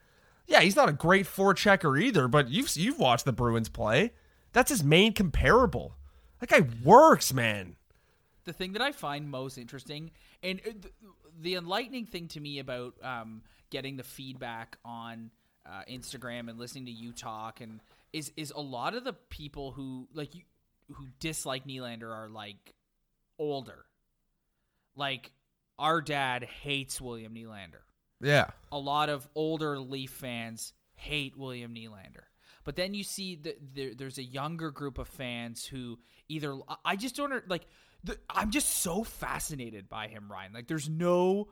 Yeah, 0.47 0.61
he's 0.61 0.77
not 0.77 0.89
a 0.89 0.93
great 0.93 1.27
forechecker 1.27 2.01
either, 2.01 2.29
but 2.29 2.49
you've 2.49 2.75
you've 2.77 2.99
watched 2.99 3.25
the 3.25 3.33
Bruins 3.33 3.69
play. 3.69 4.13
That's 4.53 4.71
his 4.71 4.85
main 4.85 5.13
comparable. 5.13 5.95
That 6.41 6.51
guy 6.51 6.67
works, 6.85 7.33
man. 7.33 7.77
The 8.45 8.53
thing 8.53 8.73
that 8.73 8.83
I 8.83 8.93
find 8.93 9.31
most 9.31 9.59
interesting 9.59 10.11
and 10.43 10.61
uh, 10.61 10.71
th- 10.71 10.95
the 11.41 11.55
enlightening 11.55 12.07
thing 12.07 12.29
to 12.29 12.41
me 12.41 12.59
about 12.59 12.95
um, 13.03 13.43
getting 13.71 13.97
the 13.97 14.03
feedback 14.03 14.77
on 14.85 15.31
uh, 15.65 15.83
Instagram 15.91 16.49
and 16.51 16.59
listening 16.59 16.87
to 16.87 16.91
you 16.93 17.13
talk 17.13 17.61
and 17.61 17.81
is 18.13 18.33
is 18.37 18.53
a 18.55 18.61
lot 18.61 18.95
of 18.95 19.05
the 19.05 19.13
people 19.31 19.71
who 19.73 20.09
like 20.13 20.35
you 20.35 20.43
who 20.95 21.07
dislike 21.21 21.65
Nylander 21.67 22.11
are 22.11 22.29
like 22.29 22.75
older. 23.39 23.85
Like 24.97 25.33
our 25.79 26.01
dad 26.03 26.45
hates 26.45 27.01
William 27.01 27.35
Nylander 27.35 27.81
Yeah. 28.21 28.49
a 28.71 28.79
lot 28.79 29.09
of 29.09 29.27
older 29.35 29.79
Leaf 29.79 30.11
fans 30.11 30.73
hate 30.95 31.37
William 31.37 31.75
Nylander. 31.75 32.25
But 32.65 32.77
then 32.77 32.95
you 32.95 33.03
see 33.03 33.37
that 33.37 33.75
there, 33.75 33.93
there's 33.95 34.19
a 34.19 34.23
younger 34.23 34.71
group 34.71 34.99
of 34.99 35.09
fans 35.09 35.65
who 35.65 35.99
either 36.29 36.57
I 36.85 36.97
just 36.97 37.17
don't 37.17 37.49
like. 37.49 37.67
The, 38.05 38.19
I'm 38.29 38.51
just 38.51 38.83
so 38.83 39.05
fascinated 39.05 39.89
by 39.89 40.09
him, 40.09 40.31
Ryan. 40.31 40.53
Like, 40.53 40.67
there's 40.67 40.89
no. 40.89 41.49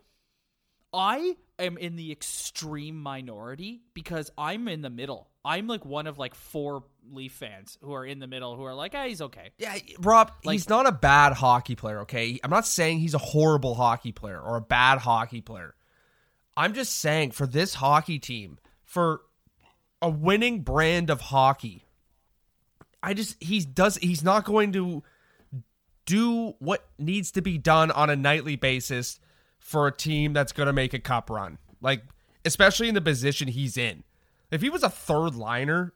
I 0.92 1.36
am 1.58 1.78
in 1.78 1.94
the 1.94 2.10
extreme 2.10 3.00
minority 3.00 3.82
because 3.94 4.32
I'm 4.36 4.66
in 4.66 4.82
the 4.82 4.90
middle. 4.90 5.28
I'm 5.44 5.68
like 5.68 5.84
one 5.84 6.08
of 6.08 6.18
like 6.18 6.34
four 6.34 6.82
Leaf 7.12 7.32
fans 7.32 7.78
who 7.80 7.94
are 7.94 8.04
in 8.04 8.18
the 8.18 8.26
middle 8.26 8.56
who 8.56 8.64
are 8.64 8.74
like, 8.74 8.92
ah, 8.96 9.04
he's 9.04 9.22
okay. 9.22 9.50
Yeah, 9.56 9.76
Rob, 10.00 10.32
Like- 10.44 10.54
he's 10.54 10.68
not 10.68 10.86
a 10.86 10.92
bad 10.92 11.34
hockey 11.34 11.76
player, 11.76 12.00
okay? 12.00 12.40
I'm 12.42 12.50
not 12.50 12.66
saying 12.66 12.98
he's 12.98 13.14
a 13.14 13.18
horrible 13.18 13.74
hockey 13.76 14.10
player 14.10 14.40
or 14.40 14.56
a 14.56 14.60
bad 14.60 14.98
hockey 14.98 15.40
player. 15.40 15.76
I'm 16.56 16.74
just 16.74 16.98
saying 16.98 17.30
for 17.30 17.46
this 17.46 17.74
hockey 17.74 18.18
team, 18.18 18.58
for 18.84 19.22
a 20.02 20.10
winning 20.10 20.62
brand 20.62 21.08
of 21.08 21.20
hockey, 21.20 21.84
I 23.02 23.14
just 23.14 23.42
he 23.42 23.60
does 23.60 23.96
he's 23.96 24.22
not 24.24 24.44
going 24.44 24.72
to 24.72 25.02
do 26.10 26.54
what 26.58 26.88
needs 26.98 27.30
to 27.32 27.42
be 27.42 27.56
done 27.56 27.90
on 27.92 28.10
a 28.10 28.16
nightly 28.16 28.56
basis 28.56 29.20
for 29.58 29.86
a 29.86 29.92
team 29.92 30.32
that's 30.32 30.52
going 30.52 30.66
to 30.66 30.72
make 30.72 30.92
a 30.92 30.98
cup 30.98 31.30
run. 31.30 31.58
Like 31.80 32.02
especially 32.44 32.88
in 32.88 32.94
the 32.94 33.00
position 33.00 33.48
he's 33.48 33.76
in. 33.76 34.02
If 34.50 34.62
he 34.62 34.70
was 34.70 34.82
a 34.82 34.90
third 34.90 35.36
liner 35.36 35.94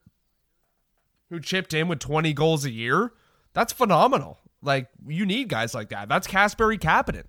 who 1.31 1.41
chipped 1.41 1.75
in 1.75 1.89
with 1.89 1.99
20 1.99 2.33
goals 2.33 2.65
a 2.65 2.71
year, 2.71 3.13
that's 3.53 3.73
phenomenal. 3.73 4.39
Like 4.63 4.89
you 5.07 5.27
need 5.27 5.49
guys 5.49 5.75
like 5.75 5.89
that. 5.89 6.09
That's 6.09 6.29
Kasperi 6.29 6.79
Kapanen. 6.79 7.27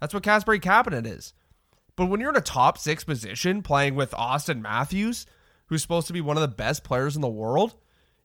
That's 0.00 0.12
what 0.12 0.22
Kasperi 0.22 0.60
Kapanen 0.60 1.06
is. 1.06 1.32
But 1.96 2.06
when 2.06 2.20
you're 2.20 2.30
in 2.30 2.36
a 2.36 2.42
top 2.42 2.78
six 2.78 3.04
position 3.04 3.62
playing 3.62 3.94
with 3.94 4.10
Auston 4.12 4.60
Matthews, 4.60 5.26
who's 5.66 5.82
supposed 5.82 6.06
to 6.08 6.12
be 6.12 6.20
one 6.20 6.36
of 6.36 6.42
the 6.42 6.48
best 6.48 6.84
players 6.84 7.16
in 7.16 7.22
the 7.22 7.28
world, 7.28 7.74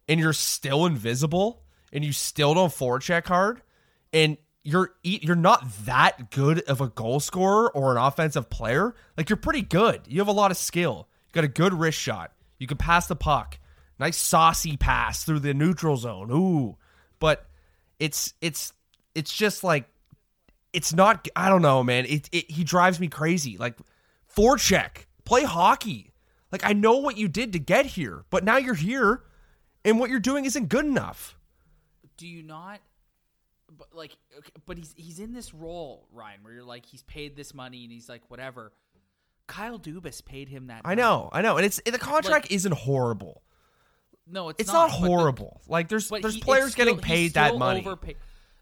and 0.10 0.20
you're 0.20 0.34
still 0.34 0.86
invisible 0.86 1.64
and 1.94 2.04
you 2.04 2.12
still 2.12 2.54
don't 2.54 2.74
forecheck 2.74 3.28
hard, 3.28 3.62
and 4.14 4.38
you're 4.64 4.92
you're 5.04 5.36
not 5.36 5.64
that 5.86 6.30
good 6.32 6.60
of 6.64 6.82
a 6.82 6.90
goal 6.90 7.20
scorer 7.20 7.72
or 7.72 7.92
an 7.92 7.98
offensive 7.98 8.50
player, 8.50 8.96
like 9.16 9.30
you're 9.30 9.38
pretty 9.38 9.62
good. 9.62 10.02
You 10.08 10.20
have 10.20 10.28
a 10.28 10.34
lot 10.34 10.52
of 10.52 10.58
skill. 10.58 11.08
You 11.28 11.34
got 11.34 11.44
a 11.46 11.50
good 11.50 11.74
wrist 11.74 11.98
shot. 11.98 12.34
You 12.60 12.68
can 12.68 12.78
pass 12.78 13.08
the 13.08 13.16
puck. 13.16 13.60
Nice 14.00 14.18
saucy 14.18 14.78
pass 14.78 15.24
through 15.24 15.40
the 15.40 15.54
neutral 15.54 15.98
zone. 15.98 16.30
Ooh. 16.32 16.78
But 17.20 17.48
it's 18.00 18.34
it's 18.42 18.74
it's 19.16 19.34
just 19.34 19.64
like 19.64 19.86
it's 20.74 20.94
not 20.94 21.28
I 21.36 21.50
don't 21.50 21.62
know, 21.62 21.84
man. 21.84 22.06
It, 22.06 22.30
it 22.32 22.52
he 22.52 22.64
drives 22.64 23.00
me 23.00 23.08
crazy. 23.08 23.58
Like 23.58 23.78
forecheck, 24.36 25.06
play 25.24 25.44
hockey. 25.44 26.12
Like 26.52 26.66
I 26.66 26.74
know 26.74 26.98
what 26.98 27.18
you 27.18 27.28
did 27.28 27.54
to 27.54 27.60
get 27.60 27.86
here, 27.86 28.26
but 28.30 28.44
now 28.44 28.58
you're 28.58 28.74
here 28.76 29.24
and 29.86 29.98
what 29.98 30.10
you're 30.10 30.20
doing 30.20 30.46
isn't 30.46 30.68
good 30.68 30.86
enough. 30.86 31.38
do 32.18 32.28
you 32.28 32.44
not 32.44 32.82
but 33.76 33.88
like 33.94 34.16
but 34.66 34.78
he's 34.78 34.94
he's 34.96 35.20
in 35.20 35.34
this 35.34 35.54
role 35.54 36.08
ryan 36.14 36.40
where 36.44 36.54
you're 36.54 36.64
like 36.64 36.86
he's 36.86 37.04
paid 37.04 37.36
this 37.36 37.54
money 37.54 37.84
and 37.84 37.92
he's 37.92 38.08
like 38.08 38.22
whatever 38.30 38.72
kyle 39.48 39.78
dubas 39.80 40.24
paid 40.24 40.48
him 40.50 40.68
that 40.68 40.82
I 40.86 40.90
money. 40.90 41.02
know, 41.02 41.30
I 41.32 41.42
know. 41.42 41.58
And 41.58 41.66
it's 41.66 41.80
the 41.86 41.98
contract 41.98 42.48
isn't 42.52 42.74
horrible. 42.74 43.44
No, 44.30 44.50
it's, 44.50 44.60
It's 44.60 44.72
not, 44.74 44.88
the- 44.90 45.08
horrible. 45.08 45.62
like 45.70 45.88
there's 45.88 46.10
there's 46.10 46.36
he- 46.36 46.42
players 46.42 46.74
still- 46.74 46.86
getting 46.86 47.00
paid 47.00 47.36
that 47.36 47.58
money. 47.58 47.80
overpaid. 47.80 48.18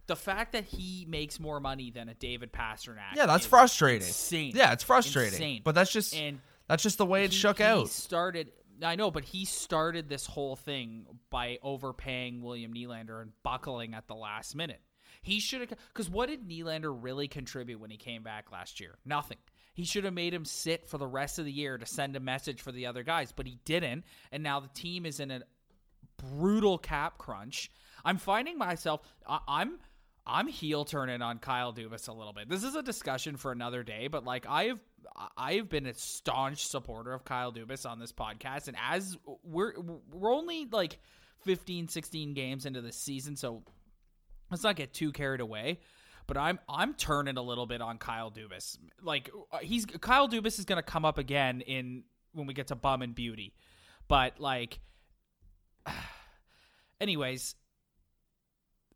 The 0.07 0.15
fact 0.15 0.51
that 0.51 0.65
he 0.65 1.07
makes 1.09 1.39
more 1.39 1.59
money 1.59 1.89
than 1.89 2.07
a 2.09 2.13
David 2.13 2.53
Pastrnak. 2.53 3.15
Yeah, 3.15 3.25
that's 3.25 3.47
frustrating. 3.47 4.07
Insane. 4.07 4.51
Yeah, 4.55 4.73
it's 4.73 4.83
frustrating. 4.83 5.33
Insane. 5.33 5.61
But 5.63 5.73
that's 5.73 5.91
just 5.91 6.13
And 6.15 6.39
that's 6.67 6.83
just 6.83 6.99
the 6.99 7.05
way 7.07 7.23
it 7.23 7.31
he- 7.31 7.37
shook 7.37 7.57
he 7.57 7.63
out. 7.63 7.89
Started. 7.89 8.51
I 8.83 8.95
know, 8.95 9.09
but 9.09 9.23
he 9.23 9.45
started 9.45 10.07
this 10.07 10.27
whole 10.27 10.55
thing 10.55 11.07
by 11.31 11.57
overpaying 11.63 12.43
William 12.43 12.73
Nylander 12.75 13.21
and 13.23 13.31
buckling 13.41 13.95
at 13.95 14.07
the 14.07 14.13
last 14.15 14.53
minute. 14.55 14.81
He 15.25 15.39
should 15.39 15.61
have 15.61 15.69
because 15.91 16.07
what 16.07 16.29
did 16.29 16.47
Nylander 16.47 16.95
really 16.95 17.27
contribute 17.27 17.79
when 17.79 17.89
he 17.89 17.97
came 17.97 18.21
back 18.21 18.51
last 18.51 18.79
year? 18.79 18.91
Nothing. 19.05 19.39
He 19.73 19.83
should 19.83 20.03
have 20.03 20.13
made 20.13 20.35
him 20.35 20.45
sit 20.45 20.87
for 20.87 20.99
the 20.99 21.07
rest 21.07 21.39
of 21.39 21.45
the 21.45 21.51
year 21.51 21.79
to 21.79 21.85
send 21.87 22.15
a 22.15 22.19
message 22.19 22.61
for 22.61 22.71
the 22.71 22.85
other 22.85 23.01
guys, 23.01 23.33
but 23.35 23.47
he 23.47 23.57
didn't. 23.65 24.05
And 24.31 24.43
now 24.43 24.59
the 24.59 24.67
team 24.67 25.03
is 25.03 25.19
in 25.19 25.31
a 25.31 25.41
brutal 26.17 26.77
cap 26.77 27.17
crunch. 27.17 27.71
I'm 28.05 28.17
finding 28.17 28.59
myself. 28.59 29.01
I, 29.27 29.39
I'm. 29.47 29.79
I'm 30.27 30.47
heel 30.47 30.85
turning 30.85 31.21
on 31.21 31.37
Kyle 31.37 31.71
Dubas 31.71 32.07
a 32.07 32.11
little 32.11 32.33
bit. 32.33 32.49
This 32.49 32.63
is 32.63 32.73
a 32.73 32.81
discussion 32.81 33.37
for 33.37 33.51
another 33.51 33.83
day, 33.83 34.07
but 34.07 34.25
like 34.25 34.47
I've 34.49 34.79
I've 35.37 35.69
been 35.69 35.85
a 35.85 35.93
staunch 35.93 36.65
supporter 36.65 37.13
of 37.13 37.25
Kyle 37.25 37.51
Dubas 37.51 37.87
on 37.87 37.99
this 37.99 38.11
podcast 38.11 38.67
and 38.67 38.75
as 38.89 39.15
we're 39.43 39.73
we're 40.11 40.33
only 40.33 40.65
like 40.71 40.97
15 41.41 41.89
16 41.89 42.33
games 42.33 42.65
into 42.65 42.81
the 42.81 42.91
season, 42.91 43.35
so 43.35 43.61
let's 44.51 44.63
not 44.63 44.75
get 44.75 44.93
too 44.93 45.11
carried 45.11 45.41
away. 45.41 45.79
But 46.27 46.37
I'm 46.37 46.59
I'm 46.67 46.95
turning 46.95 47.37
a 47.37 47.41
little 47.41 47.67
bit 47.67 47.81
on 47.81 47.97
Kyle 47.97 48.31
Dubas. 48.31 48.77
Like 49.01 49.29
uh, 49.51 49.59
he's 49.59 49.85
Kyle 49.85 50.27
Dubas 50.27 50.57
is 50.57 50.65
going 50.65 50.77
to 50.77 50.83
come 50.83 51.05
up 51.05 51.17
again 51.17 51.61
in 51.61 52.03
when 52.33 52.47
we 52.47 52.53
get 52.53 52.67
to 52.67 52.75
Bum 52.75 53.01
and 53.01 53.13
Beauty. 53.13 53.53
But 54.07 54.39
like 54.39 54.79
anyways, 57.01 57.55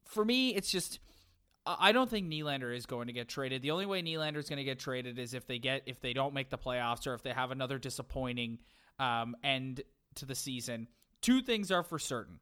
for 0.05 0.25
me 0.25 0.55
it's 0.55 0.71
just 0.71 0.99
I 1.65 1.91
don't 1.91 2.09
think 2.09 2.27
Nylander 2.27 2.75
is 2.75 2.87
going 2.87 3.07
to 3.07 3.13
get 3.13 3.27
traded. 3.27 3.61
The 3.61 3.71
only 3.71 3.85
way 3.85 4.01
Nylander 4.01 4.37
is 4.37 4.49
going 4.49 4.57
to 4.57 4.63
get 4.63 4.79
traded 4.79 5.19
is 5.19 5.35
if 5.35 5.45
they 5.45 5.59
get 5.59 5.83
if 5.85 5.99
they 6.01 6.13
don't 6.13 6.33
make 6.33 6.49
the 6.49 6.57
playoffs 6.57 7.05
or 7.05 7.13
if 7.13 7.21
they 7.21 7.31
have 7.31 7.51
another 7.51 7.77
disappointing 7.77 8.59
um, 8.97 9.35
end 9.43 9.81
to 10.15 10.25
the 10.25 10.35
season. 10.35 10.87
Two 11.21 11.41
things 11.41 11.69
are 11.69 11.83
for 11.83 11.99
certain: 11.99 12.39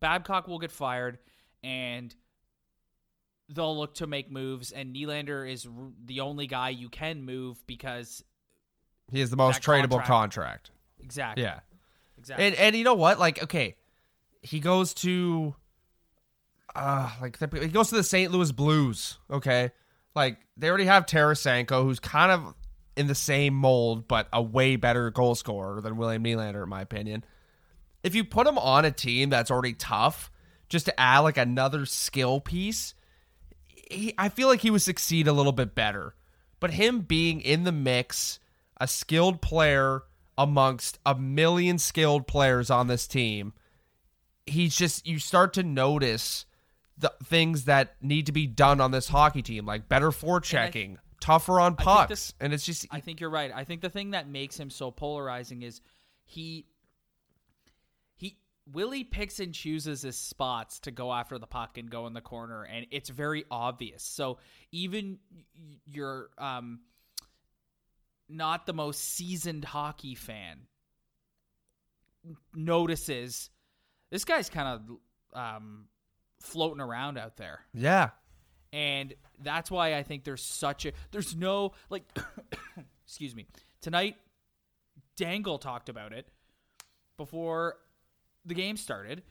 Babcock 0.00 0.46
will 0.46 0.58
get 0.58 0.72
fired, 0.72 1.18
and 1.66 2.14
they'll 3.48 3.76
look 3.76 3.94
to 3.96 4.06
make 4.06 4.30
moves. 4.30 4.72
And 4.72 4.94
Nylander 4.94 5.50
is 5.50 5.66
r- 5.66 5.72
the 6.04 6.20
only 6.20 6.46
guy 6.46 6.70
you 6.70 6.88
can 6.88 7.22
move 7.22 7.64
because 7.66 8.22
He 9.10 9.20
has 9.20 9.30
the 9.30 9.36
most 9.36 9.62
tradable 9.62 10.02
contract. 10.04 10.06
contract. 10.08 10.70
exactly, 11.00 11.42
Yeah. 11.44 11.60
exactly. 12.18 12.46
And 12.46 12.54
and 12.56 12.76
you 12.76 12.84
know 12.84 12.94
what? 12.94 13.18
Like, 13.18 13.42
okay, 13.42 13.76
he 14.42 14.60
goes 14.60 14.94
to, 14.94 15.54
uh, 16.74 17.10
like 17.20 17.38
the, 17.38 17.48
he 17.60 17.68
goes 17.68 17.88
to 17.90 17.94
the 17.96 18.02
St. 18.04 18.30
Louis 18.32 18.52
Blues. 18.52 19.18
Okay, 19.30 19.70
like 20.14 20.38
they 20.56 20.68
already 20.68 20.84
have 20.86 21.06
Tarasenko, 21.06 21.82
who's 21.82 22.00
kind 22.00 22.30
of 22.32 22.54
in 22.96 23.06
the 23.06 23.14
same 23.14 23.54
mold, 23.54 24.08
but 24.08 24.28
a 24.32 24.40
way 24.42 24.76
better 24.76 25.10
goal 25.10 25.34
scorer 25.34 25.80
than 25.80 25.96
William 25.96 26.24
Nylander, 26.24 26.62
in 26.62 26.68
my 26.68 26.80
opinion. 26.80 27.24
If 28.02 28.14
you 28.14 28.24
put 28.24 28.46
him 28.46 28.56
on 28.58 28.84
a 28.84 28.90
team 28.90 29.30
that's 29.30 29.50
already 29.50 29.72
tough, 29.74 30.30
just 30.68 30.86
to 30.86 31.00
add 31.00 31.20
like 31.20 31.36
another 31.36 31.86
skill 31.86 32.40
piece, 32.40 32.94
he, 33.90 34.14
I 34.18 34.28
feel 34.28 34.48
like 34.48 34.60
he 34.60 34.70
would 34.70 34.82
succeed 34.82 35.26
a 35.28 35.32
little 35.32 35.52
bit 35.52 35.74
better. 35.74 36.14
But 36.60 36.70
him 36.72 37.00
being 37.00 37.40
in 37.40 37.64
the 37.64 37.72
mix, 37.72 38.38
a 38.80 38.88
skilled 38.88 39.40
player 39.42 40.02
amongst 40.38 40.98
a 41.06 41.14
million 41.14 41.78
skilled 41.78 42.26
players 42.26 42.70
on 42.70 42.86
this 42.88 43.06
team, 43.06 43.52
he's 44.46 44.76
just 44.76 45.06
you 45.06 45.18
start 45.18 45.52
to 45.54 45.62
notice 45.62 46.46
the 46.98 47.12
things 47.24 47.64
that 47.64 47.94
need 48.00 48.26
to 48.26 48.32
be 48.32 48.46
done 48.46 48.80
on 48.80 48.90
this 48.90 49.08
hockey 49.08 49.42
team, 49.42 49.66
like 49.66 49.88
better 49.88 50.10
forechecking, 50.10 50.96
tougher 51.20 51.60
on 51.60 51.76
pucks, 51.76 52.08
this- 52.08 52.34
and 52.40 52.52
it's 52.54 52.64
just 52.64 52.86
I 52.90 53.00
think 53.00 53.20
you're 53.20 53.30
right. 53.30 53.50
I 53.54 53.64
think 53.64 53.82
the 53.82 53.90
thing 53.90 54.10
that 54.12 54.28
makes 54.28 54.58
him 54.58 54.70
so 54.70 54.90
polarizing 54.90 55.62
is 55.62 55.80
he 56.24 56.66
Willie 58.72 59.04
picks 59.04 59.38
and 59.38 59.54
chooses 59.54 60.02
his 60.02 60.16
spots 60.16 60.80
to 60.80 60.90
go 60.90 61.12
after 61.12 61.38
the 61.38 61.46
puck 61.46 61.78
and 61.78 61.88
go 61.88 62.06
in 62.06 62.14
the 62.14 62.20
corner, 62.20 62.64
and 62.64 62.86
it's 62.90 63.08
very 63.08 63.44
obvious. 63.50 64.02
So 64.02 64.38
even 64.72 65.18
your 65.84 66.30
um 66.38 66.80
not 68.28 68.66
the 68.66 68.72
most 68.72 69.02
seasoned 69.02 69.64
hockey 69.64 70.14
fan 70.14 70.62
notices 72.54 73.50
this 74.10 74.24
guy's 74.24 74.48
kind 74.50 74.68
of 74.68 75.40
um 75.40 75.86
floating 76.40 76.80
around 76.80 77.18
out 77.18 77.36
there 77.36 77.60
yeah. 77.72 78.10
and 78.72 79.14
that's 79.42 79.70
why 79.70 79.94
I 79.94 80.02
think 80.02 80.24
there's 80.24 80.42
such 80.42 80.86
a 80.86 80.92
there's 81.12 81.36
no 81.36 81.72
like 81.88 82.04
excuse 83.06 83.34
me 83.34 83.46
tonight 83.80 84.16
Dangle 85.16 85.58
talked 85.58 85.88
about 85.88 86.12
it 86.12 86.28
before 87.16 87.76
the 88.46 88.54
game 88.54 88.76
started 88.76 89.22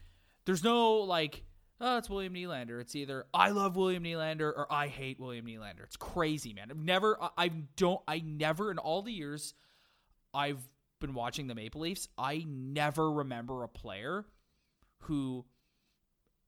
there's 0.45 0.63
no 0.63 0.97
like 0.97 1.43
oh 1.81 1.97
it's 1.97 2.09
William 2.09 2.33
Nylander 2.33 2.79
it's 2.81 2.95
either 2.95 3.25
I 3.33 3.49
love 3.49 3.75
William 3.75 4.03
Nylander 4.03 4.51
or 4.55 4.67
I 4.71 4.87
hate 4.87 5.19
William 5.19 5.45
Nylander 5.45 5.83
it's 5.83 5.97
crazy 5.97 6.53
man 6.53 6.67
I've 6.69 6.77
never 6.77 7.17
I, 7.21 7.29
I 7.37 7.47
don't 7.75 8.01
I 8.07 8.19
never 8.19 8.71
in 8.71 8.77
all 8.77 9.01
the 9.01 9.11
years 9.11 9.53
I've 10.33 10.61
been 10.99 11.13
watching 11.13 11.47
the 11.47 11.55
Maple 11.55 11.81
Leafs 11.81 12.07
I 12.17 12.45
never 12.47 13.11
remember 13.11 13.63
a 13.63 13.67
player 13.67 14.25
who 14.99 15.45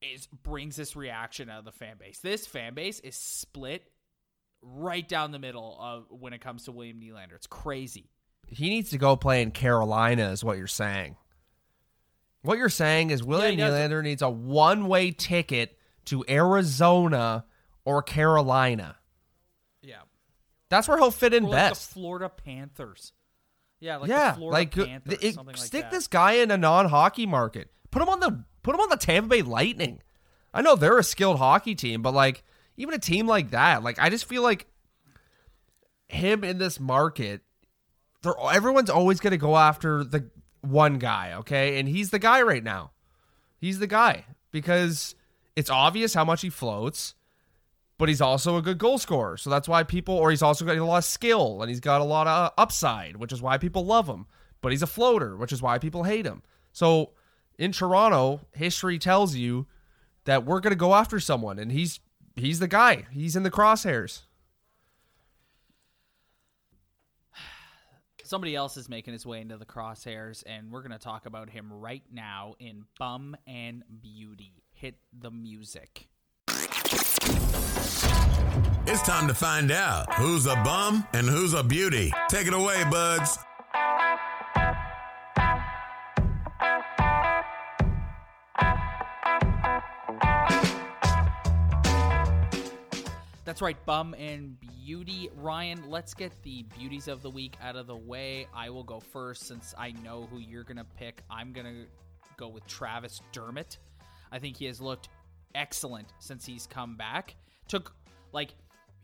is 0.01 0.27
brings 0.27 0.75
this 0.75 0.95
reaction 0.95 1.49
out 1.49 1.59
of 1.59 1.65
the 1.65 1.71
fan 1.71 1.97
base. 1.97 2.19
This 2.19 2.45
fan 2.45 2.73
base 2.73 2.99
is 2.99 3.15
split 3.15 3.83
right 4.61 5.07
down 5.07 5.31
the 5.31 5.39
middle 5.39 5.77
of 5.79 6.05
when 6.09 6.33
it 6.33 6.41
comes 6.41 6.65
to 6.65 6.71
William 6.71 6.99
Nylander. 6.99 7.35
It's 7.35 7.47
crazy. 7.47 8.09
He 8.47 8.69
needs 8.69 8.91
to 8.91 8.97
go 8.97 9.15
play 9.15 9.41
in 9.41 9.51
Carolina, 9.51 10.29
is 10.31 10.43
what 10.43 10.57
you're 10.57 10.67
saying. 10.67 11.17
What 12.47 12.57
you're 12.57 12.69
saying 12.69 13.11
is 13.11 13.23
William 13.23 13.57
does. 13.57 13.73
Nylander 13.73 14.01
needs 14.01 14.21
a 14.21 14.29
one 14.29 14.87
way 14.87 15.11
ticket 15.11 15.77
to 16.05 16.23
Arizona 16.29 17.45
or 17.85 18.01
Carolina. 18.01 18.95
Yeah. 19.81 19.97
That's 20.69 20.87
where 20.87 20.97
he'll 20.97 21.11
fit 21.11 21.33
in 21.33 21.43
Or 21.45 21.49
like 21.49 21.55
best. 21.71 21.89
the 21.89 21.93
Florida 21.93 22.29
Panthers. 22.29 23.13
Yeah, 23.79 23.97
like 23.97 24.09
yeah, 24.09 24.31
the 24.31 24.37
Florida 24.37 24.53
like 24.57 24.77
uh, 24.77 24.85
Panthers, 24.85 25.17
it- 25.21 25.35
something 25.35 25.53
like 25.55 25.57
stick 25.63 25.81
that. 25.83 25.91
this 25.91 26.07
guy 26.07 26.33
in 26.33 26.49
a 26.49 26.57
non-hockey 26.57 27.25
market. 27.27 27.69
Put 27.91 28.01
him 28.01 28.09
on 28.09 28.19
the 28.19 28.43
put 28.63 28.73
him 28.73 28.81
on 28.81 28.89
the 28.89 28.97
Tampa 28.97 29.29
Bay 29.29 29.41
Lightning. 29.43 30.01
I 30.53 30.61
know 30.61 30.75
they're 30.75 30.97
a 30.97 31.03
skilled 31.03 31.37
hockey 31.37 31.75
team, 31.75 32.01
but 32.01 32.13
like 32.13 32.43
even 32.77 32.95
a 32.95 32.99
team 32.99 33.27
like 33.27 33.51
that, 33.51 33.83
like 33.83 33.99
I 33.99 34.09
just 34.09 34.25
feel 34.25 34.41
like 34.41 34.65
him 36.07 36.43
in 36.43 36.57
this 36.57 36.79
market, 36.79 37.41
they're 38.23 38.33
everyone's 38.51 38.89
always 38.89 39.19
going 39.19 39.31
to 39.31 39.37
go 39.37 39.57
after 39.57 40.03
the 40.03 40.29
one 40.61 40.99
guy, 40.99 41.33
okay? 41.33 41.79
And 41.79 41.87
he's 41.87 42.09
the 42.09 42.19
guy 42.19 42.41
right 42.41 42.63
now. 42.63 42.91
He's 43.59 43.79
the 43.79 43.87
guy 43.87 44.25
because 44.51 45.15
it's 45.55 45.69
obvious 45.69 46.13
how 46.13 46.25
much 46.25 46.41
he 46.41 46.49
floats, 46.49 47.15
but 47.97 48.09
he's 48.09 48.21
also 48.21 48.57
a 48.57 48.61
good 48.61 48.77
goal 48.77 48.97
scorer. 48.97 49.37
So 49.37 49.49
that's 49.49 49.67
why 49.67 49.83
people, 49.83 50.15
or 50.15 50.29
he's 50.29 50.41
also 50.41 50.65
got 50.65 50.77
a 50.77 50.83
lot 50.83 50.97
of 50.97 51.05
skill 51.05 51.61
and 51.61 51.69
he's 51.69 51.79
got 51.79 52.01
a 52.01 52.05
lot 52.05 52.27
of 52.27 52.51
upside, 52.57 53.17
which 53.17 53.31
is 53.31 53.41
why 53.41 53.57
people 53.57 53.85
love 53.85 54.07
him. 54.07 54.27
But 54.61 54.71
he's 54.71 54.81
a 54.81 54.87
floater, 54.87 55.35
which 55.35 55.51
is 55.51 55.61
why 55.61 55.77
people 55.77 56.03
hate 56.03 56.25
him. 56.25 56.43
So 56.73 57.11
in 57.57 57.71
Toronto, 57.71 58.41
history 58.53 58.99
tells 58.99 59.35
you 59.35 59.67
that 60.25 60.45
we're 60.45 60.59
going 60.59 60.71
to 60.71 60.77
go 60.77 60.93
after 60.93 61.19
someone, 61.19 61.57
and 61.57 61.71
he's 61.71 61.99
he's 62.35 62.59
the 62.59 62.67
guy. 62.67 63.05
He's 63.11 63.35
in 63.35 63.43
the 63.43 63.51
crosshairs. 63.51 64.23
Somebody 68.27 68.55
else 68.57 68.75
is 68.75 68.89
making 68.89 69.13
his 69.13 69.25
way 69.25 69.39
into 69.39 69.55
the 69.55 69.65
crosshairs, 69.65 70.43
and 70.45 70.69
we're 70.69 70.81
going 70.81 70.91
to 70.91 70.99
talk 70.99 71.25
about 71.25 71.49
him 71.49 71.71
right 71.71 72.03
now 72.11 72.55
in 72.59 72.83
Bum 72.99 73.37
and 73.47 73.85
Beauty. 74.01 74.65
Hit 74.73 74.95
the 75.17 75.31
music. 75.31 76.09
It's 78.85 79.01
time 79.03 79.29
to 79.29 79.33
find 79.33 79.71
out 79.71 80.13
who's 80.15 80.45
a 80.45 80.57
bum 80.57 81.07
and 81.13 81.25
who's 81.25 81.53
a 81.53 81.63
beauty. 81.63 82.11
Take 82.27 82.47
it 82.47 82.53
away, 82.53 82.83
buds. 82.91 83.37
That's 93.45 93.61
right, 93.61 93.77
bum 93.85 94.15
and 94.15 94.59
beauty. 94.59 94.76
Ryan, 95.35 95.89
let's 95.89 96.13
get 96.13 96.31
the 96.43 96.63
beauties 96.77 97.07
of 97.07 97.21
the 97.21 97.29
week 97.29 97.55
out 97.61 97.75
of 97.75 97.87
the 97.87 97.95
way. 97.95 98.47
I 98.53 98.69
will 98.69 98.83
go 98.83 98.99
first 98.99 99.45
since 99.47 99.75
I 99.77 99.91
know 100.03 100.27
who 100.31 100.39
you're 100.39 100.63
going 100.63 100.77
to 100.77 100.85
pick. 100.97 101.23
I'm 101.29 101.51
going 101.51 101.65
to 101.65 101.85
go 102.37 102.47
with 102.47 102.65
Travis 102.67 103.21
Dermott. 103.31 103.79
I 104.31 104.39
think 104.39 104.57
he 104.57 104.65
has 104.65 104.79
looked 104.79 105.09
excellent 105.55 106.13
since 106.19 106.45
he's 106.45 106.67
come 106.67 106.95
back. 106.95 107.35
Took, 107.67 107.93
like, 108.31 108.51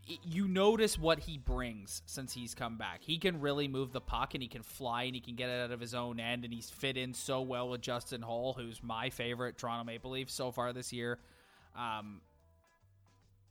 you 0.06 0.48
notice 0.48 0.98
what 0.98 1.20
he 1.20 1.38
brings 1.38 2.02
since 2.06 2.34
he's 2.34 2.54
come 2.54 2.78
back. 2.78 3.02
He 3.02 3.18
can 3.18 3.42
really 3.42 3.68
move 3.68 3.92
the 3.92 4.02
puck 4.02 4.34
and 4.34 4.44
he 4.44 4.50
can 4.50 4.64
fly 4.64 5.04
and 5.04 5.16
he 5.16 5.22
can 5.22 5.36
get 5.36 5.50
it 5.50 5.64
out 5.64 5.72
of 5.72 5.80
his 5.80 5.94
own 5.94 6.20
end 6.20 6.44
and 6.44 6.54
he's 6.54 6.70
fit 6.70 6.98
in 6.98 7.14
so 7.14 7.42
well 7.42 7.70
with 7.70 7.82
Justin 7.82 8.22
Holl, 8.22 8.54
who's 8.54 8.82
my 8.84 9.10
favorite 9.10 9.58
Toronto 9.58 9.84
Maple 9.84 10.12
Leaf 10.12 10.30
so 10.30 10.52
far 10.52 10.74
this 10.74 10.94
year. 10.94 11.20
Um, 11.76 12.22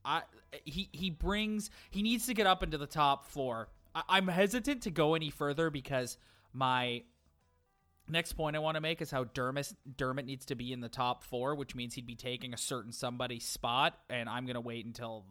I 0.05 0.23
he 0.65 0.89
he 0.93 1.11
brings 1.11 1.71
he 1.91 2.03
needs 2.03 2.27
to 2.27 2.35
get 2.35 2.47
up 2.47 2.63
into 2.63 2.79
the 2.79 2.87
top 2.87 3.27
four. 3.27 3.69
I, 3.95 4.03
I'm 4.09 4.29
hesitant 4.29 4.83
to 4.83 4.91
go 4.91 5.15
any 5.15 5.31
further 5.31 5.71
because 5.71 6.19
my 6.53 7.03
next 8.09 8.35
point 8.35 8.57
I 8.57 8.59
want 8.59 8.77
to 8.77 8.81
make 8.81 9.01
is 9.01 9.11
how 9.11 9.25
Dermott 9.25 9.73
Dermott 9.97 10.27
needs 10.27 10.47
to 10.47 10.55
be 10.55 10.73
in 10.73 10.81
the 10.81 10.89
top 10.89 11.23
four, 11.23 11.55
which 11.55 11.75
means 11.75 11.95
he'd 11.95 12.07
be 12.07 12.15
taking 12.15 12.55
a 12.55 12.59
certain 12.59 12.93
somebody's 12.93 13.45
spot, 13.45 13.99
and 14.11 14.29
I'm 14.29 14.47
gonna 14.47 14.61
wait 14.61 14.85
until 14.85 15.25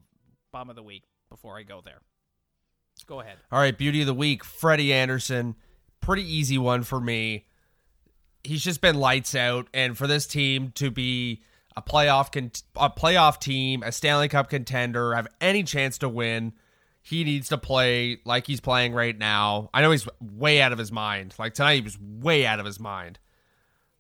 bum 0.52 0.70
of 0.70 0.76
the 0.76 0.84
week 0.84 1.04
before 1.30 1.58
I 1.58 1.64
go 1.64 1.82
there. 1.84 2.02
Go 3.08 3.22
ahead. 3.22 3.38
All 3.52 3.60
right, 3.60 3.78
beauty 3.78 4.02
of 4.02 4.08
the 4.08 4.14
week, 4.14 4.44
Freddie 4.44 4.94
Andersen. 4.94 5.56
Pretty 6.02 6.24
easy 6.24 6.58
one 6.58 6.84
for 6.84 7.00
me. 7.00 7.46
He's 8.44 8.64
just 8.64 8.82
been 8.82 8.96
lights 8.96 9.36
out, 9.36 9.68
and 9.74 9.98
for 9.98 10.08
this 10.08 10.26
team 10.26 10.72
to 10.76 10.92
be 10.92 11.42
a 11.76 11.82
playoff 11.82 12.32
con- 12.32 12.52
a 12.76 12.90
playoff 12.90 13.40
team, 13.40 13.84
a 13.84 13.92
Stanley 13.92 14.28
Cup 14.28 14.50
contender, 14.50 15.14
have 15.14 15.28
any 15.40 15.64
chance 15.64 15.98
to 16.00 16.10
win, 16.10 16.54
he 17.02 17.24
needs 17.24 17.50
to 17.50 17.58
play 17.58 18.20
like 18.26 18.46
he's 18.46 18.60
playing 18.60 18.94
right 18.94 19.18
now. 19.18 19.70
I 19.74 19.82
know 19.82 19.92
he's 19.92 20.08
way 20.20 20.62
out 20.62 20.72
of 20.72 20.78
his 20.78 20.92
mind. 20.92 21.34
Like 21.40 21.54
tonight, 21.54 21.76
he 21.76 21.82
was 21.82 22.00
way 22.00 22.46
out 22.46 22.60
of 22.60 22.66
his 22.66 22.80
mind. 22.80 23.20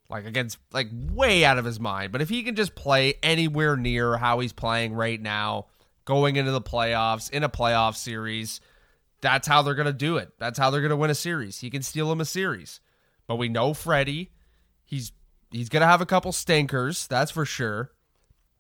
Like 0.10 0.26
against, 0.26 0.58
like 0.74 0.90
way 1.14 1.46
out 1.46 1.58
of 1.58 1.64
his 1.64 1.80
mind. 1.80 2.12
But 2.12 2.22
if 2.22 2.30
he 2.30 2.44
can 2.44 2.56
just 2.56 2.76
play 2.76 3.16
anywhere 3.24 3.78
near 3.78 4.18
how 4.18 4.40
he's 4.40 4.52
playing 4.52 4.94
right 4.94 5.22
now, 5.22 5.68
going 6.04 6.36
into 6.36 6.52
the 6.52 6.62
playoffs 6.62 7.30
in 7.32 7.44
a 7.44 7.50
playoff 7.50 7.96
series, 7.96 8.60
that's 9.22 9.48
how 9.48 9.62
they're 9.62 9.76
to 9.76 9.94
do 9.94 10.18
it. 10.18 10.34
That's 10.38 10.60
how 10.60 10.70
they're 10.70 10.88
to 10.88 10.98
win 10.98 11.10
a 11.10 11.16
series. 11.16 11.60
He 11.60 11.70
can 11.70 11.82
steal 11.82 12.12
him 12.12 12.20
a 12.20 12.26
series. 12.26 12.82
But 13.26 13.38
we 13.38 13.48
know 13.48 13.74
Freddie, 13.74 14.32
he's 14.84 15.14
he's 15.52 15.70
going 15.70 15.82
to 15.82 15.88
have 15.88 16.02
a 16.02 16.06
couple 16.06 16.32
stinkers, 16.32 17.08
that's 17.08 17.32
for 17.32 17.46
sure. 17.46 17.92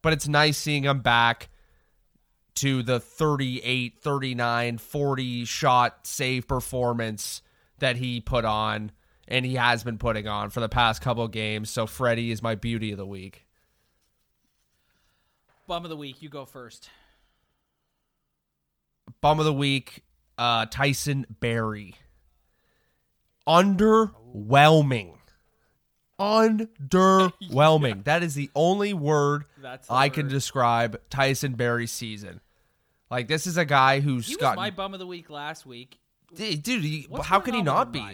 But 0.01 0.13
it's 0.13 0.27
nice 0.27 0.57
seeing 0.57 0.83
him 0.83 1.01
back 1.01 1.49
to 2.55 2.83
the 2.83 2.99
38, 2.99 3.99
39, 3.99 4.77
40 4.77 5.45
shot 5.45 6.05
save 6.05 6.47
performance 6.47 7.41
that 7.79 7.95
he 7.95 8.19
put 8.19 8.45
on 8.45 8.91
and 9.27 9.45
he 9.45 9.55
has 9.55 9.83
been 9.83 9.97
putting 9.97 10.27
on 10.27 10.49
for 10.49 10.59
the 10.59 10.69
past 10.69 11.01
couple 11.01 11.27
games. 11.27 11.69
So 11.69 11.87
Freddie 11.87 12.31
is 12.31 12.43
my 12.43 12.55
beauty 12.55 12.91
of 12.91 12.97
the 12.97 13.05
week. 13.05 13.45
Bum 15.67 15.85
of 15.85 15.89
the 15.89 15.95
week, 15.95 16.21
you 16.21 16.27
go 16.27 16.43
first. 16.45 16.89
Bum 19.21 19.39
of 19.39 19.45
the 19.45 19.53
week, 19.53 20.03
uh, 20.37 20.65
Tyson 20.65 21.25
Barrie. 21.39 21.95
Underwhelming. 23.47 25.13
Underwhelming. 26.21 28.03
That 28.05 28.23
is 28.23 28.35
the 28.35 28.49
only 28.55 28.93
word 28.93 29.45
That's 29.61 29.87
the 29.87 29.93
I 29.93 30.09
can 30.09 30.27
describe 30.27 30.99
Tyson 31.09 31.53
Barrie's 31.53 31.91
season. 31.91 32.41
Like 33.09 33.27
this 33.27 33.47
is 33.47 33.57
a 33.57 33.65
guy 33.65 33.99
who's 33.99 34.27
He 34.27 34.35
was 34.35 34.41
got 34.41 34.55
my 34.55 34.69
bum 34.71 34.93
of 34.93 34.99
the 34.99 35.07
week 35.07 35.29
last 35.29 35.65
week. 35.65 35.99
dude. 36.33 36.65
he- 36.83 37.07
how 37.23 37.39
can 37.39 37.53
he 37.53 37.61
not 37.61 37.91
be? 37.91 38.05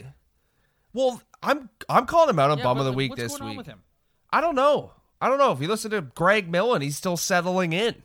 Well, 0.94 1.22
I'm 1.44 1.70
I'm 1.88 2.06
calling 2.06 2.30
him 2.30 2.40
out 2.40 2.50
on 2.50 2.58
Yeah, 2.58 2.64
bum 2.64 2.80
of 2.80 2.86
the 2.86 2.94
week 2.94 3.12
what's 3.12 3.22
this 3.22 3.32
going 3.34 3.42
on 3.44 3.50
week. 3.50 3.58
with 3.60 3.68
him? 3.68 3.84
I 4.32 4.42
don't 4.42 4.56
know. 4.56 4.94
I 5.22 5.30
don't 5.30 5.38
know. 5.38 5.52
If 5.52 5.62
you 5.62 5.68
listen 5.68 5.92
to 5.92 6.02
Greg 6.02 6.50
Millen, 6.50 6.82
he's 6.82 6.98
still 6.98 7.18
settling 7.18 7.74
in. 7.74 7.96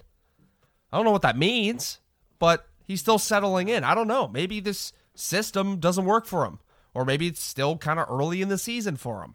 I 0.92 0.96
don't 0.96 1.04
know 1.04 1.10
what 1.10 1.22
that 1.22 1.38
means, 1.38 1.98
but 2.38 2.66
he's 2.86 3.00
still 3.00 3.18
settling 3.18 3.68
in. 3.68 3.84
I 3.84 3.94
don't 3.94 4.06
know. 4.08 4.28
Maybe 4.28 4.60
this 4.60 4.92
system 5.14 5.78
doesn't 5.78 6.04
work 6.04 6.26
for 6.26 6.44
him, 6.44 6.58
or 6.94 7.04
maybe 7.04 7.26
it's 7.26 7.42
still 7.42 7.76
kind 7.78 7.98
of 7.98 8.06
early 8.10 8.40
in 8.42 8.48
the 8.50 8.58
season 8.58 8.96
for 8.96 9.22
him. 9.22 9.34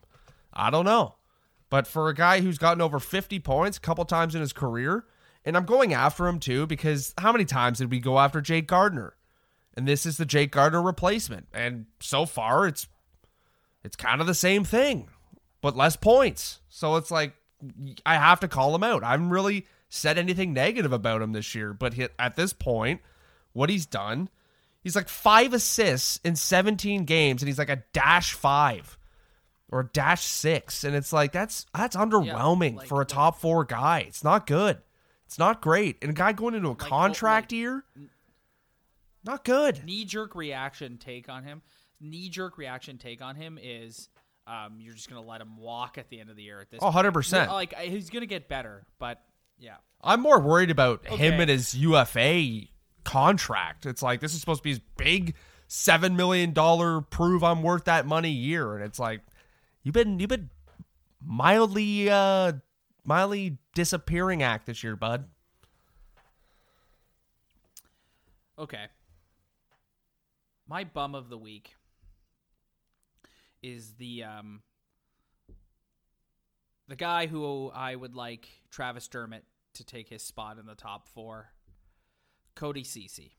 I 0.58 0.70
don't 0.70 0.86
know. 0.86 1.16
But 1.70 1.88
for 1.88 2.10
a 2.10 2.14
guy 2.14 2.41
who's 2.41 2.58
gotten 2.58 2.82
over 2.82 2.99
50 2.99 3.39
points 3.39 3.78
a 3.78 3.82
couple 3.82 4.03
times 4.05 4.36
in 4.36 4.41
his 4.41 4.53
career, 4.53 5.05
and 5.45 5.55
I'm 5.55 5.66
going 5.66 5.93
after 5.93 6.28
him 6.28 6.39
too 6.39 6.66
because 6.66 7.14
how 7.18 7.32
many 7.32 7.45
times 7.45 7.78
did 7.78 7.91
we 7.91 7.99
go 7.99 8.20
after 8.20 8.41
Jake 8.41 8.68
Gardiner? 8.68 9.16
And 9.76 9.88
this 9.88 10.05
is 10.05 10.18
the 10.18 10.26
Jake 10.26 10.51
Gardiner 10.51 10.82
replacement. 10.82 11.47
And 11.53 11.86
so 11.99 12.26
far 12.26 12.68
it's 12.68 12.88
it's 13.84 13.95
kind 13.95 14.20
of 14.20 14.28
the 14.28 14.34
same 14.34 14.64
thing, 14.64 15.10
but 15.62 15.78
less 15.78 15.95
points. 15.95 16.60
So 16.70 16.95
it's 16.95 17.12
like 17.12 17.34
I 18.05 18.16
have 18.16 18.39
to 18.41 18.47
call 18.47 18.74
him 18.76 18.84
out. 18.84 19.03
I 19.03 19.12
haven't 19.12 19.30
really 19.30 19.66
said 19.89 20.18
anything 20.18 20.53
negative 20.53 20.91
about 20.91 21.22
him 21.22 21.32
this 21.32 21.55
year, 21.55 21.74
but 21.74 21.93
at 22.20 22.36
this 22.36 22.53
point, 22.53 23.01
what 23.53 23.70
he's 23.70 23.86
done, 23.86 24.30
he's 24.82 24.95
like 24.95 25.08
five 25.08 25.53
assists 25.53 26.20
in 26.24 26.36
17 26.36 27.05
games, 27.05 27.41
and 27.41 27.47
he's 27.47 27.60
like 27.60 27.70
a 27.70 27.84
dash 27.93 28.34
five 28.34 28.97
or 29.70 29.84
dash 29.84 30.24
six, 30.24 30.84
and 30.84 30.95
it's 30.95 31.11
like 31.11 31.32
that's 31.32 31.65
that's 31.76 31.95
underwhelming 31.95 32.76
like- 32.78 32.88
for 32.88 33.01
a 33.01 33.05
top 33.05 33.39
four 33.39 33.65
guy. 33.65 33.99
It's 34.07 34.24
not 34.24 34.47
good. 34.47 34.82
It's 35.26 35.38
not 35.38 35.61
great. 35.61 35.97
And 36.01 36.11
a 36.11 36.13
guy 36.13 36.32
going 36.32 36.53
into 36.55 36.70
a 36.70 36.72
Like, 36.72 36.80
contract 36.80 37.51
like- 37.51 37.57
year, 37.57 37.84
not 39.24 39.43
good. 39.43 39.84
knee 39.84 40.05
jerk 40.05 40.36
reaction 40.36 40.97
take 40.97 41.30
on 41.30 41.43
him. 41.43 41.61
Knee 41.99 42.30
jerk 42.30 42.57
reaction 42.57 42.97
take 42.97 43.22
on 43.22 43.36
him 43.36 43.59
is 43.61 44.09
um, 44.45 44.78
you're 44.80 44.93
just 44.93 45.09
gonna 45.09 45.22
let 45.22 45.41
him 45.41 45.57
walk 45.57 45.97
at 45.97 46.09
the 46.09 46.20
end 46.20 46.30
of 46.30 46.36
the 46.38 46.43
year 46.43 46.61
at 46.61 46.70
this. 46.72 46.80
Oh, 46.82 46.89
100%. 46.91 47.47
Like 47.49 47.76
he's 47.78 48.09
gonna 48.09 48.26
get 48.26 48.47
better, 48.47 48.86
but 48.99 49.22
yeah. 49.59 49.76
I'm 50.01 50.22
more 50.22 50.39
worried 50.39 50.72
about 50.72 51.05
him 51.07 51.39
and 51.41 51.49
his 51.49 51.74
UFA 51.74 52.68
contract. 53.03 53.86
It's 53.86 54.01
like 54.01 54.22
this 54.22 54.34
is 54.34 54.39
supposed 54.39 54.59
to 54.59 54.63
be 54.63 54.70
his 54.70 54.80
big 54.95 55.34
seven 55.68 56.15
million 56.15 56.53
dollar 56.53 57.01
prove 57.01 57.43
I'm 57.43 57.63
worth 57.63 57.86
that 57.86 58.05
money 58.05 58.30
year, 58.32 58.76
and 58.76 58.86
it's 58.86 58.99
like 58.99 59.22
you've 59.88 59.93
been 59.93 60.19
you've 60.19 60.29
been 60.29 60.49
mildly 61.23 62.09
uh 62.09 62.51
mildly 63.05 63.57
disappearing 63.73 64.43
act 64.43 64.65
this 64.65 64.83
year, 64.83 64.97
bud. 64.97 65.29
Okay. 68.59 68.88
My 70.67 70.83
bum 70.83 71.15
of 71.15 71.29
the 71.29 71.38
week 71.38 71.75
is 73.63 73.93
the 73.93 74.25
um 74.25 74.61
the 76.89 76.97
guy 76.97 77.27
who 77.27 77.71
I 77.73 77.95
would 77.95 78.13
like 78.13 78.49
Travis 78.69 79.07
Dermott 79.07 79.45
to 79.75 79.85
take 79.85 80.09
his 80.09 80.21
spot 80.21 80.57
in 80.57 80.65
the 80.65 80.75
top 80.75 81.07
four. 81.07 81.51
Cody 82.55 82.83
Ceci. 82.83 83.38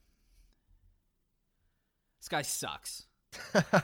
This 2.20 2.28
guy 2.30 2.40
sucks. 2.40 3.04
this 3.52 3.74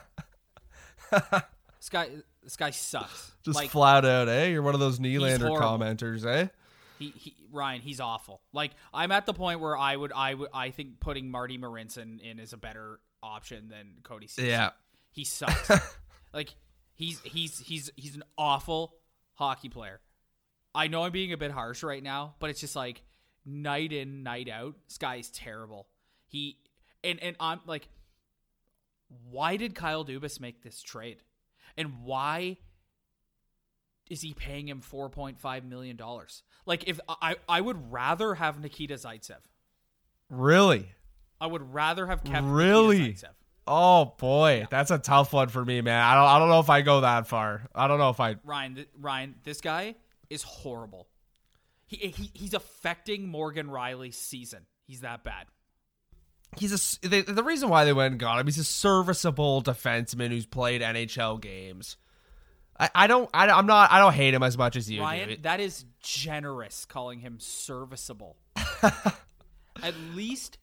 guy 1.91 2.09
this 2.45 2.57
guy 2.57 2.71
sucks. 2.71 3.33
Just 3.45 3.57
like 3.57 3.71
flat 3.71 4.05
out, 4.05 4.29
eh? 4.29 4.47
You're 4.47 4.63
one 4.63 4.75
of 4.75 4.81
those 4.81 4.99
Nylander 4.99 5.59
commenters, 5.59 6.25
eh? 6.25 6.49
he, 6.99 7.13
he 7.17 7.35
Ryan, 7.53 7.81
he's 7.81 8.01
awful. 8.01 8.41
Like 8.53 8.73
I'm 8.93 9.13
at 9.13 9.27
the 9.27 9.35
point 9.35 9.61
where 9.61 9.77
I 9.77 9.97
would 9.97 10.13
I 10.13 10.35
would 10.35 10.49
I 10.53 10.71
think 10.71 11.01
putting 11.01 11.31
Marty 11.31 11.59
Marincin 11.59 12.21
in 12.21 12.39
is 12.39 12.53
a 12.53 12.57
better 12.57 13.01
option 13.23 13.69
than 13.69 13.99
Cody. 14.03 14.29
Yeah. 14.39 14.71
He 15.11 15.25
sucks. 15.25 15.71
like 16.33 16.55
he's 16.95 17.21
he's 17.21 17.59
he's 17.61 17.91
he's 17.97 18.17
an 18.17 18.25
awful 18.37 18.95
hockey 19.35 19.69
player. 19.69 20.01
I 20.75 20.89
know 20.89 21.05
I'm 21.05 21.13
being 21.13 21.33
a 21.33 21.37
bit 21.37 21.53
harsh 21.53 21.83
right 21.83 22.03
now, 22.03 22.35
but 22.41 22.51
it's 22.51 22.61
just 22.61 22.77
like 22.77 23.03
night 23.45 23.93
in, 23.93 24.23
night 24.23 24.49
out. 24.49 24.75
This 24.89 24.99
guy 24.99 25.17
is 25.17 25.31
terrible. 25.31 25.89
He 26.27 26.59
and 27.03 27.23
and 27.23 27.37
I'm 27.39 27.61
like 27.67 27.89
why 29.31 29.57
did 29.57 29.75
Kyle 29.75 30.05
Dubas 30.05 30.41
make 30.41 30.63
this 30.63 30.83
trade? 30.83 31.19
And 31.77 32.05
why 32.05 32.59
is 34.09 34.21
he 34.21 34.35
paying 34.35 34.69
him 34.69 34.81
four 34.81 35.09
point 35.09 35.39
five 35.39 35.65
million 35.65 35.97
dollars? 35.97 36.43
Like 36.67 36.89
if 36.89 37.01
I 37.09 37.37
I 37.49 37.61
would 37.61 37.93
rather 37.93 38.35
have 38.35 38.61
Nikita 38.61 38.95
Zaitsev. 38.95 39.39
Really? 40.31 40.89
I 41.41 41.47
would 41.47 41.75
rather 41.75 42.07
have 42.07 42.25
kept 42.25 42.47
Really? 42.47 42.99
Nikita 42.99 43.27
Zaitsev. 43.27 43.31
Oh 43.67 44.15
boy, 44.19 44.67
that's 44.71 44.91
a 44.91 44.99
tough 44.99 45.33
one 45.33 45.49
for 45.49 45.65
me, 45.65 45.81
man. 45.81 46.01
I 46.01 46.15
don't 46.15 46.29
I 46.29 46.39
don't 46.39 46.49
know 46.49 46.61
if 46.61 46.71
I 46.71 46.83
go 46.83 47.01
that 47.01 47.27
far. 47.27 47.63
I 47.75 47.89
don't 47.89 47.99
know 47.99 48.11
if 48.11 48.21
I 48.21 48.37
Ryan, 48.45 48.75
th- 48.75 48.89
Ryan, 49.01 49.35
this 49.43 49.61
guy 49.61 49.95
is 50.29 50.43
horrible. 50.43 51.09
He, 51.87 51.97
he 51.97 52.31
he's 52.35 52.55
affecting 52.55 53.29
Morgan 53.29 53.69
Rielly's 53.69 54.17
season. 54.17 54.67
He's 54.87 55.01
that 55.01 55.25
bad. 55.25 55.47
He's 56.59 56.99
a 57.03 57.09
the, 57.09 57.23
the 57.23 57.43
reason 57.45 57.69
why 57.69 57.85
they 57.85 57.93
went 57.93 58.13
and 58.13 58.21
got 58.21 58.39
him. 58.39 58.47
He's 58.47 58.59
a 58.59 58.65
serviceable 58.65 59.63
defenseman 59.63 60.29
who's 60.29 60.47
played 60.47 60.81
NHL 60.83 61.41
games. 61.41 61.97
I, 62.79 62.91
I 62.95 63.07
don't 63.07 63.31
I, 63.33 63.49
I'm 63.49 63.67
not 63.67 63.93
I 63.93 63.99
don't 63.99 64.15
hate 64.15 64.35
him 64.35 64.43
as 64.43 64.59
much 64.59 64.77
as 64.77 64.91
you 64.91 65.01
Ryan, 65.01 65.29
do. 65.29 65.37
that 65.43 65.61
is 65.61 65.85
generous 66.01 66.85
calling 66.85 67.21
him 67.21 67.39
serviceable. 67.39 68.37
at 68.83 69.95
least 70.15 70.59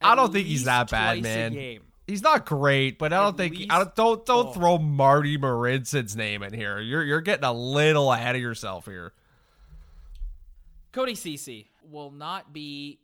I 0.00 0.14
don't 0.14 0.32
think 0.32 0.46
he's 0.46 0.64
that 0.64 0.90
bad, 0.90 1.22
man. 1.22 1.80
He's 2.06 2.22
not 2.22 2.44
great, 2.44 2.98
but 2.98 3.12
I 3.12 3.18
don't 3.18 3.34
At 3.34 3.36
think 3.36 3.56
least- 3.56 3.72
I 3.72 3.78
don't 3.78 3.94
don't, 3.94 4.26
don't 4.26 4.46
oh. 4.48 4.52
throw 4.52 4.78
Marty 4.78 5.38
Marincin's 5.38 6.16
name 6.16 6.42
in 6.42 6.52
here. 6.52 6.80
You're 6.80 7.04
you're 7.04 7.20
getting 7.20 7.44
a 7.44 7.52
little 7.52 8.12
ahead 8.12 8.34
of 8.36 8.42
yourself 8.42 8.86
here. 8.86 9.12
Cody 10.92 11.14
Ceci 11.14 11.68
will 11.88 12.10
not 12.10 12.52
be 12.52 12.98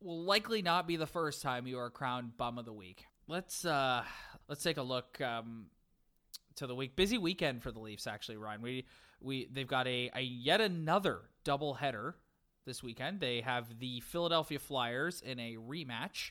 will 0.00 0.24
likely 0.24 0.62
not 0.62 0.86
be 0.86 0.96
the 0.96 1.06
first 1.06 1.42
time 1.42 1.66
you 1.66 1.78
are 1.78 1.90
crowned 1.90 2.36
bum 2.36 2.58
of 2.58 2.64
the 2.64 2.72
week. 2.72 3.04
Let's 3.26 3.64
uh 3.64 4.04
let's 4.48 4.62
take 4.62 4.76
a 4.76 4.82
look 4.82 5.20
um 5.20 5.66
to 6.56 6.66
the 6.66 6.74
week. 6.74 6.96
Busy 6.96 7.18
weekend 7.18 7.62
for 7.62 7.70
the 7.70 7.80
Leafs 7.80 8.06
actually, 8.06 8.36
Ryan. 8.36 8.62
We 8.62 8.86
we 9.20 9.48
they've 9.52 9.66
got 9.66 9.86
a, 9.86 10.10
a 10.14 10.20
yet 10.20 10.60
another 10.60 11.22
double 11.44 11.74
header 11.74 12.16
this 12.66 12.82
weekend. 12.82 13.20
They 13.20 13.40
have 13.40 13.78
the 13.78 14.00
Philadelphia 14.00 14.58
Flyers 14.58 15.20
in 15.20 15.38
a 15.40 15.56
rematch 15.56 16.30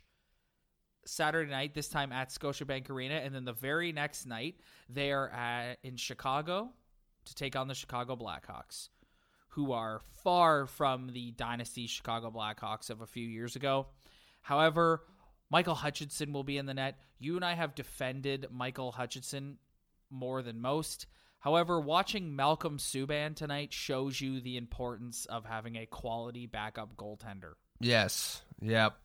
Saturday 1.06 1.50
night, 1.50 1.74
this 1.74 1.88
time 1.88 2.12
at 2.12 2.30
Scotiabank 2.30 2.90
Arena, 2.90 3.16
and 3.16 3.34
then 3.34 3.46
the 3.46 3.54
very 3.54 3.92
next 3.92 4.26
night 4.26 4.56
they 4.90 5.12
are 5.12 5.30
at, 5.30 5.80
in 5.84 5.96
Chicago 5.96 6.70
to 7.26 7.36
take 7.36 7.56
on 7.56 7.68
the 7.68 7.74
Chicago 7.74 8.16
Blackhawks, 8.16 8.90
who 9.58 9.72
are 9.72 10.02
far 10.24 10.68
from 10.68 11.10
the 11.14 11.32
dynasty 11.32 11.88
Chicago 11.88 12.30
Blackhawks 12.30 12.92
of 12.92 13.02
a 13.02 13.08
few 13.08 13.28
years 13.28 13.56
ago. 13.56 13.88
However, 14.44 15.02
Michael 15.50 15.74
Hutchinson 15.74 16.32
will 16.32 16.44
be 16.44 16.60
in 16.60 16.68
the 16.68 16.76
net. 16.76 17.00
You 17.18 17.38
and 17.38 17.44
I 17.44 17.56
have 17.56 17.74
defended 17.74 18.46
Michael 18.52 18.92
Hutchinson 18.92 19.58
more 20.12 20.44
than 20.44 20.62
most. 20.62 21.08
However, 21.40 21.80
watching 21.80 22.36
Malcolm 22.36 22.78
Subban 22.78 23.36
tonight 23.36 23.74
shows 23.74 24.22
you 24.22 24.42
the 24.42 24.58
importance 24.58 25.26
of 25.26 25.44
having 25.44 25.76
a 25.76 25.88
quality 25.88 26.46
backup 26.46 26.96
goaltender. 26.96 27.54
Yes. 27.80 28.44
Yep. 28.62 28.96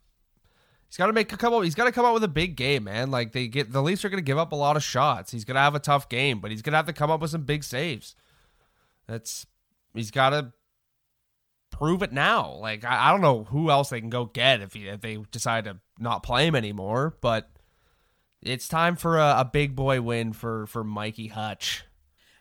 He's 0.87 0.99
got 0.99 1.07
to 1.07 1.15
make 1.15 1.33
a 1.33 1.39
couple. 1.39 1.63
He's 1.63 1.75
got 1.75 1.85
to 1.85 1.93
come 1.93 2.05
out 2.05 2.13
with 2.13 2.25
a 2.25 2.29
big 2.29 2.57
game, 2.57 2.85
man. 2.85 3.11
Like 3.11 3.33
they 3.33 3.49
get 3.49 3.73
the 3.73 3.83
Leafs 3.83 4.05
are 4.05 4.11
going 4.11 4.23
to 4.23 4.23
give 4.23 4.37
up 4.37 4.53
a 4.53 4.57
lot 4.57 4.77
of 4.77 4.83
shots. 4.83 5.33
He's 5.33 5.47
going 5.47 5.55
to 5.55 5.63
have 5.63 5.75
a 5.75 5.81
tough 5.81 6.11
game, 6.11 6.41
but 6.41 6.51
he's 6.51 6.61
going 6.61 6.73
to 6.73 6.77
have 6.77 6.87
to 6.89 6.93
come 6.93 7.11
up 7.11 7.23
with 7.23 7.31
some 7.31 7.45
big 7.45 7.65
saves. 7.65 8.15
That's 9.09 9.47
he's 9.95 10.11
got 10.11 10.31
to 10.31 10.53
prove 11.71 12.03
it 12.03 12.13
now. 12.13 12.55
Like 12.61 12.85
I, 12.85 13.09
I, 13.09 13.11
don't 13.11 13.21
know 13.21 13.45
who 13.45 13.71
else 13.71 13.91
they 13.91 14.01
can 14.01 14.11
go 14.11 14.27
get 14.27 14.61
if, 14.61 14.75
he, 14.75 14.89
if 14.89 15.01
they 15.01 15.19
decide 15.31 15.65
to 15.65 15.79
not 15.99 16.23
play 16.23 16.47
him 16.47 16.55
anymore, 16.55 17.17
but 17.21 17.51
it's 18.41 18.69
time 18.69 18.97
for 18.97 19.19
a, 19.19 19.41
a 19.41 19.51
big 19.51 19.75
boy 19.75 20.01
win 20.01 20.33
for 20.33 20.67
for 20.67 20.85
Mikey 20.85 21.29
Hutch. 21.29 21.85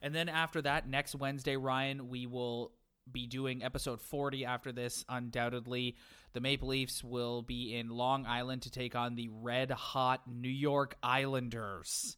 And 0.01 0.15
then 0.15 0.29
after 0.29 0.61
that, 0.63 0.89
next 0.89 1.15
Wednesday, 1.15 1.55
Ryan, 1.57 2.09
we 2.09 2.25
will 2.25 2.71
be 3.11 3.27
doing 3.27 3.63
episode 3.63 4.01
40 4.01 4.45
after 4.45 4.71
this, 4.71 5.05
undoubtedly. 5.07 5.95
The 6.33 6.41
Maple 6.41 6.69
Leafs 6.69 7.03
will 7.03 7.41
be 7.41 7.75
in 7.75 7.89
Long 7.89 8.25
Island 8.25 8.63
to 8.63 8.71
take 8.71 8.95
on 8.95 9.15
the 9.15 9.29
red 9.29 9.69
hot 9.69 10.21
New 10.27 10.49
York 10.49 10.95
Islanders 11.03 12.17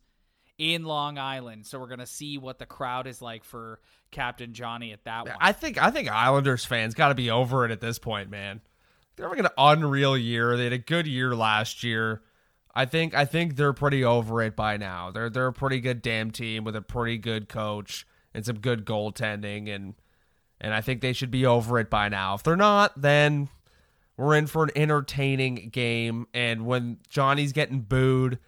in 0.58 0.84
Long 0.84 1.18
Island. 1.18 1.66
So 1.66 1.80
we're 1.80 1.88
gonna 1.88 2.06
see 2.06 2.38
what 2.38 2.60
the 2.60 2.66
crowd 2.66 3.08
is 3.08 3.22
like 3.22 3.44
for 3.44 3.80
Captain 4.12 4.54
Johnny 4.54 4.94
at 4.94 5.04
that 5.06 5.26
one. 5.26 5.36
I 5.40 5.52
think 5.52 5.82
I 5.82 5.92
think 5.92 6.10
Islanders 6.10 6.64
fans 6.66 6.94
got 6.94 7.10
to 7.10 7.16
be 7.16 7.30
over 7.30 7.66
it 7.66 7.72
at 7.72 7.82
this 7.82 8.00
point, 8.00 8.30
man. 8.30 8.62
They're 9.16 9.28
having 9.28 9.46
an 9.46 9.52
unreal 9.58 10.18
year. 10.18 10.58
They 10.58 10.66
had 10.66 10.74
a 10.74 10.78
good 10.78 11.08
year 11.08 11.36
last 11.36 11.84
year. 11.84 12.22
I 12.76 12.86
think 12.86 13.14
I 13.14 13.26
think 13.26 13.56
they're 13.56 13.74
pretty 13.74 14.04
over 14.04 14.42
it 14.42 14.56
by 14.56 14.78
now. 14.78 15.12
They're 15.12 15.30
they're 15.30 15.48
a 15.48 15.54
pretty 15.54 15.80
good 15.80 16.02
damn 16.02 16.32
team 16.32 16.64
with 16.64 16.76
a 16.76 16.82
pretty 16.82 17.18
good 17.18 17.48
coach 17.48 18.08
and 18.34 18.46
some 18.46 18.60
good 18.60 18.86
goaltending 18.86 19.74
and 19.74 19.96
and 20.60 20.74
I 20.74 20.82
think 20.82 21.02
they 21.02 21.14
should 21.14 21.32
be 21.32 21.46
over 21.46 21.78
it 21.80 21.90
by 21.90 22.10
now. 22.10 22.36
If 22.36 22.44
they're 22.44 22.56
not, 22.56 23.00
then 23.00 23.50
we're 24.16 24.36
in 24.36 24.48
for 24.48 24.64
an 24.64 24.72
entertaining 24.76 25.70
game 25.72 26.28
and 26.34 26.66
when 26.66 26.98
Johnny's 27.10 27.52
getting 27.52 27.82
booed, 27.82 28.40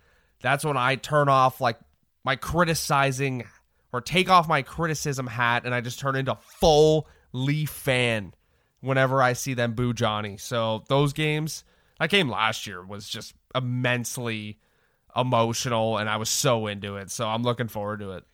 that's 0.41 0.65
when 0.65 0.77
I 0.77 0.95
turn 0.95 1.29
off 1.29 1.61
like 1.61 1.77
my 2.25 2.35
criticizing 2.35 3.45
or 3.93 4.01
take 4.01 4.29
off 4.29 4.49
my 4.49 4.63
criticism 4.63 5.27
hat 5.27 5.63
and 5.63 5.73
I 5.73 5.79
just 5.79 5.99
turn 5.99 6.15
into 6.15 6.35
full 6.41 7.07
Leaf 7.31 7.69
fan 7.69 8.33
whenever 8.81 9.21
I 9.21 9.33
see 9.33 9.53
them 9.53 9.73
boo 9.73 9.93
Johnny. 9.93 10.35
So 10.37 10.83
those 10.89 11.13
games, 11.13 11.63
that 11.99 12.09
game 12.09 12.27
last 12.27 12.67
year 12.67 12.83
was 12.83 13.07
just 13.07 13.33
immensely 13.53 14.59
emotional 15.15 15.97
and 15.97 16.09
I 16.09 16.17
was 16.17 16.29
so 16.29 16.67
into 16.67 16.97
it. 16.97 17.11
So 17.11 17.27
I'm 17.27 17.43
looking 17.43 17.67
forward 17.67 17.99
to 17.99 18.11
it. 18.13 18.25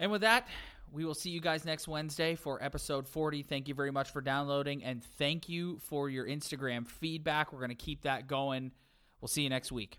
And 0.00 0.10
with 0.10 0.22
that, 0.22 0.48
we 0.90 1.04
will 1.04 1.14
see 1.14 1.30
you 1.30 1.40
guys 1.40 1.64
next 1.64 1.86
Wednesday 1.86 2.34
for 2.34 2.60
episode 2.62 3.06
40. 3.06 3.42
Thank 3.42 3.68
you 3.68 3.74
very 3.74 3.92
much 3.92 4.10
for 4.10 4.22
downloading 4.22 4.82
and 4.82 5.04
thank 5.18 5.48
you 5.48 5.78
for 5.80 6.08
your 6.08 6.26
Instagram 6.26 6.86
feedback. 6.86 7.52
We're 7.52 7.60
going 7.60 7.68
to 7.68 7.74
keep 7.74 8.02
that 8.02 8.26
going. 8.26 8.72
We'll 9.20 9.28
see 9.28 9.42
you 9.42 9.50
next 9.50 9.70
week. 9.70 9.98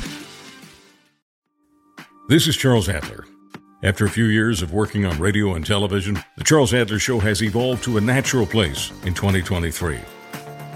This 2.31 2.47
is 2.47 2.55
Charles 2.55 2.87
Adler. 2.87 3.25
After 3.83 4.05
a 4.05 4.09
few 4.09 4.23
years 4.23 4.61
of 4.61 4.71
working 4.71 5.05
on 5.05 5.19
radio 5.19 5.55
and 5.55 5.65
television, 5.65 6.17
The 6.37 6.45
Charles 6.45 6.73
Adler 6.73 6.97
Show 6.97 7.19
has 7.19 7.43
evolved 7.43 7.83
to 7.83 7.97
a 7.97 7.99
natural 7.99 8.45
place 8.45 8.91
in 9.03 9.13
2023. 9.13 9.99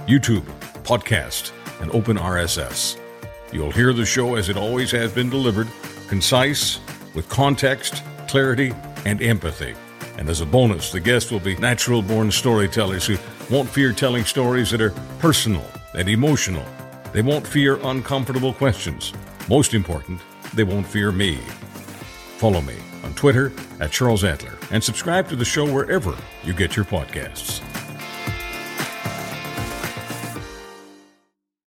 YouTube, 0.06 0.44
podcast, 0.84 1.54
and 1.80 1.90
open 1.92 2.18
RSS. 2.18 3.00
You'll 3.54 3.72
hear 3.72 3.94
the 3.94 4.06
show 4.06 4.36
as 4.36 4.50
it 4.50 4.58
always 4.58 4.92
has 4.92 5.14
been 5.14 5.30
delivered, 5.30 5.70
concise, 6.10 6.82
with 7.16 7.30
context, 7.30 8.04
clarity, 8.28 8.74
and 9.06 9.22
empathy. 9.22 9.76
And 10.18 10.28
as 10.28 10.42
a 10.42 10.46
bonus, 10.46 10.92
the 10.92 11.00
guests 11.00 11.32
will 11.32 11.40
be 11.40 11.56
natural 11.56 12.02
born 12.02 12.32
storytellers 12.32 13.08
who 13.08 13.16
won't 13.50 13.70
fear 13.70 13.94
telling 13.94 14.26
stories 14.26 14.72
that 14.72 14.82
are 14.82 14.94
personal 15.20 15.64
and 15.94 16.10
emotional. 16.10 16.66
They 17.14 17.22
won't 17.22 17.48
fear 17.48 17.80
uncomfortable 17.82 18.52
questions. 18.52 19.14
Most 19.48 19.74
important, 19.74 20.20
they 20.56 20.64
won't 20.64 20.88
fear 20.88 21.12
me. 21.12 21.36
Follow 22.38 22.62
me 22.62 22.76
on 23.04 23.14
Twitter 23.14 23.52
at 23.80 23.92
Charles 23.92 24.24
Adler 24.24 24.58
and 24.72 24.84
subscribe 24.84 25.28
to 25.30 25.36
the 25.36 25.46
show 25.46 25.72
wherever 25.72 26.16
you 26.44 26.54
get 26.54 26.76
your 26.76 26.86
podcasts. 26.86 27.62